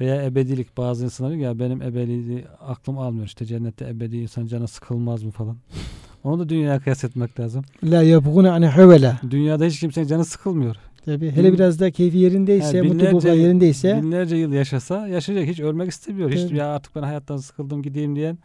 Veya 0.00 0.24
ebedilik 0.24 0.76
bazı 0.76 1.04
insanlar 1.04 1.32
diyor 1.32 1.42
ya 1.42 1.58
benim 1.58 1.82
ebediliği 1.82 2.44
aklım 2.60 2.98
almıyor 2.98 3.26
işte 3.26 3.44
cennette 3.44 3.88
ebedi 3.88 4.16
insan 4.16 4.46
canı 4.46 4.68
sıkılmaz 4.68 5.22
mı 5.22 5.30
falan. 5.30 5.56
Onu 6.24 6.38
da 6.38 6.48
dünyaya 6.48 6.80
kıyas 6.80 7.04
etmek 7.04 7.40
lazım. 7.40 7.64
La 7.84 8.02
yabğuna 8.02 8.52
ane 8.52 8.68
hevela. 8.70 9.20
Dünyada 9.30 9.64
hiç 9.64 9.80
kimsenin 9.80 10.06
canı 10.06 10.24
sıkılmıyor. 10.24 10.76
Tabii. 11.04 11.30
Hele 11.30 11.52
biraz 11.52 11.80
da 11.80 11.90
keyfi 11.90 12.18
yerindeyse, 12.18 12.76
Yani 12.76 12.88
mutlulukla 12.88 13.28
yerindeyse 13.28 14.00
binlerce 14.02 14.36
yıl 14.36 14.52
yaşasa 14.52 15.08
yaşayacak 15.08 15.48
hiç 15.48 15.60
ölmek 15.60 15.90
istemiyor. 15.90 16.30
Hiç 16.30 16.42
Tabii. 16.42 16.56
ya 16.56 16.66
artık 16.74 16.96
ben 16.96 17.02
hayattan 17.02 17.36
sıkıldım 17.36 17.82
gideyim 17.82 18.16
diyen 18.16 18.38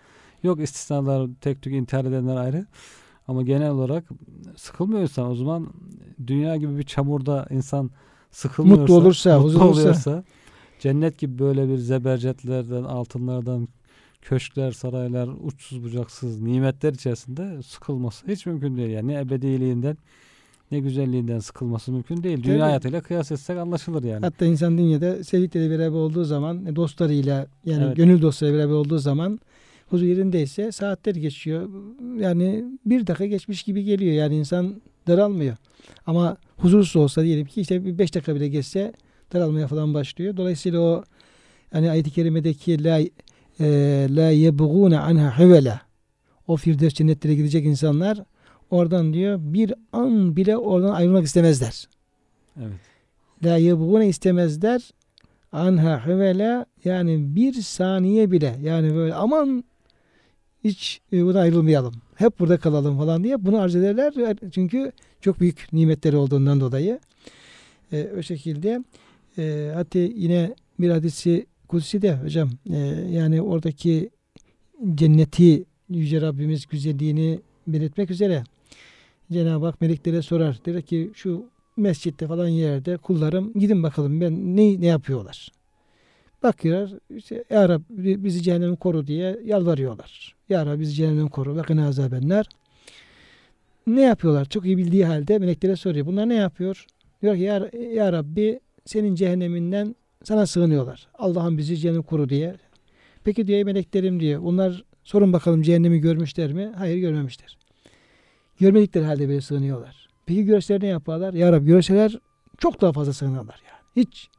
yok 0.43 0.62
istisnalar 0.62 1.30
tek 1.41 1.62
tük 1.62 1.74
intihar 1.74 2.06
edenler 2.06 2.36
ayrı. 2.36 2.66
Ama 3.28 3.41
genel 3.43 3.70
olarak 3.70 4.04
sıkılmıyor 4.56 5.02
insan. 5.02 5.32
O 5.32 5.36
zaman 5.36 5.68
dünya 6.28 6.56
gibi 6.56 6.78
bir 6.78 6.84
çamurda 6.84 7.47
insan 7.49 7.91
sıkılmıyorsa, 8.32 8.82
Mutlu 8.82 8.95
olursa, 8.95 9.36
mutlu 9.39 9.47
huzur 9.49 9.62
olursa. 9.62 9.80
oluyorsa, 9.82 10.24
cennet 10.82 11.18
gibi 11.18 11.40
böyle 11.40 11.70
bir 11.70 11.78
zebercetlerden, 11.78 12.84
altınlardan, 12.84 13.68
köşkler, 14.22 14.72
saraylar, 14.72 15.30
uçsuz 15.44 15.84
bucaksız 15.84 16.42
nimetler 16.42 16.94
içerisinde 16.94 17.64
sıkılması 17.64 18.28
hiç 18.28 18.46
mümkün 18.46 18.78
değil. 18.78 18.90
Yani 18.90 19.08
ne 19.08 19.20
ebediliğinden 19.20 19.98
ne 20.72 20.80
güzelliğinden 20.80 21.40
sıkılması 21.40 21.92
mümkün 21.92 22.24
değil. 22.24 22.44
Dünya 22.44 22.56
Tabii. 22.56 22.62
hayatıyla 22.62 23.02
kıyas 23.02 23.32
etsek 23.32 23.58
anlaşılır 23.58 24.04
yani. 24.04 24.26
Hatta 24.26 24.46
insan 24.46 24.78
dünyada 24.78 25.24
sevdikleriyle 25.24 25.80
beraber 25.80 25.98
olduğu 25.98 26.24
zaman, 26.24 26.76
dostlarıyla 26.76 27.48
yani 27.66 27.84
Evet. 27.84 27.98
gönül 27.98 28.22
dostlarıyla 28.22 28.60
beraber 28.60 28.74
olduğu 28.74 28.98
zaman 28.98 29.40
huzur 29.90 30.06
yerindeyse 30.06 30.72
saatler 30.72 31.16
geçiyor. 31.16 31.70
Yani 32.20 32.66
bir 32.86 33.08
dakika 33.08 33.26
geçmiş 33.26 33.64
gibi 33.64 33.84
geliyor. 33.84 34.14
Yani 34.14 34.36
insan 34.36 34.82
daralmıyor. 35.08 35.56
Ama 36.06 36.38
huzursuz 36.58 36.96
olsa 36.96 37.24
diyelim 37.24 37.46
ki 37.46 37.62
işte 37.62 37.86
bir 37.86 37.98
beş 37.98 38.16
dakika 38.16 38.36
bile 38.36 38.48
geçse 38.48 38.94
daralmaya 39.34 39.68
falan 39.68 39.94
başlıyor. 39.94 40.38
Dolayısıyla 40.38 40.80
o 40.80 41.04
hani 41.72 41.92
ayet-i 41.92 42.12
kerimedeki 42.12 42.84
la 42.84 43.00
e, 43.60 44.08
la 44.10 44.30
yebğune 44.30 45.00
anha 45.00 45.40
hevela 45.40 45.82
o 46.48 46.58
firdevs 46.58 46.94
cennetlere 46.94 47.36
gidecek 47.36 47.66
insanlar 47.66 48.20
oradan 48.72 49.14
diyor 49.14 49.40
bir 49.42 49.74
an 49.94 50.36
bile 50.36 50.58
oradan 50.58 50.94
ayrılmak 50.94 51.26
istemezler. 51.26 51.88
Evet. 52.60 52.80
La 53.44 53.58
yebğune 53.58 54.08
istemezler. 54.08 54.82
Anha 55.52 56.06
hevela 56.06 56.66
yani 56.86 57.36
bir 57.36 57.54
saniye 57.54 58.32
bile 58.32 58.56
yani 58.62 58.96
böyle 58.96 59.14
aman 59.14 59.64
hiç 60.64 61.02
e, 61.14 61.26
buradan 61.26 61.42
ayrılmayalım. 61.42 61.94
Hep 62.16 62.40
burada 62.40 62.58
kalalım 62.58 62.98
falan 62.98 63.24
diye 63.24 63.46
bunu 63.46 63.58
arz 63.62 63.76
ederler. 63.76 64.14
Çünkü 64.52 64.92
çok 65.22 65.40
büyük 65.40 65.68
nimetleri 65.74 66.18
olduğundan 66.18 66.60
dolayı. 66.60 67.00
E, 67.92 68.10
o 68.20 68.22
şekilde 68.22 68.84
e, 69.38 69.72
hatta 69.76 70.00
yine 70.00 70.56
bir 70.80 70.90
hadisi 70.90 71.46
kutsi 71.68 72.02
de 72.02 72.16
hocam 72.16 72.50
e, 72.70 72.78
yani 73.12 73.42
oradaki 73.42 74.10
cenneti 74.96 75.66
Yüce 75.90 76.22
Rabbimiz 76.22 76.66
güzelliğini 76.68 77.40
belirtmek 77.68 78.12
üzere 78.12 78.44
Cenab-ı 79.32 79.66
Hak 79.66 79.82
meleklere 79.82 80.22
sorar. 80.22 80.60
Der 80.66 80.82
ki 80.82 81.12
şu 81.14 81.46
mescitte 81.78 82.28
falan 82.28 82.48
yerde 82.48 82.98
kullarım 82.98 83.54
gidin 83.54 83.84
bakalım 83.84 84.22
ben 84.22 84.56
ne 84.58 84.82
ne 84.82 84.86
yapıyorlar. 84.86 85.52
Bakıyorlar 86.44 87.00
işte 87.16 87.44
Ya 87.50 87.70
Rabbi 87.70 88.24
bizi 88.24 88.42
cehennem 88.42 88.76
koru 88.76 89.08
diye 89.08 89.40
yalvarıyorlar. 89.46 90.36
Ya 90.50 90.66
Rabbi 90.66 90.80
bizi 90.80 90.94
cehennem 90.94 91.28
koru 91.28 91.58
ve 91.58 91.62
kına 91.62 91.88
azabenler. 91.88 92.46
Ne 93.88 94.02
yapıyorlar? 94.02 94.46
Çok 94.46 94.66
iyi 94.66 94.78
bildiği 94.78 95.06
halde 95.06 95.40
meleklere 95.40 95.76
soruyor. 95.76 96.06
Bunlar 96.06 96.30
ne 96.30 96.36
yapıyor? 96.36 96.86
Diyor 97.22 97.36
ki 97.36 97.42
ya, 97.42 97.70
ya 97.94 98.14
Rabbi 98.14 98.60
senin 98.86 99.16
cehenneminden 99.16 99.96
sana 100.24 100.46
sığınıyorlar. 100.46 101.08
Allah'ım 101.14 101.58
bizi 101.58 101.78
cehennem 101.78 102.02
koru 102.04 102.30
diye. 102.30 102.56
Peki 103.24 103.48
diyor 103.48 103.58
"ey 103.58 103.64
meleklerim 103.64 104.20
diyor. 104.20 104.44
Bunlar 104.44 104.84
sorun 105.04 105.34
bakalım 105.34 105.62
cehennemi 105.62 106.00
görmüşler 106.00 106.54
mi? 106.54 106.72
Hayır 106.78 106.98
görmemişler. 106.98 107.58
Görmedikleri 108.60 109.06
halde 109.06 109.28
böyle 109.28 109.42
sığınıyorlar. 109.42 110.10
Peki 110.26 110.46
görseler 110.46 110.82
ne 110.82 110.88
yaparlar? 110.88 111.34
Ya 111.34 111.52
Rabbi 111.52 111.66
görseler 111.66 112.20
çok 112.58 112.82
daha 112.82 112.92
fazla 112.94 113.14
sığınırlar 113.14 113.62
yani. 113.68 114.06
Hiç 114.06 114.30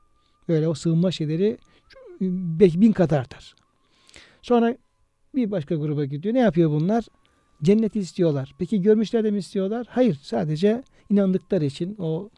böyle 0.48 0.68
o 0.68 0.74
sığınma 0.74 1.10
şeyleri 1.10 1.58
belki 2.20 2.80
bin 2.80 2.92
kat 2.92 3.12
artar. 3.12 3.54
Sonra 4.42 4.76
bir 5.34 5.50
başka 5.50 5.74
gruba 5.74 6.04
gidiyor. 6.04 6.34
Ne 6.34 6.38
yapıyor 6.38 6.70
bunlar? 6.70 7.04
Cenneti 7.62 7.98
istiyorlar. 8.00 8.54
Peki 8.58 8.82
görmüşler 8.82 9.24
de 9.24 9.30
mi 9.30 9.38
istiyorlar? 9.38 9.86
Hayır. 9.90 10.18
Sadece 10.22 10.82
inandıkları 11.10 11.64
için 11.64 11.96
o 11.98 12.30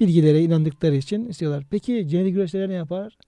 bilgilere 0.00 0.42
inandıkları 0.42 0.96
için 0.96 1.28
istiyorlar. 1.28 1.64
Peki 1.70 2.08
cenneti 2.08 2.32
görseler 2.32 2.68
ne 2.68 2.72
yapar? 2.72 3.18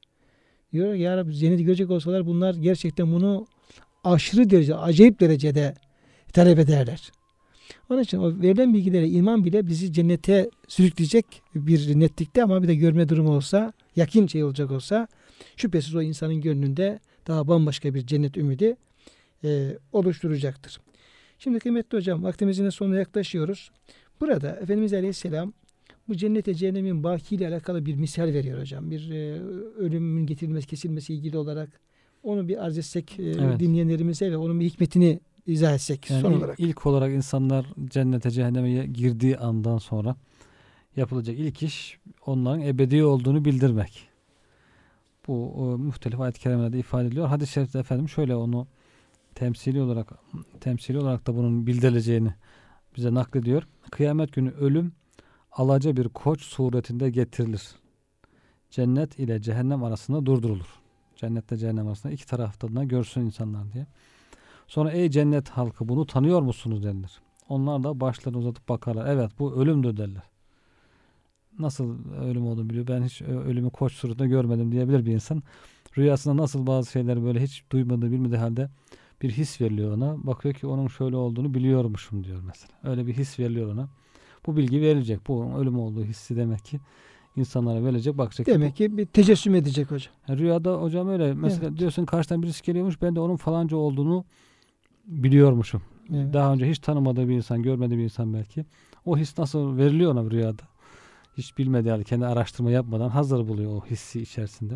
Diyor 0.73 0.95
ya 0.95 1.17
Rabbi 1.17 1.35
cenneti 1.35 1.65
görecek 1.65 1.91
olsalar 1.91 2.27
bunlar 2.27 2.55
gerçekten 2.55 3.13
bunu 3.13 3.47
aşırı 4.05 4.51
derece, 4.51 4.75
acayip 4.75 5.21
derecede 5.21 5.75
talep 6.33 6.59
ederler. 6.59 7.13
Onun 7.91 8.03
için 8.03 8.19
o 8.19 8.43
verilen 8.43 8.75
bilgilere 8.75 9.09
iman 9.09 9.45
bile 9.45 9.67
bizi 9.67 9.93
cennete 9.93 10.51
sürükleyecek 10.69 11.27
bir 11.55 12.01
netlikte 12.01 12.43
ama 12.43 12.63
bir 12.63 12.69
de 12.69 12.75
görme 12.75 13.09
durumu 13.09 13.37
olsa, 13.37 13.73
yakin 13.97 14.27
şey 14.27 14.45
olacak 14.45 14.71
olsa 14.71 15.09
şüphesiz 15.57 15.95
o 15.95 16.03
insanın 16.03 16.41
gönlünde 16.41 17.01
daha 17.27 17.49
bambaşka 17.49 17.95
bir 17.95 18.07
cennet 18.07 18.37
ümidi 18.37 18.77
e, 19.45 19.79
oluşturacaktır. 19.93 20.81
Şimdi 21.39 21.59
kıymetli 21.59 21.99
hocam 21.99 22.23
vaktimizin 22.23 22.71
sonuna 22.71 22.97
yaklaşıyoruz. 22.97 23.71
Burada 24.21 24.51
Efendimiz 24.51 24.93
Aleyhisselam 24.93 25.53
bu 26.09 26.17
cennete 26.17 26.55
cehennemin 26.55 27.03
baki 27.03 27.35
ile 27.35 27.49
alakalı 27.49 27.87
bir 27.87 27.95
misal 27.95 28.23
veriyor 28.25 28.61
hocam. 28.61 28.91
Bir 28.91 29.11
e, 29.11 29.41
ölümün 29.79 30.27
getirilmesi, 30.27 30.67
kesilmesi 30.67 31.15
ilgili 31.15 31.39
olarak 31.39 31.69
onu 32.23 32.49
bir 32.49 32.65
arz 32.65 32.79
etsek 32.79 33.19
e, 33.21 33.23
Evet. 33.23 33.61
dinleyenlerimize 33.61 34.31
ve 34.33 34.37
onun 34.37 34.61
bir 34.61 34.65
hikmetini 34.65 35.21
izah 35.47 35.75
etsek 35.75 36.11
Yani 36.11 36.21
son 36.21 36.33
il- 36.33 36.37
olarak. 36.37 36.61
ilk 36.61 36.87
olarak 36.87 37.13
insanlar 37.13 37.67
cennete 37.91 38.31
cehenneme 38.31 38.87
girdiği 38.87 39.37
andan 39.39 39.79
sonra 39.79 40.17
yapılacak 40.97 41.39
ilk 41.39 41.63
iş 41.63 41.99
onların 42.27 42.61
ebedi 42.61 43.05
olduğunu 43.05 43.45
bildirmek. 43.45 44.09
Bu 45.29 45.53
o, 45.53 45.79
muhtelif 45.79 46.21
ayet-i 46.21 46.41
kerimelerde 46.41 46.79
ifade 46.79 47.07
ediliyor. 47.09 47.27
Hadis-i 47.27 47.53
şerifte 47.53 47.79
efendim 47.79 48.09
şöyle 48.09 48.37
onu 48.37 48.67
temsili 49.35 49.81
olarak 49.83 50.13
temsili 50.61 50.99
olarak 50.99 51.27
da 51.27 51.37
bunun 51.37 51.67
bildirileceğini 51.67 52.35
bize 52.97 53.15
naklediyor. 53.15 53.63
Kıyamet 53.91 54.33
günü 54.33 54.51
ölüm 54.51 54.93
alaca 55.57 55.97
bir 55.97 56.09
koç 56.09 56.43
suretinde 56.43 57.11
getirilir. 57.11 57.63
Cennet 58.71 59.19
ile 59.19 59.43
cehennem 59.43 59.85
arasında 59.85 60.27
durdurulur. 60.27 60.81
Cennette 61.17 61.57
cehennem 61.57 61.89
arasında 61.89 62.13
iki 62.13 62.27
tarafta 62.27 62.77
da 62.77 62.85
görsün 62.85 63.21
insanlar 63.21 63.73
diye. 63.73 63.87
Sonra 64.67 64.91
ey 64.91 65.11
cennet 65.11 65.49
halkı 65.49 65.89
bunu 65.89 66.07
tanıyor 66.07 66.43
musunuz 66.43 66.85
denilir. 66.85 67.21
Onlar 67.49 67.83
da 67.83 68.01
başlarını 68.01 68.39
uzatıp 68.39 68.69
bakarlar. 68.69 69.07
Evet 69.07 69.31
bu 69.39 69.55
ölümdür 69.55 69.97
derler. 69.97 70.23
Nasıl 71.59 72.15
ölüm 72.15 72.47
olduğunu 72.47 72.71
biliyor. 72.71 72.87
Ben 72.87 73.03
hiç 73.03 73.23
ölümü 73.23 73.71
koç 73.71 73.93
suretinde 73.93 74.29
görmedim 74.29 74.73
diyebilir 74.73 75.07
bir 75.07 75.13
insan. 75.13 75.43
Rüyasında 75.99 76.43
nasıl 76.43 76.67
bazı 76.67 76.91
şeyler 76.91 77.25
böyle 77.25 77.43
hiç 77.43 77.65
duymadığı 77.73 78.13
bilmediği 78.13 78.37
halde 78.37 78.71
bir 79.23 79.31
his 79.31 79.61
veriliyor 79.61 79.97
ona. 79.97 80.27
Bakıyor 80.27 80.55
ki 80.55 80.67
onun 80.67 80.89
şöyle 80.89 81.17
olduğunu 81.17 81.55
biliyormuşum 81.55 82.25
diyor 82.25 82.43
mesela. 82.47 82.73
Öyle 82.85 83.07
bir 83.07 83.15
his 83.15 83.39
veriliyor 83.39 83.73
ona. 83.73 83.89
Bu 84.47 84.57
bilgi 84.57 84.81
verilecek. 84.81 85.29
Bu 85.29 85.45
ölüm 85.59 85.79
olduğu 85.79 86.05
hissi 86.05 86.37
demek 86.37 86.65
ki 86.65 86.79
insanlara 87.37 87.85
verilecek. 87.85 88.19
Bakacak 88.19 88.47
Demek 88.47 88.77
ki 88.77 88.97
bir 88.97 89.07
tecessüm 89.07 89.55
edecek 89.55 89.91
hocam. 89.91 90.13
ya 90.29 90.37
Rüyada 90.39 90.83
hocam 90.83 91.09
öyle. 91.09 91.35
Mesela 91.35 91.67
Evet. 91.69 91.79
diyorsun 91.79 92.05
karşıdan 92.05 92.43
birisi 92.43 92.63
geliyormuş. 92.63 93.03
Ben 93.03 93.17
de 93.17 93.21
onun 93.21 93.37
falanca 93.37 93.77
olduğunu 93.77 94.25
biliyormuşum. 95.07 95.83
Evet. 96.15 96.33
Daha 96.35 96.53
önce 96.53 96.71
hiç 96.71 96.79
tanımadığı 96.79 97.29
bir 97.29 97.35
insan, 97.35 97.63
görmediği 97.63 97.99
bir 97.99 98.05
insan 98.05 98.35
belki. 98.35 98.65
O 99.05 99.19
his 99.19 99.39
nasıl 99.39 99.77
veriliyor 99.77 100.13
ona 100.13 100.31
rüyada? 100.31 100.63
Hiç 101.37 101.59
bilmediği 101.59 101.91
halde 101.91 102.05
kendi 102.05 102.27
araştırma 102.27 102.71
yapmadan 102.71 103.09
hazır 103.09 103.49
buluyor 103.49 103.71
o 103.77 103.85
hissi 103.91 104.21
içerisinde. 104.23 104.75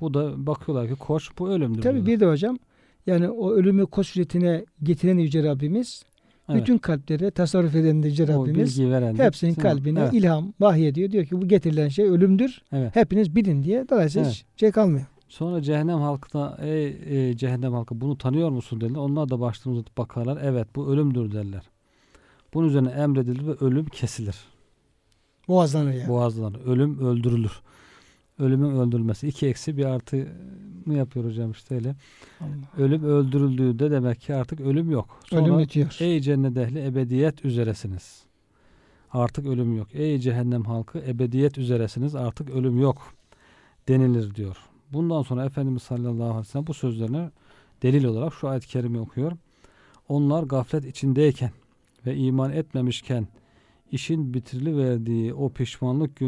Bu 0.00 0.14
da 0.14 0.46
bakıyorlar 0.46 0.88
ki 0.88 0.94
koç 0.94 1.30
bu 1.38 1.48
ölümdür. 1.48 1.82
Tabii 1.82 1.92
diyorlar. 1.94 2.06
bir 2.14 2.20
de 2.20 2.26
hocam 2.26 2.58
yani 3.06 3.28
o 3.30 3.50
ölümü 3.52 3.86
koç 3.86 4.06
suretine 4.06 4.64
getiren 4.82 5.18
Yüce 5.18 5.42
Rabbimiz 5.42 6.04
Evet. 6.48 6.60
bütün 6.60 6.78
kalplere 6.78 7.30
tasarruf 7.30 7.74
eden 7.74 8.02
de 8.02 8.08
Yüce 8.08 8.28
Rabbimiz 8.28 8.80
veren 8.80 9.14
hepsinin 9.18 9.52
mi? 9.52 9.58
kalbine 9.62 10.00
Evet. 10.00 10.12
ilham, 10.14 10.52
vahiy 10.60 10.88
ediyor. 10.88 11.10
Diyor 11.10 11.24
ki 11.24 11.42
bu 11.42 11.48
getirilen 11.48 11.88
şey 11.88 12.04
ölümdür. 12.04 12.62
evet. 12.72 12.96
Hepiniz 12.96 13.36
bilin 13.36 13.62
diye. 13.64 13.88
Dolayısıyla 13.90 14.30
hiç 14.30 14.44
şey 14.56 14.70
kalmıyor. 14.70 15.06
Sonra 15.28 15.62
cehennem 15.62 15.98
halkına 15.98 16.56
ey, 16.60 16.96
ey 17.06 17.36
cehennem 17.36 17.72
halkı 17.72 18.00
bunu 18.00 18.18
tanıyor 18.18 18.50
musun 18.50 18.80
dediler. 18.80 18.98
Onlar 18.98 19.28
da 19.28 19.40
başlarını 19.40 19.74
uzatıp 19.78 19.98
bakarlar. 19.98 20.38
Evet 20.42 20.68
bu 20.76 20.88
ölümdür 20.88 21.32
derler. 21.32 21.62
Bunun 22.54 22.68
üzerine 22.68 22.88
emredilir 22.90 23.46
ve 23.46 23.52
ölüm 23.52 23.86
kesilir. 23.86 24.36
Boğazlanır 25.48 25.92
yani. 25.92 26.08
Boğazlanır. 26.08 26.60
Ölüm 26.66 26.98
öldürülür. 27.06 27.60
Ölümün 28.38 28.70
öldürülmesi. 28.70 29.28
iki 29.28 29.46
eksi 29.46 29.76
bir 29.76 29.84
artı 29.84 30.28
mı 30.86 30.94
yapıyor 30.94 31.24
hocam 31.26 31.50
işte 31.50 31.74
öyle. 31.74 31.94
Allah. 32.40 32.84
Ölüm 32.84 33.04
öldürüldüğünde 33.04 33.90
demek 33.90 34.20
ki 34.20 34.34
artık 34.34 34.60
ölüm 34.60 34.90
yok. 34.90 35.20
Sonra, 35.24 35.42
Ölüm 35.42 35.58
bitiyor. 35.58 35.96
Ey 36.00 36.20
cennet 36.20 36.56
ehli 36.56 36.86
ebediyet 36.86 37.44
üzeresiniz. 37.44 38.24
Artık 39.12 39.46
ölüm 39.46 39.76
yok. 39.76 39.88
Ey 39.94 40.18
cehennem 40.18 40.64
halkı 40.64 40.98
ebediyet 40.98 41.58
üzeresiniz. 41.58 42.14
Artık 42.14 42.50
ölüm 42.50 42.80
yok 42.80 43.14
denilir 43.88 44.34
diyor. 44.34 44.56
Bundan 44.92 45.22
sonra 45.22 45.44
Efendimiz 45.44 45.82
sallallahu 45.82 46.24
aleyhi 46.24 46.40
ve 46.40 46.44
sellem 46.44 46.66
bu 46.66 46.74
sözlerine 46.74 47.30
delil 47.82 48.04
olarak 48.04 48.34
şu 48.34 48.48
ayet-i 48.48 48.68
kerime 48.68 49.00
okuyor. 49.00 49.32
Onlar 50.08 50.42
gaflet 50.42 50.84
içindeyken 50.84 51.50
ve 52.06 52.16
iman 52.16 52.52
etmemişken 52.52 53.28
işin 53.92 54.34
bitirili 54.34 54.76
verdiği 54.76 55.34
o 55.34 55.48
pişmanlık 55.48 56.16
günü 56.16 56.24